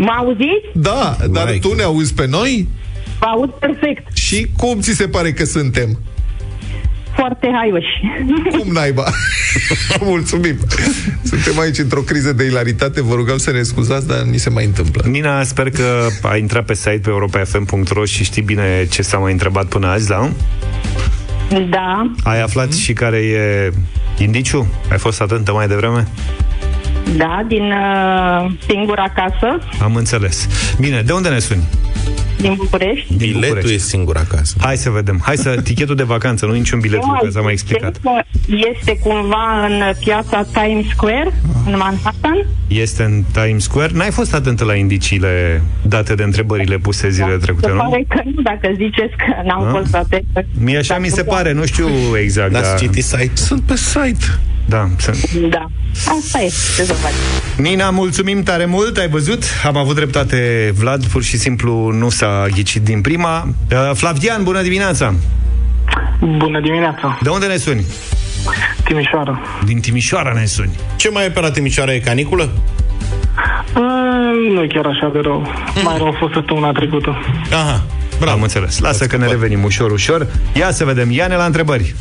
Mă 0.00 0.14
auziți? 0.18 0.66
Da, 0.72 1.16
dar 1.30 1.44
Vai. 1.44 1.58
tu 1.58 1.74
ne 1.74 1.82
auzi 1.82 2.14
pe 2.14 2.26
noi? 2.26 2.68
Vă 3.18 3.26
aud 3.26 3.50
perfect. 3.50 4.16
Și 4.16 4.46
cum 4.56 4.80
ți 4.80 4.92
se 4.92 5.08
pare 5.08 5.32
că 5.32 5.44
suntem? 5.44 5.98
Foarte 7.16 7.50
haioși. 7.54 8.00
Cum 8.58 8.72
naiba? 8.72 9.04
Mulțumim! 10.00 10.56
Suntem 11.22 11.58
aici 11.58 11.78
într-o 11.78 12.00
criză 12.00 12.32
de 12.32 12.44
ilaritate, 12.44 13.02
vă 13.02 13.14
rugăm 13.14 13.36
să 13.36 13.50
ne 13.50 13.62
scuzați, 13.62 14.06
dar 14.06 14.20
ni 14.20 14.38
se 14.38 14.50
mai 14.50 14.64
întâmplă. 14.64 15.02
Nina, 15.08 15.42
sper 15.42 15.70
că 15.70 16.06
ai 16.22 16.40
intrat 16.40 16.64
pe 16.64 16.74
site 16.74 17.00
pe 17.02 17.08
europafm.ro 17.08 18.04
și 18.04 18.24
știi 18.24 18.42
bine 18.42 18.86
ce 18.90 19.02
s-a 19.02 19.18
mai 19.18 19.32
întrebat 19.32 19.66
până 19.66 19.86
azi, 19.86 20.08
da? 20.08 20.30
Da, 21.70 22.12
Ai 22.24 22.40
aflat 22.40 22.72
și 22.72 22.92
care 22.92 23.16
e 23.16 23.72
indiciu? 24.18 24.66
Ai 24.90 24.98
fost 24.98 25.20
atentă 25.20 25.52
mai 25.52 25.68
devreme? 25.68 26.08
Da, 27.16 27.42
din 27.46 27.72
uh, 27.72 28.50
singura 28.66 29.08
casă, 29.14 29.58
Am 29.82 29.94
înțeles. 29.94 30.48
Bine, 30.80 31.02
de 31.02 31.12
unde 31.12 31.28
ne 31.28 31.38
suni? 31.38 31.62
Din 32.40 32.54
București. 32.56 33.06
Din 33.08 33.16
Biletul 33.32 33.48
București. 33.48 33.74
e 33.74 33.78
singur 33.78 34.16
acasă. 34.16 34.54
Hai 34.60 34.76
să 34.76 34.90
vedem. 34.90 35.20
Hai 35.24 35.36
să... 35.36 35.60
Tichetul 35.64 35.94
de 35.96 36.02
vacanță, 36.02 36.46
nu 36.46 36.52
niciun 36.52 36.80
bilet, 36.80 37.00
Nu, 37.04 37.18
că 37.22 37.28
ți-am 37.28 37.42
mai 37.44 37.52
explicat. 37.52 37.90
cred 37.98 38.02
că 38.02 38.10
Este 38.70 38.98
cumva 39.02 39.66
în 39.66 39.82
piața 40.04 40.46
Times 40.52 40.86
Square, 40.88 41.32
în 41.66 41.74
Manhattan. 41.76 42.46
Este 42.66 43.02
în 43.02 43.24
Times 43.32 43.62
Square. 43.62 43.92
N-ai 43.94 44.10
fost 44.10 44.34
atentă 44.34 44.64
la 44.64 44.74
indiciile 44.74 45.62
date 45.82 46.14
de 46.14 46.22
întrebările 46.22 46.76
puse 46.78 47.10
zilele 47.10 47.36
trecute, 47.36 47.66
Se 47.66 47.72
nu? 47.72 47.78
pare 47.78 48.04
că 48.08 48.20
nu, 48.24 48.42
dacă 48.42 48.68
ziceți 48.76 49.14
că 49.16 49.42
n-am 49.46 49.64
Da? 49.64 49.70
fost 49.78 49.94
atentă. 49.94 50.44
Mie 50.60 50.76
așa 50.78 50.88
Dacă 50.88 51.00
mi 51.00 51.08
se 51.08 51.22
da. 51.22 51.32
pare, 51.34 51.52
nu 51.52 51.64
știu 51.66 51.88
exact. 52.22 52.52
N-ați 52.52 52.68
dar- 52.68 52.78
citit 52.78 53.04
site? 53.04 53.30
Sunt 53.34 53.60
pe 53.62 53.76
site. 53.76 54.24
Da, 54.68 54.88
sunt. 54.98 55.30
Da, 55.32 55.66
asta 56.18 56.40
e, 56.42 56.46
ce 56.76 56.82
să 56.84 56.92
faci. 56.92 57.12
Nina, 57.56 57.90
mulțumim 57.90 58.42
tare 58.42 58.64
mult, 58.64 58.96
ai 58.96 59.08
văzut? 59.08 59.42
Am 59.66 59.76
avut 59.76 59.94
dreptate, 59.94 60.70
Vlad, 60.74 61.04
pur 61.06 61.22
și 61.22 61.36
simplu 61.36 61.90
nu 61.90 62.08
s-a 62.08 62.29
ghicit 62.54 62.82
din 62.82 63.00
prima. 63.00 63.44
Uh, 63.72 63.90
Flavian, 63.94 64.42
bună 64.42 64.62
dimineața! 64.62 65.14
Bună 66.20 66.60
dimineața, 66.60 67.18
De 67.22 67.28
unde 67.28 67.46
ne 67.46 67.56
suni? 67.56 67.84
Timișoara. 68.84 69.40
Din 69.64 69.80
Timișoara 69.80 70.32
ne 70.32 70.44
suni. 70.44 70.70
Ce 70.96 71.10
mai 71.10 71.24
e 71.24 71.30
pe 71.30 71.40
la 71.40 71.50
Timișoara? 71.50 71.92
E 71.94 71.98
caniculă? 71.98 72.48
Uh, 73.76 74.52
nu 74.52 74.62
e 74.62 74.66
chiar 74.66 74.86
așa 74.86 75.10
de 75.12 75.18
rău. 75.22 75.46
Mai 75.84 75.94
rău 75.96 76.06
a 76.06 76.16
fost 76.18 76.32
săptămâna 76.32 76.72
trecută. 76.72 77.18
Aha, 77.52 77.82
Bravo. 78.18 78.36
Am 78.36 78.42
înțeles. 78.42 78.78
Lasă 78.78 79.06
că 79.06 79.16
ne 79.16 79.26
revenim 79.26 79.64
ușor, 79.64 79.90
ușor. 79.90 80.26
Ia 80.54 80.70
să 80.70 80.84
vedem. 80.84 81.10
Ia-ne 81.10 81.36
la 81.36 81.44
întrebări. 81.44 81.94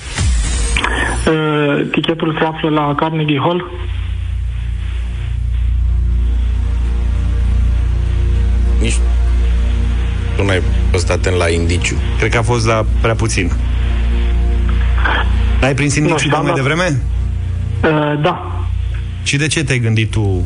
Uh, 1.28 1.88
tichetul 1.92 2.38
se 2.40 2.46
află 2.46 2.70
la 2.70 2.96
Carnegie 2.96 3.40
Hall. 3.42 3.72
nici 8.80 8.98
tu 10.40 10.46
n-ai 10.46 10.62
fost 10.92 11.10
atent 11.10 11.36
la 11.36 11.50
indiciu. 11.50 11.96
Cred 12.18 12.32
că 12.32 12.38
a 12.38 12.42
fost 12.42 12.66
la 12.66 12.86
prea 13.02 13.16
puțin. 13.16 13.52
N-ai 15.62 15.74
prins 15.74 15.96
indiciul 15.96 16.18
știu, 16.18 16.30
de 16.30 16.36
am 16.36 16.44
mai 16.44 16.54
dat. 16.54 16.64
devreme? 16.64 17.02
Uh, 17.84 18.22
da. 18.22 18.66
Și 19.24 19.38
de 19.38 19.48
ce 19.48 19.64
te-ai 19.64 19.80
gândit 19.80 20.12
tu? 20.12 20.46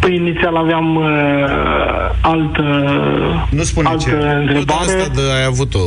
Păi 0.00 0.14
inițial 0.14 0.56
aveam 0.56 0.96
uh, 0.96 1.04
altă, 2.20 2.62
Nu 3.50 3.62
spune 3.62 3.88
altă 3.88 4.02
ce. 4.02 4.14
Nu, 4.14 4.20
dar 4.20 4.36
întrebare. 4.36 4.80
asta 4.80 5.12
de, 5.14 5.20
ai 5.20 5.44
avut-o. 5.44 5.78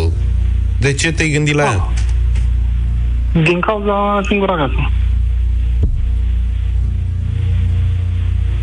De 0.80 0.94
ce 0.94 1.12
te-ai 1.12 1.30
gândit 1.30 1.54
la 1.54 1.64
ea? 1.64 1.88
Din 3.44 3.60
cauza 3.60 4.22
singura 4.28 4.56
casă. 4.56 4.92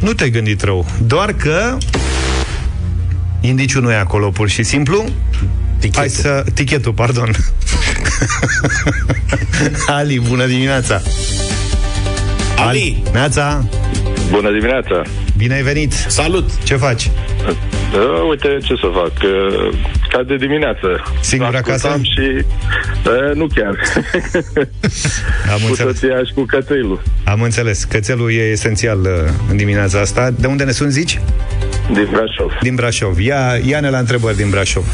Nu 0.00 0.12
te-ai 0.12 0.30
gândit 0.30 0.62
rău. 0.62 0.86
Doar 1.06 1.32
că 1.32 1.76
Indiciul 3.46 3.82
nu 3.82 3.90
e 3.90 3.94
acolo, 3.94 4.30
pur 4.30 4.48
și 4.48 4.62
simplu. 4.62 5.04
Tichetul. 5.78 6.00
Hai 6.00 6.08
să... 6.08 6.44
Tichetul, 6.54 6.92
pardon. 6.92 7.30
Ali, 9.86 10.20
bună 10.28 10.46
dimineața! 10.46 11.02
Ali! 12.56 13.02
Neața! 13.12 13.68
Bună 14.30 14.50
dimineața! 14.50 15.02
Bine 15.36 15.54
ai 15.54 15.62
venit! 15.62 15.92
Salut! 15.92 16.50
Ce 16.62 16.76
faci? 16.76 17.10
Uh, 17.46 18.28
uite 18.30 18.58
ce 18.62 18.74
să 18.80 18.90
fac. 18.92 19.12
Uh, 19.22 19.78
ca 20.08 20.22
de 20.22 20.36
dimineață. 20.36 21.02
Singur 21.20 21.54
Ascultam 21.54 21.90
acasă? 21.90 22.02
și... 22.02 22.44
Uh, 23.06 23.34
nu 23.34 23.46
chiar. 23.54 23.74
Am 25.52 25.58
cu 25.60 25.66
înțeles. 25.68 25.98
soția 25.98 26.16
și 26.24 26.32
cu 26.34 26.44
cățelul. 26.44 27.02
Am 27.24 27.42
înțeles. 27.42 27.84
Cățelul 27.84 28.32
e 28.32 28.40
esențial 28.42 29.00
uh, 29.00 29.08
în 29.50 29.56
dimineața 29.56 30.00
asta. 30.00 30.30
De 30.30 30.46
unde 30.46 30.64
ne 30.64 30.72
sun, 30.72 30.90
zici? 30.90 31.20
Din 31.92 32.08
Brașov. 32.10 32.58
Din 32.60 32.74
Brașov. 32.74 33.18
Ia, 33.18 33.58
ia-ne 33.66 33.90
la 33.90 33.98
întrebări 33.98 34.36
din 34.36 34.50
Brașov. 34.50 34.84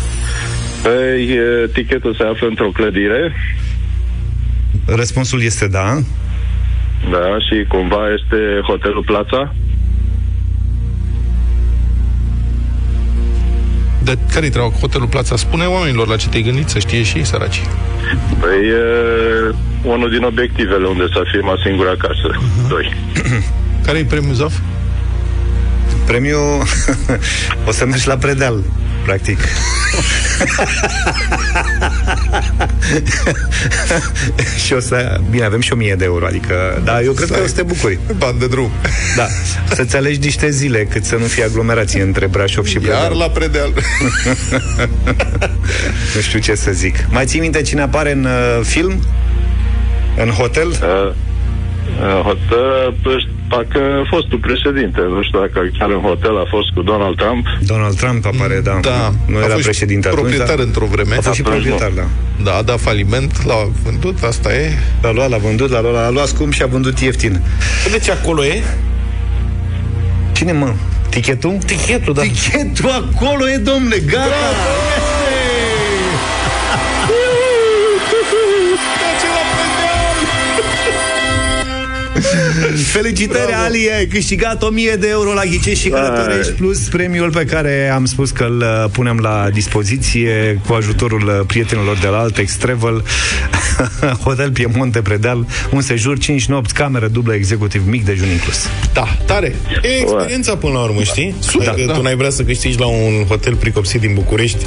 Păi, 0.83 1.39
uh, 1.39 1.71
tichetul 1.73 2.15
se 2.15 2.23
află 2.23 2.47
într-o 2.47 2.71
clădire. 2.71 3.35
Răspunsul 4.87 5.43
este 5.43 5.69
da. 5.69 5.99
Da, 7.11 7.39
și 7.39 7.65
cumva 7.69 8.03
este 8.19 8.37
hotelul 8.67 9.03
Plața. 9.07 9.55
De 14.03 14.19
care-i 14.33 14.51
treaba 14.51 14.69
cu 14.69 14.79
hotelul 14.79 15.07
Plața? 15.07 15.37
Spune 15.37 15.65
oamenilor 15.65 16.09
la 16.09 16.17
ce 16.17 16.29
te-ai 16.29 16.43
gândit, 16.43 16.69
să 16.69 16.79
știe 16.79 17.03
și 17.03 17.17
ei, 17.17 17.25
săraci. 17.25 17.61
Păi, 18.41 18.71
uh, 18.71 19.55
unul 19.83 20.11
din 20.11 20.23
obiectivele 20.23 20.87
unde 20.87 21.05
să 21.13 21.23
afirma 21.27 21.55
singur 21.65 21.87
acasă. 21.87 22.39
Doi. 22.69 22.95
Care-i 23.85 24.05
premiul 24.05 24.35
Zaf? 24.35 24.53
Premiul... 26.11 26.63
o 27.69 27.73
să 27.73 27.87
mergi 27.87 28.07
la 28.07 28.17
predeal, 28.17 28.63
practic. 29.05 29.39
și 34.65 34.73
o 34.73 34.81
să... 34.81 35.21
Bine, 35.31 35.45
avem 35.45 35.61
și 35.61 35.73
1000 35.73 35.95
de 35.95 36.05
euro, 36.05 36.27
adică... 36.27 36.81
Da, 36.85 37.03
eu 37.03 37.13
cred 37.13 37.31
că 37.31 37.41
o 37.43 37.47
să 37.47 37.55
te 37.55 37.63
bucuri. 37.63 37.99
Bani 38.17 38.39
de 38.39 38.47
drum. 38.47 38.71
Da. 39.17 39.27
Să-ți 39.75 39.97
alegi 39.97 40.19
niște 40.19 40.51
zile 40.51 40.85
cât 40.85 41.05
să 41.05 41.17
nu 41.17 41.25
fie 41.25 41.45
aglomerație 41.45 42.03
între 42.03 42.27
Brașov 42.27 42.65
și 42.65 42.79
Predeal. 42.79 43.03
Iar 43.03 43.13
la 43.13 43.29
predeal. 43.29 43.73
nu 46.15 46.21
știu 46.21 46.39
ce 46.39 46.55
să 46.55 46.73
zic. 46.73 46.97
Mai 47.09 47.25
ții 47.25 47.41
minte 47.41 47.63
cine 47.63 47.81
apare 47.81 48.13
în 48.13 48.25
uh, 48.25 48.61
film? 48.63 49.05
În 50.17 50.29
hotel? 50.29 50.69
Uh, 50.69 51.13
uh, 52.01 52.21
hotel, 52.23 52.95
uh, 53.05 53.25
parcă 53.53 53.81
fostul 54.13 54.39
președinte. 54.49 55.01
Nu 55.15 55.23
știu 55.27 55.39
dacă 55.45 55.59
chiar 55.79 55.91
în 55.97 56.03
hotel 56.09 56.35
a 56.45 56.47
fost 56.55 56.69
cu 56.75 56.81
Donald 56.91 57.17
Trump. 57.23 57.45
Donald 57.73 57.97
Trump 58.03 58.21
apare, 58.33 58.59
da. 58.69 58.75
Da, 58.83 59.01
Nu 59.33 59.37
a 59.37 59.41
era 59.45 59.53
fost 59.59 59.65
președinte 59.71 60.07
atunci, 60.09 60.21
proprietar 60.23 60.57
dar- 60.57 60.67
într-o 60.67 60.87
vreme. 60.95 61.13
A 61.17 61.21
fost 61.21 61.35
și 61.37 61.41
Atunci 61.41 61.53
proprietar, 61.63 61.91
nu. 61.91 61.95
da. 62.01 62.07
Da, 62.51 62.53
a 62.57 62.63
dat 62.63 62.81
faliment, 62.81 63.33
l-a 63.49 63.61
vândut, 63.85 64.17
asta 64.23 64.49
e. 64.55 64.65
L-a 65.03 65.13
luat, 65.13 65.29
l-a 65.31 65.37
vândut, 65.47 65.71
l-a 65.71 65.81
luat, 65.81 65.95
l-a 65.95 66.11
luat 66.11 66.27
scump 66.27 66.53
și 66.53 66.63
a 66.63 66.67
vândut 66.67 66.99
ieftin. 66.99 67.43
Deci 67.91 68.09
acolo 68.09 68.45
e? 68.45 68.63
Cine, 70.33 70.53
mă? 70.53 70.73
Tichetul? 71.09 71.57
Tichetul, 71.67 72.15
da. 72.15 72.21
Tichetul 72.23 72.91
acolo 72.91 73.49
e, 73.49 73.57
domnule, 73.57 73.99
gata! 74.11 74.35
Felicitări, 82.93 83.53
Ali, 83.53 83.91
ai 83.97 84.07
câștigat 84.07 84.63
1000 84.63 84.97
de 85.01 85.09
euro 85.09 85.33
la 85.33 85.45
Ghicești 85.45 85.85
și 85.85 85.89
Călătorești, 85.89 86.53
plus 86.53 86.79
premiul 86.79 87.31
pe 87.31 87.45
care 87.45 87.91
am 87.95 88.05
spus 88.05 88.31
că 88.31 88.45
îl 88.45 88.57
uh, 88.61 88.91
punem 88.93 89.19
la 89.19 89.49
dispoziție 89.53 90.61
cu 90.67 90.73
ajutorul 90.73 91.23
uh, 91.27 91.47
prietenilor 91.47 91.97
de 91.97 92.07
la 92.07 92.19
Altex 92.19 92.53
Travel, 92.57 93.05
Hotel 94.25 94.51
Piemonte 94.51 95.01
Predeal, 95.03 95.47
un 95.71 95.81
sejur, 95.81 96.19
5 96.19 96.47
nopți, 96.47 96.75
cameră 96.75 97.09
dublă, 97.09 97.35
executiv 97.35 97.83
mic 97.87 98.05
dejun 98.05 98.29
inclus. 98.29 98.67
Da, 98.93 99.17
tare. 99.27 99.55
E 99.83 99.89
experiența 100.01 100.57
până 100.57 100.73
la 100.73 100.81
urmă, 100.81 101.03
știi? 101.03 101.35
Super, 101.39 101.67
Dacă 101.67 101.83
da. 101.87 101.93
tu 101.93 102.03
n-ai 102.03 102.17
vrea 102.17 102.31
să 102.31 102.43
câștigi 102.43 102.79
la 102.79 102.87
un 102.87 103.25
hotel 103.29 103.55
pricopsit 103.55 104.01
din 104.01 104.15
București 104.15 104.65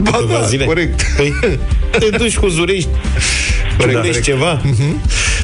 Ba 0.00 0.10
câteva 0.10 0.38
da, 0.38 0.46
zile. 0.46 0.64
corect. 0.64 1.02
Păi, 1.16 1.32
te 1.98 2.16
duci 2.16 2.36
cu 2.36 2.48
zurești, 2.48 2.88
pregătești 3.82 4.22
ceva. 4.22 4.60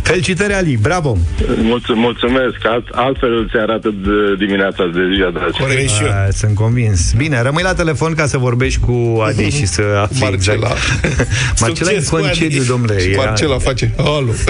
Felicitări, 0.02 0.52
Ali, 0.54 0.76
bravo! 0.82 1.16
Mulț- 1.62 1.94
mulțumesc, 1.94 2.56
Alt, 2.66 2.88
altfel 2.92 3.44
îți 3.44 3.56
arată 3.56 3.88
de 4.02 4.44
dimineața 4.44 4.84
de 4.94 5.00
ziua 5.14 5.30
de 5.30 5.38
azi. 5.46 5.58
Corect 5.58 5.90
și 5.90 6.02
eu. 6.02 6.08
A, 6.08 6.28
sunt 6.32 6.54
convins. 6.54 7.12
Bine, 7.16 7.42
rămâi 7.42 7.62
la 7.62 7.74
telefon 7.74 8.14
ca 8.14 8.26
să 8.26 8.38
vorbești 8.38 8.80
cu 8.80 9.22
Adi 9.26 9.50
și 9.56 9.66
să 9.66 9.82
afli 10.02 10.18
Marcela. 10.20 10.68
exact. 11.02 11.60
Marcela 11.60 11.90
e 11.90 11.94
în 11.96 12.00
Succes 12.02 12.08
cu 12.08 12.14
Adi. 12.16 12.24
concediu, 12.24 12.62
domnule. 12.62 12.98
Și 13.00 13.08
Era- 13.10 13.22
Marcela 13.24 13.58
face, 13.58 13.94
alo. 13.98 14.30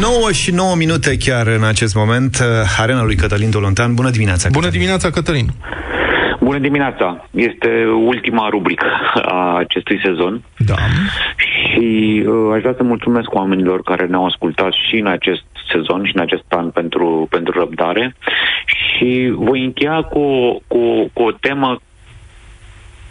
9 0.00 0.32
și 0.32 0.50
9 0.50 0.74
minute 0.76 1.16
chiar 1.16 1.46
în 1.46 1.64
acest 1.64 1.94
moment. 1.94 2.38
uh, 2.40 2.46
Arena 2.78 3.02
lui 3.02 3.14
Cătălin 3.16 3.50
Tolontan. 3.50 3.94
Bună 3.94 4.10
dimineața! 4.10 4.48
Bună 4.48 4.64
Cătălin. 4.64 4.72
dimineața, 4.72 5.10
Cătălin. 5.10 5.52
Bună 6.50 6.62
dimineața! 6.62 7.28
Este 7.30 7.86
ultima 7.86 8.48
rubrică 8.48 8.86
a 9.22 9.56
acestui 9.56 10.00
sezon 10.04 10.42
Da. 10.58 10.74
și 11.36 12.24
uh, 12.26 12.52
aș 12.52 12.60
vrea 12.60 12.74
să 12.76 12.82
mulțumesc 12.82 13.34
oamenilor 13.34 13.82
care 13.82 14.06
ne-au 14.06 14.26
ascultat 14.26 14.72
și 14.72 14.96
în 14.96 15.06
acest 15.06 15.44
sezon 15.72 16.04
și 16.04 16.12
în 16.14 16.20
acest 16.20 16.44
an 16.48 16.70
pentru, 16.70 17.26
pentru 17.30 17.58
răbdare 17.58 18.14
și 18.66 19.32
voi 19.34 19.64
încheia 19.64 20.02
cu, 20.02 20.22
cu, 20.66 21.10
cu 21.12 21.22
o 21.22 21.32
temă 21.32 21.80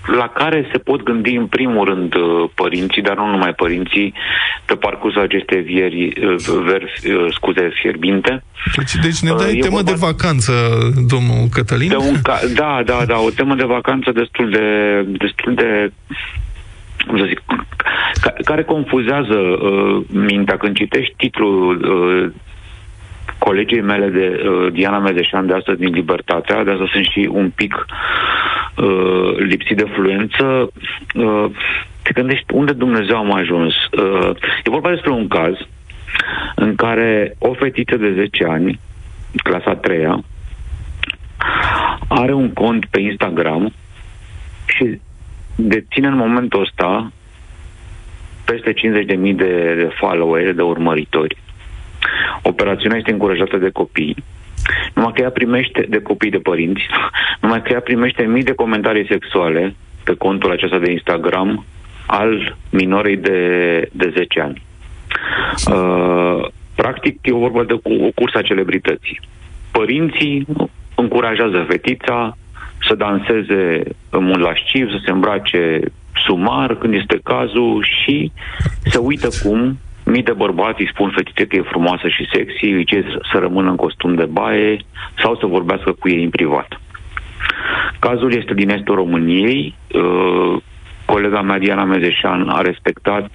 la 0.05 0.27
care 0.27 0.69
se 0.71 0.77
pot 0.77 1.03
gândi 1.03 1.35
în 1.35 1.45
primul 1.47 1.85
rând 1.85 2.13
uh, 2.15 2.49
părinții, 2.55 3.01
dar 3.01 3.15
nu 3.15 3.25
numai 3.29 3.53
părinții, 3.53 4.13
pe 4.65 4.75
parcursul 4.75 5.21
acestei 5.21 5.61
vieri, 5.61 6.05
uh, 6.07 6.35
ver, 6.65 6.81
uh, 6.83 7.33
scuze, 7.33 7.69
fierbinte. 7.81 8.43
Deci, 8.77 8.93
deci 8.95 9.19
ne 9.19 9.31
Uh, 9.31 9.37
dai 9.37 9.57
e 9.57 9.59
temă 9.59 9.75
vorba- 9.75 9.91
de 9.91 9.97
vacanță, 9.99 10.51
domnul 11.07 11.47
Cătălin? 11.53 11.89
De 11.89 11.95
un 11.95 12.21
ca- 12.21 12.39
da, 12.55 12.81
da, 12.85 13.05
da, 13.05 13.17
o 13.19 13.29
temă 13.29 13.55
de 13.55 13.63
vacanță 13.65 14.11
destul 14.11 14.49
de, 14.49 14.65
destul 15.17 15.53
de 15.53 15.91
cum 17.07 17.17
să 17.17 17.25
zic, 17.27 17.41
ca, 18.21 18.33
care 18.43 18.63
confuzează 18.63 19.37
uh, 19.37 20.01
mintea 20.09 20.57
când 20.57 20.75
citești 20.75 21.13
titlul 21.17 21.75
uh, 21.83 22.31
colegii 23.37 23.81
mele 23.81 24.07
de 24.07 24.41
uh, 24.47 24.71
Diana 24.71 24.99
Medeșan 24.99 25.47
de 25.47 25.53
astăzi 25.53 25.79
din 25.79 25.93
Libertatea, 25.93 26.63
de 26.63 26.71
asta 26.71 26.89
sunt 26.91 27.05
și 27.05 27.29
un 27.31 27.49
pic 27.55 27.85
uh, 28.75 29.35
lipsit 29.37 29.77
de 29.77 29.87
fluență, 29.93 30.71
uh, 31.15 31.45
te 32.01 32.11
gândești 32.13 32.53
unde 32.53 32.71
Dumnezeu 32.71 33.17
am 33.17 33.33
ajuns. 33.33 33.73
Uh, 33.73 34.29
e 34.63 34.69
vorba 34.69 34.89
despre 34.89 35.11
un 35.11 35.27
caz 35.27 35.53
în 36.55 36.75
care 36.75 37.35
o 37.37 37.53
fetiță 37.53 37.95
de 37.95 38.13
10 38.13 38.45
ani, 38.45 38.79
clasa 39.43 39.75
3 39.75 40.05
are 42.07 42.33
un 42.33 42.53
cont 42.53 42.85
pe 42.85 42.99
Instagram 42.99 43.73
și 44.65 44.99
deține 45.55 46.07
în 46.07 46.15
momentul 46.15 46.61
ăsta 46.61 47.11
peste 48.45 48.73
50.000 48.73 49.35
de, 49.35 49.75
de 49.75 49.89
followeri, 49.99 50.55
de 50.55 50.61
urmăritori. 50.61 51.37
Operațiunea 52.41 52.97
este 52.97 53.11
încurajată 53.11 53.57
de 53.57 53.69
copii. 53.69 54.15
Numai 54.93 55.11
că 55.15 55.21
ea 55.21 55.29
primește 55.29 55.85
de 55.89 56.01
copii 56.01 56.29
de 56.29 56.37
părinți, 56.37 56.81
numai 57.41 57.61
că 57.61 57.73
ea 57.73 57.79
primește 57.79 58.23
mii 58.23 58.43
de 58.43 58.53
comentarii 58.53 59.07
sexuale 59.07 59.75
pe 60.03 60.13
contul 60.13 60.51
acesta 60.51 60.77
de 60.77 60.91
Instagram 60.91 61.65
al 62.05 62.55
minorei 62.69 63.17
de, 63.17 63.39
de 63.91 64.13
10 64.15 64.39
ani. 64.39 64.61
Uh, 65.71 66.47
practic, 66.75 67.19
e 67.21 67.31
vorba 67.31 67.63
de 67.63 67.73
cu, 67.73 67.91
o 67.93 68.09
cursă 68.15 68.37
a 68.37 68.41
celebrității. 68.41 69.19
Părinții 69.71 70.45
încurajează 70.95 71.65
fetița 71.69 72.37
să 72.87 72.95
danseze 72.95 73.83
în 74.09 74.23
mod 74.23 74.39
lasciv, 74.39 74.89
să 74.89 74.99
se 75.05 75.11
îmbrace 75.11 75.79
sumar 76.25 76.75
când 76.75 76.93
este 76.93 77.19
cazul 77.23 77.85
și 78.03 78.31
să 78.85 78.99
uită 78.99 79.27
cum 79.43 79.77
mii 80.09 80.23
de 80.23 80.33
bărbați 80.33 80.81
îi 80.81 80.91
spun 80.93 81.09
fetițe 81.15 81.45
că 81.45 81.55
e 81.55 81.61
frumoasă 81.61 82.07
și 82.07 82.29
sexy, 82.33 82.65
îi 82.65 82.85
cer 82.85 83.03
să 83.31 83.37
rămână 83.39 83.69
în 83.69 83.75
costum 83.75 84.15
de 84.15 84.25
baie 84.25 84.77
sau 85.21 85.35
să 85.35 85.45
vorbească 85.45 85.91
cu 85.91 86.09
ei 86.09 86.23
în 86.23 86.29
privat. 86.29 86.81
Cazul 87.99 88.33
este 88.33 88.53
din 88.53 88.69
estul 88.69 88.95
României. 88.95 89.75
Uh, 89.93 90.61
colega 91.05 91.41
mea, 91.41 91.59
Diana 91.59 91.83
Mezeșan, 91.83 92.49
a 92.49 92.61
respectat, 92.61 93.29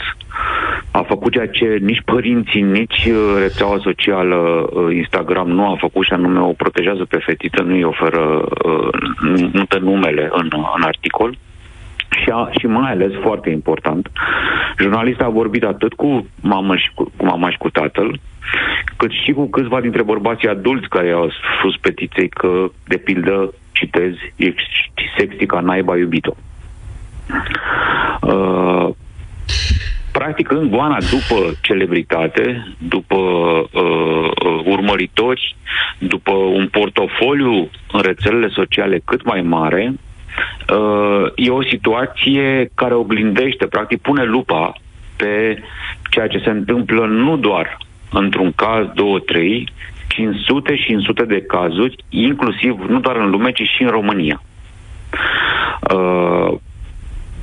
a 0.91 1.03
făcut 1.03 1.33
ceea 1.33 1.49
ce 1.49 1.79
nici 1.81 2.03
părinții, 2.05 2.63
nici 2.63 3.05
uh, 3.07 3.37
rețeaua 3.39 3.79
socială 3.83 4.37
uh, 4.37 4.95
Instagram 4.95 5.49
nu 5.49 5.71
a 5.71 5.77
făcut 5.81 6.05
și 6.05 6.13
anume 6.13 6.41
o 6.41 6.53
protejează 6.53 7.05
pe 7.05 7.19
fetiță, 7.27 7.63
nu 7.63 7.75
îi 7.75 7.85
oferă, 7.85 8.45
uh, 8.65 8.89
nu 9.21 9.51
nu 9.53 9.65
dă 9.69 9.79
numele 9.79 10.29
în, 10.33 10.49
în 10.77 10.83
articol. 10.83 11.37
Și, 12.11 12.31
a, 12.31 12.51
și 12.59 12.67
mai 12.67 12.91
ales, 12.91 13.13
foarte 13.23 13.51
important, 13.51 14.11
jurnalista 14.79 15.25
a 15.25 15.29
vorbit 15.29 15.65
atât 15.65 15.93
cu 15.93 16.27
mama 16.41 16.77
și 16.77 16.91
cu, 16.95 17.13
cu 17.17 17.25
mama 17.25 17.51
și 17.51 17.59
cu 17.59 17.71
tatăl, 17.71 18.21
cât 18.97 19.05
cât 19.05 19.11
și 19.25 19.33
cu 19.33 19.49
câțiva 19.49 19.81
dintre 19.81 20.03
bărbații 20.03 20.49
adulți 20.49 20.89
care 20.89 21.11
au 21.11 21.31
spus 21.59 21.77
petiției 21.81 22.29
că, 22.29 22.71
de 22.85 22.97
pildă, 22.97 23.55
citez, 23.73 24.13
ești 24.37 24.91
sexy 25.19 25.47
ca 25.47 25.61
naiba 25.61 25.97
iubito. 25.97 26.37
Uh, 28.21 28.89
practic 30.13 30.51
în 30.51 30.71
goana 30.71 30.99
după 31.01 31.57
celebritate, 31.61 32.67
după 32.79 33.17
uh, 33.17 34.31
uh, 34.45 34.61
urmăritori, 34.65 35.57
după 35.99 36.31
un 36.31 36.69
portofoliu 36.69 37.71
în 37.93 38.01
rețelele 38.01 38.49
sociale 38.49 39.01
cât 39.05 39.25
mai 39.25 39.41
mare, 39.41 39.93
uh, 39.93 39.99
e 41.35 41.51
o 41.51 41.63
situație 41.63 42.71
care 42.75 42.95
oglindește, 42.95 43.67
practic 43.67 44.01
pune 44.01 44.25
lupa 44.25 44.73
pe 45.17 45.63
ceea 46.11 46.27
ce 46.27 46.39
se 46.39 46.51
întâmplă 46.51 47.07
nu 47.07 47.37
doar 47.37 47.79
într-un 48.11 48.53
caz, 48.53 48.87
două, 48.95 49.19
trei, 49.19 49.69
ci 50.09 50.19
în 50.19 50.35
sute 50.45 50.77
și 50.77 50.93
în 50.93 51.01
sute 51.01 51.25
de 51.25 51.43
cazuri, 51.43 51.97
inclusiv 52.09 52.81
nu 52.89 53.01
doar 53.01 53.17
în 53.17 53.31
lume, 53.31 53.53
ci 53.53 53.63
și 53.77 53.83
în 53.83 53.89
România. 53.89 54.43
Uh, 55.95 56.55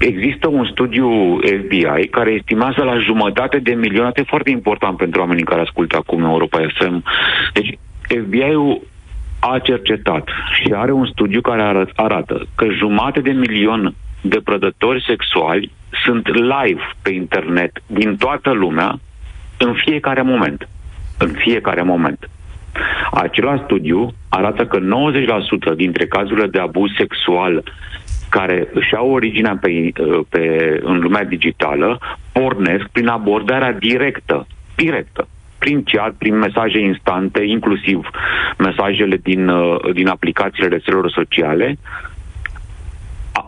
Există 0.01 0.47
un 0.47 0.65
studiu 0.65 1.39
FBI 1.59 2.07
care 2.11 2.31
estimează 2.31 2.83
la 2.83 2.97
jumătate 2.97 3.59
de 3.59 3.73
milioane, 3.73 4.23
foarte 4.25 4.49
important 4.49 4.97
pentru 4.97 5.19
oamenii 5.19 5.43
care 5.43 5.61
ascultă 5.61 5.95
acum 5.97 6.23
Europa 6.23 6.59
FM. 6.77 7.03
Deci 7.53 7.77
FBI-ul 8.07 8.81
a 9.41 9.59
cercetat 9.59 10.29
și 10.53 10.73
are 10.73 10.91
un 10.91 11.05
studiu 11.05 11.41
care 11.41 11.61
arăt, 11.61 11.89
arată 11.95 12.47
că 12.55 12.65
jumate 12.69 13.19
de 13.19 13.31
milion 13.31 13.95
de 14.21 14.41
prădători 14.43 15.03
sexuali 15.07 15.71
sunt 16.03 16.27
live 16.27 16.81
pe 17.01 17.13
internet 17.13 17.71
din 17.87 18.15
toată 18.17 18.51
lumea 18.51 18.99
în 19.57 19.73
fiecare 19.73 20.21
moment. 20.21 20.67
În 21.17 21.31
fiecare 21.37 21.81
moment. 21.81 22.29
Același 23.11 23.63
studiu 23.63 24.13
arată 24.29 24.65
că 24.65 24.79
90% 25.73 25.75
dintre 25.75 26.05
cazurile 26.05 26.47
de 26.47 26.59
abuz 26.59 26.89
sexual 26.97 27.63
care 28.29 28.67
își 28.73 28.95
au 28.95 29.09
originea 29.11 29.57
pe, 29.61 29.91
pe, 30.29 30.79
în 30.83 30.99
lumea 30.99 31.23
digitală, 31.23 31.99
pornesc 32.31 32.87
prin 32.91 33.07
abordarea 33.07 33.73
directă, 33.73 34.47
directă, 34.75 35.27
prin 35.63 35.83
chat, 35.83 36.13
prin 36.17 36.35
mesaje 36.37 36.79
instante, 36.79 37.43
inclusiv 37.43 37.99
mesajele 38.57 39.17
din, 39.17 39.47
uh, 39.47 39.93
din 39.93 40.07
aplicațiile 40.07 40.67
rețelelor 40.67 41.09
sociale, 41.11 41.77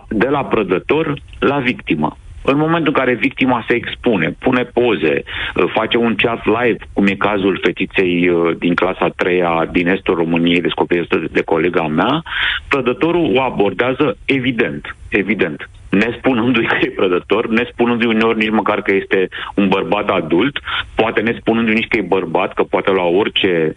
de 0.08 0.28
la 0.28 0.44
prădător 0.44 1.14
la 1.40 1.60
victimă. 1.60 2.18
În 2.46 2.58
momentul 2.58 2.94
în 2.94 3.00
care 3.00 3.14
victima 3.14 3.66
se 3.68 3.74
expune, 3.76 4.36
pune 4.40 4.64
poze, 4.64 5.24
uh, 5.24 5.64
face 5.74 5.98
un 5.98 6.16
chat 6.16 6.46
live, 6.46 6.78
cum 6.94 7.06
e 7.06 7.16
cazul 7.16 7.60
fetiței 7.64 8.30
uh, 8.30 8.58
din 8.58 8.74
clasa 8.76 9.08
3 9.16 9.42
din 9.72 9.88
estul 9.88 10.16
României, 10.16 10.62
descoperită 10.62 11.24
de 11.32 11.42
colega 11.42 11.88
mea, 11.88 12.24
prădătorul 12.68 13.36
o 13.36 13.42
abordează 13.42 14.18
evident, 14.26 14.96
evident, 15.10 15.70
nespunându-i 15.94 16.66
că 16.66 16.78
e 16.82 16.90
prădător, 16.90 17.48
nespunându-i 17.48 18.14
uneori 18.14 18.38
nici 18.38 18.50
măcar 18.50 18.82
că 18.82 18.94
este 18.94 19.30
un 19.56 19.68
bărbat 19.68 20.10
adult, 20.10 20.60
poate 20.96 21.22
nespunându-i 21.22 21.74
nici 21.74 21.88
că 21.88 21.98
e 21.98 22.02
bărbat, 22.18 22.54
că 22.54 22.64
poate 22.64 22.92
lua 22.92 23.06
orice, 23.06 23.76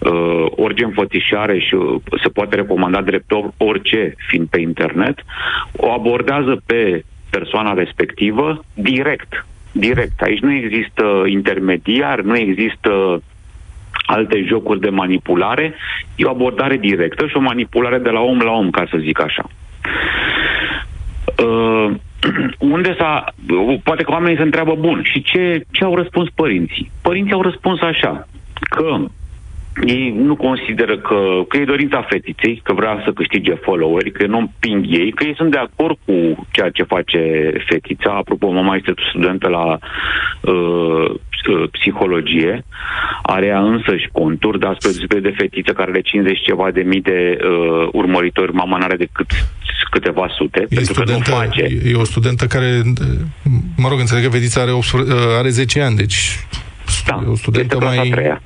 uh, 0.00 0.46
orice 0.50 0.84
înfățișare 0.84 1.58
și 1.58 1.74
uh, 1.74 2.00
se 2.22 2.28
poate 2.28 2.56
recomanda 2.56 3.00
drept 3.00 3.30
orice 3.56 4.14
fiind 4.28 4.46
pe 4.48 4.60
internet, 4.60 5.24
o 5.76 5.92
abordează 5.92 6.62
pe 6.66 7.04
persoana 7.30 7.72
respectivă 7.72 8.64
direct. 8.74 9.46
Direct. 9.72 10.20
Aici 10.20 10.40
nu 10.40 10.52
există 10.52 11.22
intermediar, 11.26 12.20
nu 12.20 12.36
există 12.36 13.22
alte 14.06 14.44
jocuri 14.46 14.80
de 14.80 14.88
manipulare, 14.88 15.74
e 16.16 16.24
o 16.24 16.30
abordare 16.30 16.76
directă 16.76 17.26
și 17.26 17.36
o 17.36 17.40
manipulare 17.40 17.98
de 17.98 18.10
la 18.10 18.20
om 18.20 18.38
la 18.38 18.50
om, 18.50 18.70
ca 18.70 18.84
să 18.90 18.96
zic 18.98 19.22
așa. 19.22 19.44
Uh, 21.44 21.94
unde 22.74 22.94
s-a... 22.98 23.24
Poate 23.82 24.02
că 24.02 24.10
oamenii 24.10 24.36
se 24.36 24.42
întreabă, 24.42 24.74
bun, 24.74 25.02
și 25.02 25.22
ce, 25.22 25.64
ce 25.70 25.84
au 25.84 25.94
răspuns 25.94 26.28
părinții? 26.34 26.90
Părinții 27.02 27.32
au 27.32 27.42
răspuns 27.42 27.80
așa, 27.80 28.28
că 28.70 28.98
ei 29.86 30.14
nu 30.16 30.36
consideră 30.36 30.98
că, 30.98 31.42
că 31.48 31.56
e 31.56 31.64
dorința 31.64 32.02
fetiței, 32.02 32.60
că 32.64 32.72
vrea 32.72 33.02
să 33.04 33.12
câștige 33.12 33.54
followeri, 33.54 34.10
că 34.10 34.26
nu 34.26 34.38
împing 34.38 34.84
ei, 34.88 35.10
că 35.12 35.24
ei 35.24 35.34
sunt 35.36 35.50
de 35.50 35.58
acord 35.58 35.96
cu 36.04 36.46
ceea 36.50 36.70
ce 36.70 36.82
face 36.82 37.52
fetița. 37.66 38.10
Apropo, 38.10 38.50
mama 38.50 38.76
este 38.76 38.94
studentă 39.08 39.48
la 39.48 39.64
uh, 39.66 40.52
uh, 40.52 41.14
psihologie, 41.70 42.64
are 43.22 43.46
ea 43.46 43.60
însăși 43.60 44.08
conturi, 44.12 44.58
dar 44.58 44.74
spre 44.78 44.90
deosebire 44.90 45.20
de 45.20 45.34
fetiță 45.38 45.72
care 45.72 45.90
are 45.90 46.00
50 46.00 46.42
ceva 46.42 46.70
de 46.70 46.80
mii 46.80 47.00
de 47.00 47.38
uh, 47.40 47.88
urmăritori, 47.92 48.52
mama 48.52 48.78
n-are 48.78 48.96
decât 48.96 49.30
câteva 49.90 50.26
sute, 50.36 50.66
E, 50.68 50.74
pentru 50.74 50.92
că 50.92 51.00
nu 51.00 51.06
studentă, 51.06 51.30
face. 51.30 51.80
e 51.84 51.94
o 51.94 52.04
studentă 52.04 52.46
care, 52.46 52.82
mă 53.76 53.88
rog, 53.88 53.98
înțeleg 53.98 54.24
că 54.24 54.30
fetița 54.30 54.60
are, 54.60 54.70
8, 54.70 54.84
are 55.38 55.48
10 55.48 55.80
ani, 55.80 55.96
deci 55.96 56.46
da, 57.06 57.22
e 57.26 57.30
o 57.30 57.34
studentă 57.34 57.74
este 57.74 57.84
clasa 57.86 58.00
mai... 58.00 58.08
a 58.08 58.14
treia. 58.14 58.42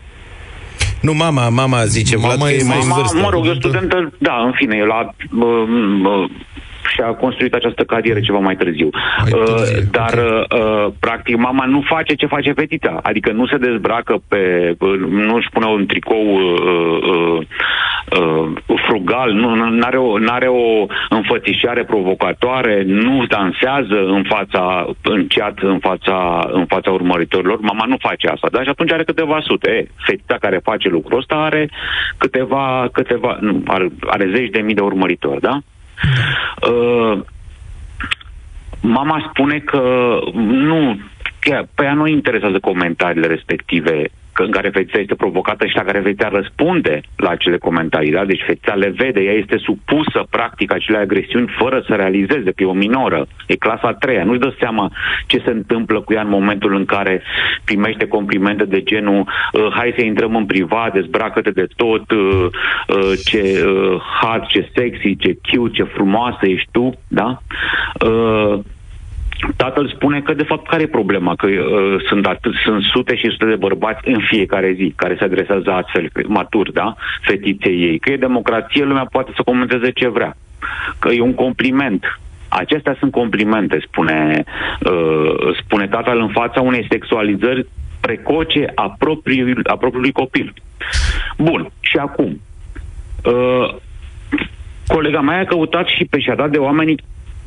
Nu, 1.01 1.13
mama, 1.13 1.49
mama 1.49 1.85
zice, 1.85 2.17
Mama 2.17 2.35
Vlad, 2.35 2.49
că 2.49 2.55
e 2.55 2.59
e 2.59 2.65
mai 2.65 2.79
în 2.81 2.89
Mama, 2.89 3.01
vârstă. 3.01 3.19
mă 3.19 3.29
rog, 3.31 3.47
e 3.47 3.51
o 3.51 3.55
studentă, 3.55 4.13
da, 4.19 4.43
în 4.45 4.53
fine, 4.53 4.77
e 4.77 4.85
la... 4.85 5.15
Uh, 5.31 5.45
uh, 6.05 6.31
și-a 6.89 7.07
construit 7.07 7.55
această 7.55 7.83
carieră 7.85 8.21
ceva 8.21 8.39
mai 8.39 8.57
târziu. 8.57 8.89
Mai 9.23 9.41
uh, 9.41 9.45
târziu, 9.45 9.89
dar, 9.91 10.15
uh, 10.15 10.93
practic, 11.01 11.37
mama 11.37 11.65
nu 11.65 11.81
face 11.81 12.15
ce 12.15 12.27
face 12.27 12.53
fetița. 12.53 13.01
Adică 13.03 13.33
nu 13.33 13.47
se 13.47 13.57
dezbracă 13.57 14.23
pe... 14.29 14.75
Uh, 14.79 14.99
nu 14.99 15.35
își 15.35 15.49
pune 15.53 15.67
un 15.67 15.87
tricou 15.87 16.25
uh, 16.35 16.99
uh, 17.13 17.41
uh, 18.19 18.77
frugal, 18.87 19.33
nu 19.33 19.79
are 19.81 19.97
o, 19.97 20.19
n-are 20.19 20.47
o 20.47 20.87
înfățișare 21.09 21.85
provocatoare, 21.85 22.83
nu 22.87 23.25
dansează 23.27 23.99
în 24.07 24.23
fața, 24.23 24.87
în 25.03 25.27
chat, 25.27 25.59
în 25.59 25.79
fața, 25.79 26.49
în 26.53 26.65
fața 26.67 26.91
urmăritorilor. 26.91 27.59
Mama 27.61 27.85
nu 27.89 27.97
face 27.99 28.27
asta. 28.29 28.49
Dar 28.53 28.63
și 28.63 28.69
atunci 28.69 28.93
are 28.93 29.05
câteva 29.05 29.39
sute. 29.41 29.71
E, 29.71 29.87
fetița 29.97 30.37
care 30.41 30.61
face 30.63 30.89
lucrul 30.89 31.19
ăsta 31.19 31.35
are 31.35 31.71
câteva, 32.17 32.89
câteva 32.93 33.37
nu, 33.41 33.63
are, 33.67 33.89
are 34.01 34.31
zeci 34.35 34.51
de 34.51 34.61
mii 34.61 34.75
de 34.75 34.81
urmăritori, 34.81 35.41
da? 35.41 35.59
Uh, 36.71 37.21
mama 38.81 39.29
spune 39.31 39.59
că 39.59 40.19
nu, 40.35 41.01
chiar, 41.41 41.69
pe 41.75 41.85
ea 41.85 41.95
nu 41.95 42.07
interesează 42.07 42.59
comentariile 42.59 43.27
respective. 43.27 43.93
că, 43.93 44.03
în 44.03 44.13
care 44.33 44.69
fetița 44.69 44.99
este 44.99 45.15
provocată 45.15 45.67
și 45.67 45.77
la 45.77 45.83
care 45.83 46.01
fetița 46.01 46.29
răspunde 46.29 47.01
la 47.17 47.31
acele 47.31 47.59
comentarii, 47.59 48.13
da? 48.13 48.25
Deci 48.25 48.43
fetița 48.47 48.75
le 48.75 48.93
vede, 48.97 49.21
ea 49.21 49.33
este 49.33 49.57
supusă 49.57 50.27
practic 50.31 50.73
acele 50.73 50.99
agresiuni 50.99 51.55
fără 51.59 51.85
să 51.87 51.95
realizeze 51.95 52.51
că 52.51 52.63
e 52.63 52.67
o 52.67 52.73
minoră, 52.73 53.27
e 53.47 53.57
clasa 53.57 53.89
a 53.89 53.93
treia, 53.93 54.25
nu-și 54.25 54.39
dă 54.39 54.55
seama 54.59 54.91
ce 55.27 55.43
se 55.45 55.51
întâmplă 55.51 56.01
cu 56.01 56.13
ea 56.13 56.23
în 56.23 56.29
momentul 56.29 56.75
în 56.75 56.85
care 56.85 57.23
primește 57.65 58.07
complimente 58.07 58.65
de 58.65 58.83
genul 58.83 59.21
uh, 59.53 59.69
hai 59.71 59.95
să 59.97 60.05
intrăm 60.05 60.37
în 60.37 60.47
privat, 60.47 60.93
dezbracă-te 60.93 61.51
de 61.51 61.67
tot, 61.77 62.11
uh, 62.11 62.47
uh, 62.89 63.13
ce 63.25 63.65
uh, 63.67 64.01
hot, 64.21 64.47
ce 64.47 64.69
sexy, 64.75 65.17
ce 65.17 65.39
cute, 65.51 65.73
ce 65.73 65.83
frumoasă 65.83 66.47
ești 66.47 66.69
tu, 66.71 66.93
da? 67.09 67.39
Uh, 69.43 69.55
Tatăl 69.57 69.93
spune 69.95 70.21
că, 70.21 70.35
de 70.35 70.43
fapt, 70.43 70.69
care 70.69 70.83
e 70.83 70.87
problema? 70.87 71.35
Că 71.35 71.47
uh, 71.47 72.03
sunt, 72.09 72.27
atât, 72.27 72.55
sunt 72.65 72.83
sute 72.83 73.17
și 73.17 73.31
sute 73.31 73.45
de 73.45 73.57
bărbați 73.57 74.09
în 74.09 74.21
fiecare 74.29 74.73
zi 74.73 74.93
care 74.97 75.17
se 75.19 75.25
adresează 75.25 75.71
astfel, 75.71 76.11
maturi, 76.27 76.73
da? 76.73 76.95
Fetiței 77.23 77.83
ei. 77.83 77.99
Că 77.99 78.13
e 78.13 78.17
democrație, 78.17 78.85
lumea 78.85 79.07
poate 79.11 79.33
să 79.37 79.43
comenteze 79.43 79.91
ce 79.91 80.09
vrea. 80.09 80.37
Că 80.99 81.09
e 81.09 81.21
un 81.21 81.35
compliment. 81.35 82.21
Acestea 82.49 82.97
sunt 82.99 83.13
complimente, 83.13 83.79
spune, 83.87 84.45
uh, 84.81 85.57
spune 85.65 85.87
tatăl 85.87 86.19
în 86.19 86.29
fața 86.29 86.61
unei 86.61 86.87
sexualizări 86.91 87.67
precoce 88.01 88.73
a, 88.75 88.95
propriului, 88.99 89.63
a 89.65 89.77
propriului 89.77 90.13
copil. 90.13 90.55
Bun, 91.39 91.71
și 91.81 91.97
acum. 91.97 92.41
Uh, 93.25 93.75
colega 94.87 95.21
mea 95.21 95.39
a 95.39 95.45
căutat 95.45 95.87
și 95.87 96.05
pe 96.11 96.21
și-a 96.21 96.35
dat 96.35 96.51
de 96.51 96.59
oamenii, 96.59 96.99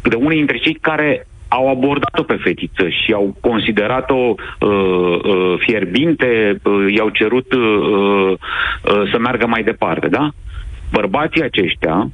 de 0.04 0.16
unii 0.16 0.38
dintre 0.38 0.58
cei 0.58 0.74
care 0.74 1.28
au 1.48 1.70
abordat-o 1.70 2.24
pe 2.24 2.40
fetiță 2.44 2.90
și 2.90 3.14
au 3.14 3.36
considerat-o 3.42 4.16
uh, 4.16 4.70
uh, 5.24 5.56
fierbinte, 5.58 6.60
uh, 6.64 6.94
i-au 6.96 7.10
cerut 7.10 7.54
uh, 7.54 7.62
uh, 7.62 9.12
să 9.12 9.18
meargă 9.20 9.48
mai 9.48 9.64
departe, 9.64 10.08
da? 10.08 10.30
Bărbații 10.92 11.44
aceștia 11.44 12.10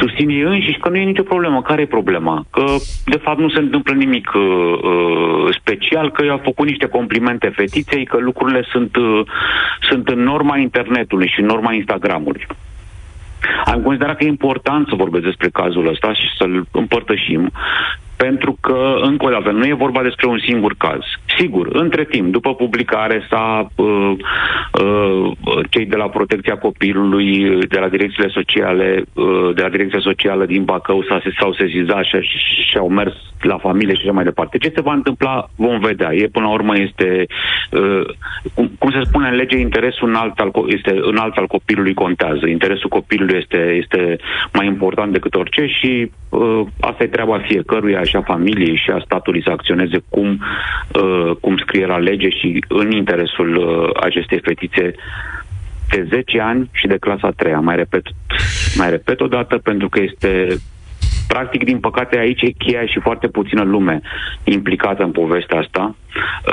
susțin 0.00 0.28
ei 0.28 0.40
înșiși 0.40 0.78
că 0.78 0.88
nu 0.88 0.96
e 0.96 1.04
nicio 1.04 1.22
problemă. 1.22 1.62
Care 1.62 1.82
e 1.82 1.86
problema? 1.86 2.44
Că, 2.50 2.64
de 3.04 3.16
fapt, 3.16 3.38
nu 3.38 3.48
se 3.48 3.58
întâmplă 3.58 3.92
nimic 3.92 4.30
uh, 4.34 4.42
uh, 4.42 5.54
special, 5.58 6.10
că 6.10 6.24
i-au 6.24 6.40
făcut 6.44 6.66
niște 6.66 6.86
complimente 6.86 7.48
fetiței, 7.48 8.04
că 8.04 8.16
lucrurile 8.20 8.62
sunt, 8.70 8.96
uh, 8.96 9.20
sunt 9.80 10.08
în 10.08 10.20
norma 10.22 10.56
internetului 10.56 11.28
și 11.28 11.40
în 11.40 11.46
norma 11.46 11.72
Instagramului. 11.72 12.46
Am 13.64 13.82
considerat 13.82 14.16
că 14.16 14.24
e 14.24 14.28
important 14.28 14.88
să 14.88 14.94
vorbesc 14.94 15.24
despre 15.24 15.48
cazul 15.48 15.88
ăsta 15.88 16.12
și 16.12 16.26
să-l 16.38 16.66
împărtășim, 16.70 17.50
pentru 18.16 18.56
că, 18.60 18.94
încă 19.00 19.26
o 19.26 19.30
dată, 19.30 19.50
nu 19.50 19.66
e 19.66 19.74
vorba 19.74 20.02
despre 20.02 20.26
un 20.26 20.38
singur 20.38 20.74
caz. 20.78 21.00
Sigur, 21.38 21.68
între 21.72 22.04
timp, 22.04 22.32
după 22.32 22.54
publicare, 22.54 23.26
s-a, 23.30 23.70
uh, 23.74 24.12
uh, 24.82 25.32
cei 25.70 25.86
de 25.86 25.96
la 25.96 26.08
Protecția 26.08 26.56
Copilului, 26.56 27.58
de 27.68 27.78
la 27.78 27.88
direcțiile 27.88 28.28
sociale, 28.28 29.02
uh, 29.12 29.54
de 29.54 29.62
la 29.62 29.68
Direcția 29.68 30.00
Socială 30.00 30.44
din 30.46 30.64
Bacău 30.64 31.02
s-a, 31.02 31.22
s-au 31.38 31.52
sezizat 31.52 32.04
și, 32.04 32.18
și 32.70 32.76
au 32.78 32.88
mers 32.88 33.14
la 33.40 33.58
familie 33.58 33.94
și 33.94 34.00
așa 34.02 34.12
mai 34.12 34.24
departe. 34.24 34.58
Ce 34.58 34.72
se 34.74 34.80
va 34.80 34.92
întâmpla, 34.92 35.48
vom 35.56 35.78
vedea. 35.78 36.14
E, 36.14 36.28
până 36.32 36.46
la 36.46 36.52
urmă, 36.52 36.78
este, 36.78 37.26
uh, 37.70 38.06
cum, 38.54 38.70
cum 38.78 38.90
se 38.90 39.00
spune 39.04 39.28
în 39.28 39.34
lege, 39.34 39.56
interesul 39.56 40.08
înalt 40.08 40.38
al, 40.38 40.50
co- 40.50 40.72
este, 40.76 40.98
înalt 41.02 41.36
al 41.36 41.46
copilului 41.46 41.94
contează. 41.94 42.46
Interesul 42.46 42.88
copilului 42.88 43.38
este, 43.38 43.80
este 43.82 44.16
mai 44.52 44.66
important 44.66 45.12
decât 45.12 45.34
orice 45.34 45.66
și 45.66 46.10
uh, 46.28 46.60
asta 46.80 47.02
e 47.02 47.06
treaba 47.06 47.38
fiecăruia 47.38 48.03
și 48.04 48.16
a 48.16 48.20
familiei 48.20 48.76
și 48.76 48.90
a 48.90 49.02
statului 49.04 49.42
să 49.42 49.50
acționeze 49.50 49.98
cum, 50.08 50.40
uh, 50.94 51.36
cum 51.40 51.56
scrie 51.56 51.86
la 51.86 51.98
lege 51.98 52.28
și 52.28 52.64
în 52.68 52.90
interesul 52.90 53.56
uh, 53.56 54.02
acestei 54.02 54.40
fetițe 54.42 54.94
de 55.88 56.06
10 56.08 56.40
ani 56.40 56.68
și 56.72 56.86
de 56.86 56.96
clasa 56.96 57.30
3 57.30 57.52
Mai 57.52 57.76
repet, 57.76 58.02
mai 58.76 58.90
repet 58.90 59.20
o 59.20 59.26
dată 59.26 59.58
pentru 59.58 59.88
că 59.88 60.00
este 60.02 60.46
practic, 61.28 61.64
din 61.64 61.78
păcate, 61.78 62.18
aici 62.18 62.42
e 62.42 62.50
cheia 62.50 62.86
și 62.86 63.00
foarte 63.00 63.28
puțină 63.28 63.62
lume 63.62 64.00
implicată 64.44 65.02
în 65.02 65.10
povestea 65.10 65.58
asta 65.58 65.96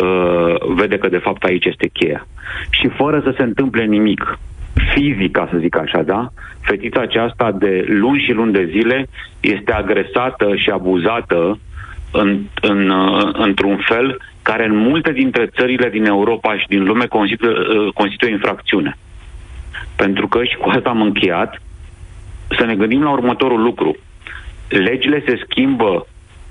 uh, 0.02 0.56
vede 0.76 0.97
că, 0.97 1.08
de 1.08 1.18
fapt, 1.18 1.43
aici 1.43 1.66
este 1.66 1.88
cheia. 1.88 2.28
Și 2.70 2.88
fără 2.88 3.22
să 3.24 3.34
se 3.38 3.43
întâmple 3.43 3.86
nimic 3.86 4.39
fizic, 4.93 5.32
ca 5.32 5.47
să 5.52 5.58
zic 5.58 5.78
așa, 5.78 6.02
da? 6.02 6.32
Fetița 6.62 7.01
aceasta 7.01 7.51
de 7.51 7.86
luni 7.88 8.20
și 8.20 8.32
luni 8.32 8.51
de 8.51 8.70
zile 8.72 9.07
este 9.39 9.72
agresată 9.72 10.55
și 10.55 10.70
abuzată 10.70 11.59
în, 12.12 12.39
în, 12.62 12.89
uh, 12.89 13.30
într-un 13.34 13.78
fel 13.78 14.22
care 14.41 14.66
în 14.66 14.76
multe 14.76 15.12
dintre 15.12 15.45
țările 15.45 15.89
din 15.89 16.05
Europa 16.05 16.57
și 16.57 16.68
din 16.68 16.84
lume 16.84 17.05
constituie, 17.05 17.51
uh, 17.51 17.93
constituie 17.93 18.32
infracțiune. 18.32 18.97
Pentru 19.95 20.28
că, 20.28 20.43
și 20.43 20.55
cu 20.55 20.70
asta 20.70 20.89
am 20.89 21.01
încheiat, 21.01 21.62
să 22.57 22.66
ne 22.66 22.76
gândim 22.76 23.03
la 23.03 23.09
următorul 23.12 23.62
lucru. 23.62 23.97
Legile 24.68 25.24
se 25.28 25.41
schimbă 25.49 26.07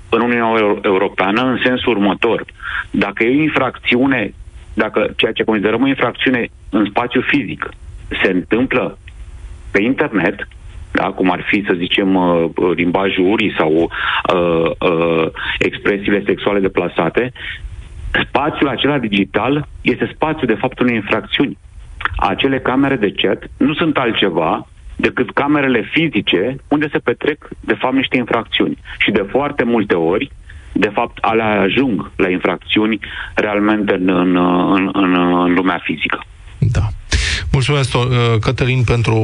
în 0.09 0.21
Uniunea 0.21 0.53
Euro- 0.59 0.79
Europeană 0.83 1.41
în 1.41 1.59
sensul 1.63 1.91
următor. 1.91 2.45
Dacă 2.91 3.23
e 3.23 3.37
o 3.37 3.41
infracțiune, 3.41 4.33
dacă 4.73 5.13
ceea 5.15 5.31
ce 5.31 5.43
considerăm 5.43 5.83
o 5.83 5.87
infracțiune 5.87 6.47
în 6.69 6.85
spațiu 6.89 7.21
fizic 7.21 7.69
se 8.23 8.31
întâmplă 8.31 8.97
pe 9.71 9.81
internet, 9.81 10.47
da, 10.91 11.03
cum 11.03 11.31
ar 11.31 11.41
fi, 11.47 11.63
să 11.67 11.73
zicem, 11.77 12.15
uh, 12.15 12.49
uh, 12.55 12.71
limbajul 12.75 13.31
urii 13.31 13.53
sau 13.57 13.71
uh, 13.71 14.71
uh, 14.79 15.27
expresiile 15.59 16.23
sexuale 16.25 16.59
deplasate, 16.59 17.31
spațiul 18.27 18.69
acela 18.69 18.97
digital 18.97 19.67
este 19.81 20.11
spațiul, 20.13 20.47
de 20.47 20.59
fapt, 20.59 20.79
unei 20.79 20.95
infracțiuni. 20.95 21.57
Acele 22.15 22.59
camere 22.59 22.95
de 22.95 23.11
chat 23.11 23.49
nu 23.57 23.73
sunt 23.73 23.97
altceva 23.97 24.67
decât 24.95 25.31
camerele 25.31 25.89
fizice 25.91 26.55
unde 26.67 26.87
se 26.91 26.97
petrec, 26.97 27.47
de 27.59 27.73
fapt, 27.73 27.93
niște 27.93 28.17
infracțiuni. 28.17 28.77
Și 28.99 29.11
de 29.11 29.25
foarte 29.29 29.63
multe 29.63 29.95
ori, 29.95 30.31
de 30.73 30.89
fapt, 30.93 31.17
alea 31.21 31.59
ajung 31.61 32.11
la 32.15 32.29
infracțiuni 32.29 32.99
realmente 33.35 33.93
în, 33.93 34.09
în, 34.09 34.35
în, 34.75 34.89
în, 34.93 35.15
în 35.43 35.53
lumea 35.53 35.79
fizică. 35.83 36.23
Mulțumesc, 37.51 37.93
uh, 37.93 38.05
Cătălin, 38.39 38.83
pentru 38.83 39.21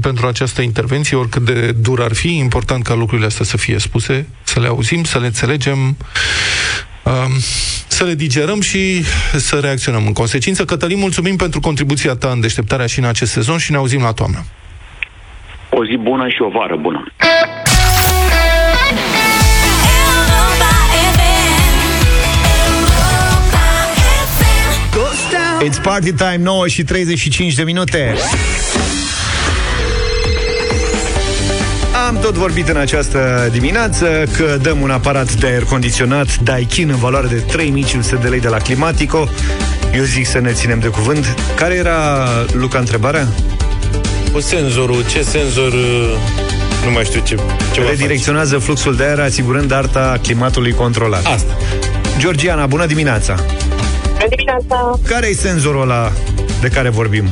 pentru 0.00 0.26
această 0.26 0.62
intervenție, 0.62 1.16
oricât 1.16 1.42
de 1.42 1.72
dur 1.72 2.00
ar 2.00 2.12
fi, 2.14 2.36
important 2.36 2.84
ca 2.84 2.94
lucrurile 2.94 3.26
astea 3.26 3.44
să 3.44 3.56
fie 3.56 3.78
spuse, 3.78 4.28
să 4.42 4.60
le 4.60 4.66
auzim, 4.66 5.04
să 5.04 5.18
le 5.18 5.26
înțelegem, 5.26 5.78
um, 5.78 7.32
să 7.86 8.04
le 8.04 8.14
digerăm 8.14 8.60
și 8.60 9.02
să 9.36 9.58
reacționăm 9.58 10.06
în 10.06 10.12
consecință. 10.12 10.64
Cătălin, 10.64 10.98
mulțumim 10.98 11.36
pentru 11.36 11.60
contribuția 11.60 12.14
ta 12.14 12.28
în 12.28 12.40
deșteptarea 12.40 12.86
și 12.86 12.98
în 12.98 13.04
acest 13.04 13.32
sezon 13.32 13.58
și 13.58 13.70
ne 13.70 13.76
auzim 13.76 14.02
la 14.02 14.12
toamnă. 14.12 14.44
O 15.70 15.84
zi 15.84 15.96
bună 15.96 16.28
și 16.28 16.42
o 16.42 16.48
vară 16.48 16.76
bună. 16.76 17.04
It's 25.64 25.78
party 25.82 26.12
time, 26.12 26.38
9 26.38 26.68
și 26.68 26.82
35 26.84 27.54
de 27.54 27.62
minute. 27.62 28.14
Am 32.08 32.18
tot 32.18 32.34
vorbit 32.34 32.68
în 32.68 32.76
această 32.76 33.48
dimineață 33.52 34.24
că 34.36 34.58
dăm 34.62 34.80
un 34.80 34.90
aparat 34.90 35.32
de 35.32 35.46
aer 35.46 35.62
condiționat 35.64 36.38
Daikin 36.38 36.88
în 36.88 36.96
valoare 36.96 37.26
de 37.26 37.34
3500 37.34 38.22
de 38.22 38.28
lei 38.28 38.40
de 38.40 38.48
la 38.48 38.56
Climatico. 38.56 39.28
Eu 39.94 40.02
zic 40.02 40.26
să 40.26 40.38
ne 40.38 40.52
ținem 40.52 40.78
de 40.78 40.88
cuvânt. 40.88 41.36
Care 41.54 41.74
era, 41.74 42.28
Luca, 42.52 42.78
întrebarea? 42.78 43.28
Cu 44.32 44.40
senzorul, 44.40 45.04
ce 45.10 45.22
senzor... 45.22 45.72
uh, 45.72 46.16
Nu 46.84 46.90
mai 46.90 47.04
știu 47.04 47.20
ce... 47.24 47.36
ce 47.72 47.80
Redirecționează 47.88 48.58
fluxul 48.58 48.96
de 48.96 49.04
aer 49.04 49.20
asigurând 49.20 49.72
arta 49.72 50.18
climatului 50.22 50.72
controlat. 50.72 51.26
Asta. 51.26 51.56
Georgiana, 52.18 52.66
bună 52.66 52.86
dimineața! 52.86 53.44
Bună 54.22 54.34
dimineața! 54.36 54.98
Care 55.06 55.26
e 55.26 55.32
senzorul 55.32 55.80
ăla 55.80 56.12
de 56.60 56.68
care 56.68 56.88
vorbim? 56.88 57.24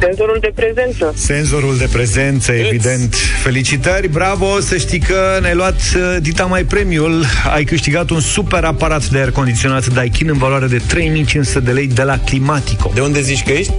Senzorul 0.00 0.38
de 0.40 0.52
prezență. 0.54 1.12
Senzorul 1.16 1.76
de 1.76 1.88
prezență, 1.92 2.52
evident. 2.52 3.14
Felicitări, 3.42 4.08
bravo, 4.08 4.60
să 4.60 4.76
știi 4.76 4.98
că 4.98 5.38
ne-ai 5.40 5.54
luat 5.54 5.74
uh, 5.96 6.16
dita 6.20 6.44
mai 6.44 6.62
premiul. 6.62 7.24
Ai 7.54 7.64
câștigat 7.64 8.10
un 8.10 8.20
super 8.20 8.64
aparat 8.64 9.08
de 9.08 9.18
aer 9.18 9.30
condiționat 9.30 9.86
Daikin 9.86 10.28
în 10.28 10.38
valoare 10.38 10.66
de 10.66 10.80
3500 10.86 11.60
de 11.60 11.70
lei 11.70 11.86
de 11.86 12.02
la 12.02 12.18
Climatico. 12.18 12.90
De 12.94 13.00
unde 13.00 13.20
zici 13.20 13.42
că 13.42 13.52
ești? 13.52 13.72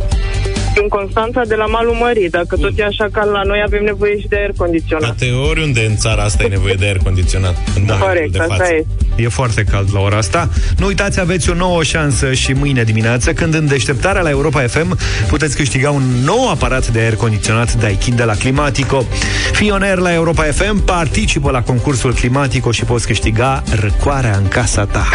În 0.76 0.88
Constanța 0.88 1.42
de 1.48 1.56
la 1.56 1.66
Malul 1.66 1.94
Mării. 1.94 2.30
Dacă 2.30 2.56
tot 2.56 2.80
e 2.80 2.84
așa 2.84 3.08
ca 3.12 3.24
la 3.24 3.42
noi, 3.44 3.62
avem 3.66 3.84
nevoie 3.84 4.20
și 4.20 4.28
de 4.28 4.36
aer 4.36 4.52
condiționat. 4.58 5.16
Poate 5.16 5.32
oriunde 5.32 5.86
în 5.86 5.96
țara 5.96 6.24
asta 6.24 6.44
ai 6.44 6.50
nevoie 6.50 6.74
de 6.74 6.86
aer 6.86 6.98
condiționat. 7.04 7.56
În 7.76 7.82
momentul 7.82 8.06
Corect, 8.08 8.32
de 8.32 8.40
asta 8.40 8.54
față. 8.56 8.74
e. 8.74 8.86
E 9.16 9.28
foarte 9.28 9.64
cald 9.64 9.90
la 9.94 10.00
ora 10.00 10.18
asta. 10.18 10.50
Nu 10.78 10.86
uitați, 10.86 11.20
aveți 11.20 11.50
o 11.50 11.54
nouă 11.54 11.84
șansă 11.84 12.34
și 12.34 12.54
mâine 12.54 12.84
dimineață, 12.84 13.34
când 13.34 13.54
în 13.54 13.68
deșteptarea 13.68 14.22
la 14.22 14.30
Europa 14.30 14.62
FM 14.62 14.98
puteți 15.28 15.56
câștiga 15.56 15.90
un 15.92 16.04
nou 16.24 16.50
aparat 16.50 16.88
de 16.88 17.00
aer 17.00 17.16
condiționat 17.16 17.74
Daikin 17.74 18.16
de 18.16 18.24
la 18.24 18.34
Climatico. 18.34 19.06
Fii 19.52 19.72
on 19.72 19.82
air 19.82 19.98
la 19.98 20.14
Europa 20.14 20.44
FM, 20.44 20.84
participă 20.86 21.52
la 21.52 21.62
concursul 21.62 22.14
Climatico 22.14 22.72
și 22.72 22.84
poți 22.86 23.08
câștiga 23.08 23.64
răcoarea 23.82 24.38
în 24.38 24.48
casa 24.48 24.86
ta. 24.86 25.08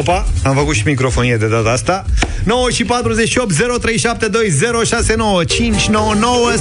Opa, 0.00 0.26
am 0.44 0.54
făcut 0.54 0.74
și 0.74 0.82
microfonie 0.86 1.36
de 1.36 1.46
data 1.46 1.70
asta. 1.70 2.04
9 2.44 2.70
și 2.70 2.84
48 2.84 3.52
0372069599 3.54 3.58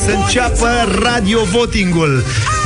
Să 0.05 0.11
înceapă 0.15 0.67
radio 1.01 1.43
votingul. 1.43 2.23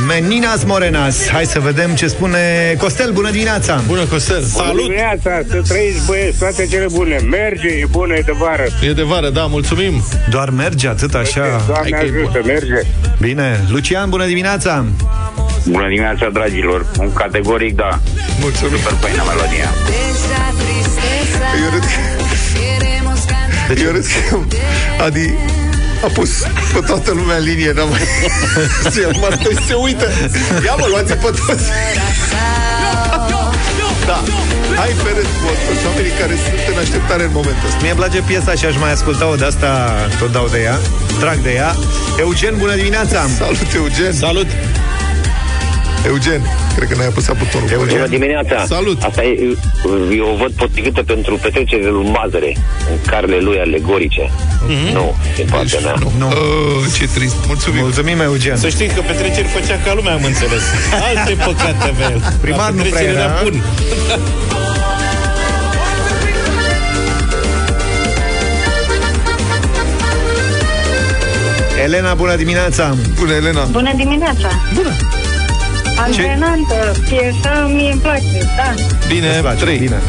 Meninas 0.07 0.63
Morenas 0.63 1.27
Hai 1.29 1.45
să 1.45 1.59
vedem 1.59 1.95
ce 1.95 2.07
spune 2.07 2.39
Costel, 2.77 3.11
bună 3.11 3.31
dimineața! 3.31 3.81
Bună, 3.87 4.05
Costel, 4.05 4.43
Bună 4.55 4.81
dimineața, 4.81 5.41
să 5.49 5.61
trăiți 5.67 6.05
băieți, 6.05 6.37
toate 6.37 6.67
cele 6.67 6.85
bune. 6.91 7.17
Merge, 7.29 7.67
e 7.67 7.85
bună, 7.91 8.15
e 8.15 8.21
de 8.25 8.33
vară. 8.37 8.65
E 8.81 8.93
de 8.93 9.03
vară, 9.03 9.29
da, 9.29 9.45
mulțumim. 9.45 10.03
Doar 10.29 10.49
merge 10.49 10.87
atât 10.87 11.13
așa. 11.13 11.63
Doamne 11.67 11.97
ajută, 11.97 12.41
merge. 12.45 12.81
Bine, 13.19 13.65
Lucian, 13.69 14.09
bună 14.09 14.25
dimineața 14.25 14.85
Bună 15.63 15.87
dimineața, 15.87 16.29
dragilor. 16.29 16.85
Un 16.99 17.13
categoric, 17.13 17.75
da. 17.75 17.99
Mulțumim. 18.39 18.77
Super 18.77 18.93
faină 19.01 19.23
melodia. 19.27 19.69
Eu 21.63 21.69
râd 21.73 21.85
că... 21.91 23.81
Eu 23.81 23.91
râd 23.91 24.05
că 24.05 24.37
Adi 25.03 25.33
a 26.03 26.07
pus 26.13 26.29
pe 26.73 26.79
toată 26.87 27.11
lumea 27.11 27.37
în 27.37 27.43
linie, 27.43 27.71
n-am 27.71 27.89
mai... 27.89 27.99
se, 28.93 29.09
mă, 29.19 29.29
se 29.67 29.73
uită. 29.73 30.07
Ia 30.65 30.75
mă, 30.79 30.85
luați 30.89 31.13
pe 31.13 31.29
toți. 31.47 31.63
Da. 34.05 34.23
Hai 34.75 34.91
pe 35.03 35.09
rând 35.15 35.31
cu 35.41 35.47
toți 35.67 35.85
oamenii 35.87 36.11
care 36.19 36.33
sunt 36.43 36.63
în 36.73 36.77
așteptare 36.83 37.23
în 37.23 37.33
momentul 37.33 37.67
ăsta. 37.67 37.79
Mie 37.81 37.89
îmi 37.89 37.99
place 37.99 38.19
piesa 38.27 38.53
și 38.59 38.65
aș 38.65 38.75
mai 38.83 38.91
asculta-o 38.91 39.35
de 39.35 39.45
asta 39.45 39.91
Tot 40.19 40.31
dau 40.31 40.47
de 40.51 40.59
ea, 40.61 40.77
trag 41.19 41.37
de 41.37 41.51
ea 41.51 41.75
Eugen, 42.19 42.55
bună 42.57 42.75
dimineața 42.75 43.19
Salut, 43.37 43.73
Eugen 43.75 44.13
Salut 44.13 44.47
Eugen, 46.05 46.41
cred 46.75 46.87
că 46.89 46.95
n-ai 46.95 47.05
apăsat 47.05 47.37
butonul. 47.37 47.69
Eugen. 47.71 47.95
Bună 47.95 48.07
dimineața! 48.07 48.65
Salut! 48.65 49.03
Asta 49.03 49.23
e, 49.23 49.57
eu 50.17 50.27
o 50.33 50.35
văd 50.35 50.51
potrivită 50.51 51.03
pentru 51.03 51.35
petrecerile 51.35 51.89
lui 51.89 52.09
Mazăre, 52.09 52.57
în 52.91 52.97
carele 53.05 53.37
lui 53.39 53.59
alegorice. 53.59 54.29
Mm-hmm. 54.29 54.93
Nu, 54.93 55.15
din 55.35 55.45
deci, 55.45 55.49
partea 55.49 55.79
mea. 55.79 55.95
Nu. 55.99 56.11
nu. 56.17 56.27
Oh, 56.27 56.33
ce 56.97 57.07
trist. 57.15 57.35
Mulțumim. 57.47 57.81
Mulțumim, 57.81 58.19
Eugen. 58.19 58.57
Să 58.57 58.69
știți 58.69 58.93
că 58.93 59.01
petreceri 59.01 59.47
făcea 59.47 59.79
ca 59.85 59.93
lumea, 59.93 60.13
am 60.13 60.23
înțeles. 60.23 60.61
Alte 61.15 61.33
păcate 61.33 61.89
avea 61.89 62.09
el. 62.11 62.21
Primar 62.41 62.71
nu 62.71 62.83
prea 62.83 63.01
era. 63.01 63.39
Bun. 63.43 63.63
Elena, 71.83 72.13
bună 72.13 72.35
dimineața! 72.35 72.95
Bună, 73.19 73.33
Elena! 73.33 73.63
Bună 73.63 73.91
dimineața! 73.95 74.49
Bună! 74.73 74.91
Antrenantă, 76.03 76.91
piesă, 77.09 77.69
mie 77.73 77.91
îmi 77.91 78.01
place, 78.01 78.39
da. 78.57 78.73
Bine, 79.07 79.39
place, 79.41 79.63
3. 79.63 79.77
bine. 79.77 80.01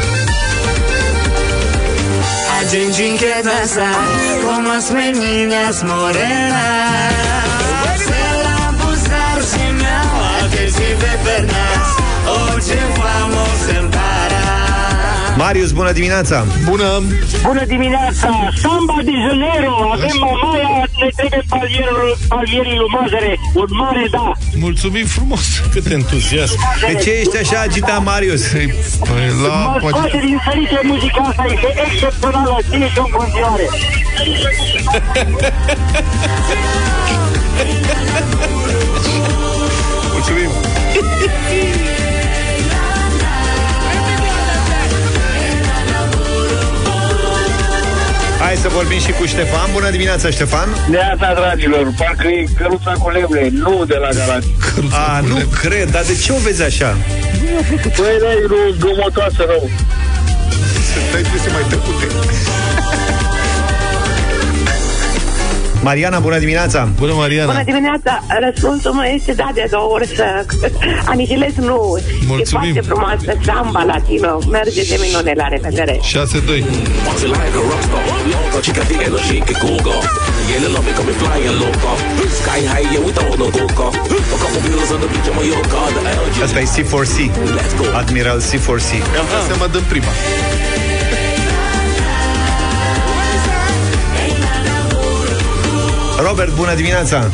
A 2.56 2.66
gente 2.70 3.02
em 3.02 3.16
que 3.20 3.34
dançar 3.48 4.04
como 4.44 4.68
as 4.78 4.86
meninas 4.90 5.76
morenas. 5.90 7.12
Se 8.06 8.22
la 8.44 8.56
abusar 8.68 9.38
se 9.52 9.64
meaua 9.80 10.32
que 10.52 10.64
se 10.76 10.88
ve 11.00 11.12
pernas. 11.24 11.86
Hoje 12.34 12.78
vamos 13.00 13.60
em 13.76 13.86
parar. 13.96 15.36
Marius, 15.36 15.72
bună 15.72 15.92
dimineața! 15.92 16.44
Bună! 16.68 17.02
Bună 17.42 17.64
dimineața! 17.64 18.30
Samba 18.62 18.98
de 19.04 19.14
Janeiro! 19.26 19.74
Avem 19.92 20.16
mamaia, 20.20 20.88
ne 21.00 21.08
trebuie 21.16 21.42
palierul, 21.48 22.16
palierii 22.28 22.76
lui 22.76 22.90
Mazăre. 22.94 23.38
Un 23.54 23.66
mare 23.70 24.06
da! 24.10 24.32
Mulțumim 24.58 25.06
frumos! 25.06 25.40
Cât 25.72 25.86
entuziasm! 25.86 26.58
De 26.92 26.94
ce 27.02 27.10
ești 27.10 27.36
așa 27.36 27.60
agitat, 27.60 28.02
Marius? 28.02 28.42
Păi, 28.46 28.68
la... 29.46 29.78
Mă 29.82 29.88
scoate 29.88 30.20
din 30.26 30.40
sărite 30.44 30.80
muzica 30.82 31.20
asta, 31.20 31.44
este 31.52 31.74
excepțională, 31.86 32.58
ține 32.70 32.88
și 32.88 32.98
în 32.98 33.10
continuare. 33.10 33.68
Hai 48.44 48.56
să 48.56 48.68
vorbim 48.68 48.98
și 48.98 49.12
cu 49.12 49.26
Ștefan. 49.26 49.68
Bună 49.72 49.90
dimineața, 49.90 50.30
Ștefan! 50.30 50.68
Neața, 50.90 51.34
dragilor, 51.34 51.94
parcă 51.98 52.26
e 52.26 52.44
căruța 52.56 52.92
cu 52.92 53.10
lemne, 53.10 53.48
nu 53.52 53.84
de 53.84 53.94
la 53.94 54.08
Galați. 54.08 54.48
A, 54.90 55.20
nu 55.20 55.38
cred, 55.60 55.90
dar 55.90 56.02
de 56.02 56.14
ce 56.22 56.32
o 56.32 56.36
vezi 56.36 56.62
așa? 56.62 56.96
Păi, 57.82 58.16
da, 58.22 58.30
e 58.32 58.44
o 58.68 58.72
zgomotoasă 58.78 59.44
rău. 59.46 59.70
Dai 61.12 61.22
piese 61.30 61.50
mai 61.52 61.64
tăcute. 61.68 62.06
Mariana, 65.84 66.18
bună 66.18 66.38
dimineața! 66.38 66.88
Bună, 66.98 67.12
Mariana! 67.12 67.52
Bună 67.52 67.64
dimineața! 67.64 68.22
Răspunsul 68.40 68.92
meu 68.92 69.10
este 69.18 69.32
da 69.32 69.50
de 69.54 69.66
două 69.70 69.92
ori 69.92 70.06
să 70.06 70.24
anihilez 71.12 71.54
nu. 71.54 71.98
Mulțumim. 72.26 72.68
E 72.68 72.72
foarte 72.72 72.80
frumoasă, 72.80 73.38
samba 73.44 73.82
latino, 73.82 74.38
merge 74.50 74.82
de 74.82 74.96
minune, 75.04 75.32
la 75.36 75.48
revedere! 75.48 75.92
6-2. 75.92 76.02
Party 77.06 77.26
like 77.34 77.56
a 77.60 77.62
rockstar. 77.70 78.02
Loco, 78.32 78.58
chica 78.64 78.82
tiene 78.88 79.06
lo 79.14 79.18
chic 79.28 79.44
que 79.44 79.54
Robert, 96.18 96.54
bună 96.54 96.74
dimineața! 96.74 97.30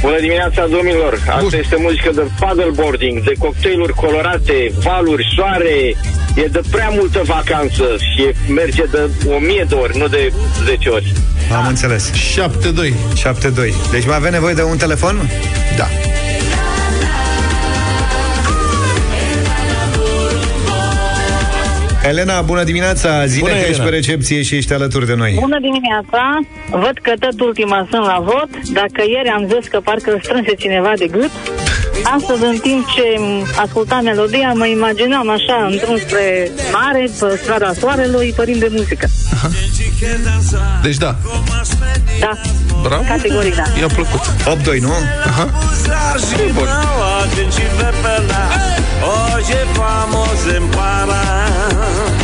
Bună 0.00 0.20
dimineața, 0.20 0.66
domnilor! 0.66 1.18
Asta 1.28 1.56
este 1.56 1.76
muzică 1.78 2.10
de 2.14 2.22
paddleboarding, 2.40 3.22
de 3.24 3.32
cocktailuri 3.38 3.92
colorate, 3.92 4.72
valuri, 4.82 5.26
soare. 5.36 5.94
E 6.34 6.46
de 6.50 6.60
prea 6.70 6.88
multă 6.88 7.20
vacanță 7.24 7.84
și 7.98 8.22
e- 8.22 8.52
merge 8.52 8.84
de 8.90 9.10
o 9.34 9.38
mie 9.38 9.64
de 9.68 9.74
ori, 9.74 9.98
nu 9.98 10.08
de 10.08 10.32
10 10.64 10.88
ori. 10.88 11.12
Am 11.56 11.66
înțeles. 11.66 12.10
7-2. 12.12 12.92
7-2. 13.14 13.74
Deci 13.90 14.06
mai 14.06 14.16
avem 14.16 14.32
nevoie 14.32 14.54
de 14.54 14.62
un 14.62 14.76
telefon? 14.76 15.30
Da. 15.76 15.88
Elena, 22.08 22.40
bună 22.40 22.64
dimineața! 22.64 23.26
Zine 23.26 23.40
Bună, 23.40 23.52
că 23.52 23.58
ești 23.58 23.70
Elena. 23.72 23.84
pe 23.88 23.90
recepție 23.94 24.42
și 24.42 24.54
ești 24.56 24.72
alături 24.72 25.06
de 25.06 25.14
noi. 25.14 25.36
Bună 25.40 25.58
dimineața! 25.60 26.22
Văd 26.70 26.96
că 27.02 27.12
tot 27.18 27.40
ultima 27.40 27.86
sunt 27.90 28.04
la 28.04 28.18
vot. 28.24 28.50
Dacă 28.72 29.00
ieri 29.14 29.28
am 29.28 29.42
zis 29.52 29.68
că 29.68 29.80
parcă 29.84 30.10
îl 30.12 30.20
strânse 30.22 30.54
cineva 30.54 30.92
de 30.98 31.06
gât, 31.06 31.30
astăzi, 32.16 32.44
în 32.44 32.58
timp 32.58 32.86
ce 32.94 33.06
ascultam 33.60 34.04
melodia, 34.04 34.52
mă 34.52 34.66
imaginam 34.66 35.28
așa, 35.30 35.66
în 35.70 35.76
drum 35.76 35.96
spre 35.98 36.50
mare, 36.72 37.08
pe 37.20 37.40
strada 37.42 37.72
soarelui, 37.80 38.32
părind 38.36 38.60
de 38.60 38.68
muzică. 38.70 39.06
Deci 40.82 40.96
da. 40.96 41.16
Da, 42.20 42.30
Bravo. 42.82 43.02
categoric 43.08 43.54
da. 43.54 43.62
I-a 43.80 43.86
plăcut. 43.86 44.20
8-2, 44.76 44.80
nu? 44.80 44.92
Aha. 45.26 45.50
Bun. 46.54 46.68
Hoje 49.02 49.64
vamos 49.76 50.46
embora. 50.46 52.15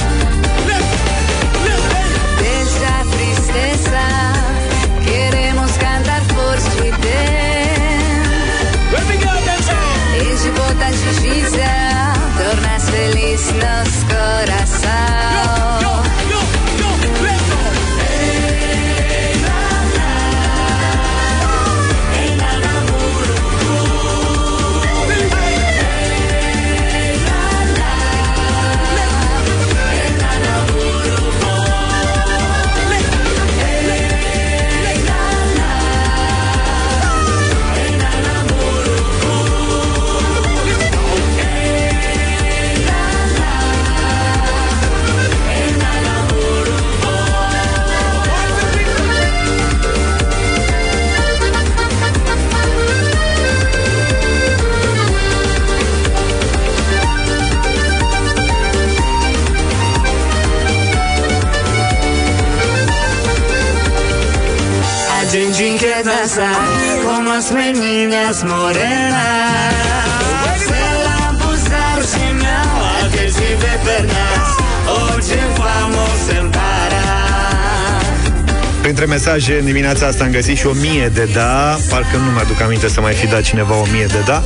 Printre 79.02 79.20
mesaje 79.20 79.58
în 79.58 79.64
dimineața 79.64 80.06
asta 80.06 80.24
am 80.24 80.30
găsit 80.30 80.56
și 80.56 80.66
o 80.66 80.72
mie 80.72 81.08
de 81.14 81.28
da 81.34 81.78
Parcă 81.88 82.16
nu 82.16 82.30
mi-aduc 82.30 82.60
aminte 82.60 82.88
să 82.88 83.00
mai 83.00 83.12
fi 83.12 83.26
dat 83.26 83.42
cineva 83.42 83.74
o 83.74 83.84
mie 83.92 84.06
de 84.06 84.22
da 84.26 84.42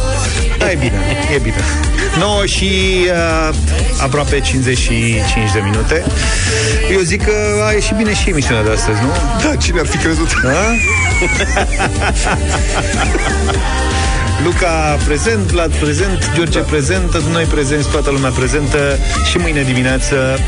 Da, 0.59 0.71
e 0.71 0.75
bine, 0.75 1.01
e 1.35 1.39
bine 1.39 1.57
9 2.19 2.47
și 2.47 2.67
uh, 3.05 3.55
aproape 4.01 4.41
55 4.41 5.53
de 5.53 5.61
minute 5.65 6.05
Eu 6.93 7.01
zic 7.01 7.25
că 7.25 7.33
a 7.69 7.73
ieșit 7.73 7.97
bine 7.97 8.15
și 8.15 8.29
emisiunea 8.29 8.63
de 8.63 8.71
astăzi, 8.71 9.01
nu? 9.03 9.09
Da, 9.49 9.57
cine 9.57 9.81
ar 9.81 9.87
fi 9.87 9.97
crezut? 9.97 10.33
Da? 10.43 10.51
Luca 14.45 14.99
prezent, 15.05 15.51
Vlad 15.51 15.73
prezent, 15.75 16.31
George 16.35 16.59
da. 16.59 16.65
prezent, 16.65 17.23
noi 17.23 17.45
prezenți, 17.45 17.89
toată 17.89 18.11
lumea 18.11 18.31
prezentă 18.31 18.99
și 19.31 19.39
mâine 19.39 19.63
dimineață 19.63 20.39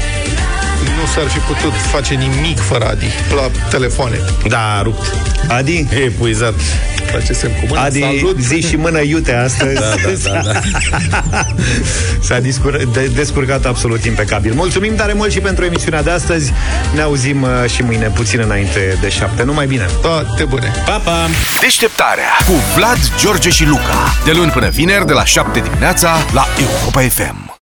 Nu 1.00 1.06
s-ar 1.14 1.28
fi 1.30 1.38
putut 1.38 1.72
face 1.90 2.14
nimic 2.14 2.58
fără 2.58 2.84
Adi 2.88 3.06
la 3.34 3.50
telefoane. 3.70 4.20
Da, 4.48 4.76
a 4.78 4.82
rupt. 4.82 5.14
Adi? 5.48 5.86
E 5.92 5.96
epuizat. 5.96 6.54
Face 7.12 7.32
semn 7.32 7.52
cu 7.60 7.66
mâna. 7.68 7.82
Adi, 7.82 8.00
Salut. 8.00 8.38
zi 8.40 8.60
și 8.68 8.76
mână 8.76 9.00
iute 9.00 9.34
astăzi. 9.34 9.74
Da, 9.74 9.80
da, 9.80 10.30
da, 10.42 10.52
da. 10.52 10.60
S-a 12.26 12.38
discur- 12.38 12.88
de- 12.92 13.10
descurcat 13.14 13.64
absolut 13.66 14.04
impecabil. 14.04 14.52
Mulțumim 14.54 14.94
tare 14.94 15.12
mult 15.12 15.32
și 15.32 15.38
pentru 15.40 15.64
emisiunea 15.64 16.02
de 16.02 16.10
astăzi. 16.10 16.52
Ne 16.94 17.00
auzim 17.00 17.42
uh, 17.42 17.70
și 17.70 17.82
mâine, 17.82 18.06
puțin 18.06 18.40
înainte 18.40 18.98
de 19.00 19.08
șapte. 19.08 19.42
Numai 19.42 19.66
bine! 19.66 19.86
Toate 20.02 20.44
bune! 20.44 20.72
Pa, 20.86 20.96
pa! 21.04 21.28
Deșteptarea 21.60 22.36
cu 22.46 22.52
Vlad, 22.76 22.98
George 23.20 23.50
și 23.50 23.64
Luca. 23.66 24.14
De 24.24 24.32
luni 24.32 24.50
până 24.50 24.68
vineri, 24.68 25.06
de 25.06 25.12
la 25.12 25.24
7 25.24 25.60
dimineața, 25.60 26.16
la 26.32 26.46
Europa 26.60 27.00
FM. 27.00 27.47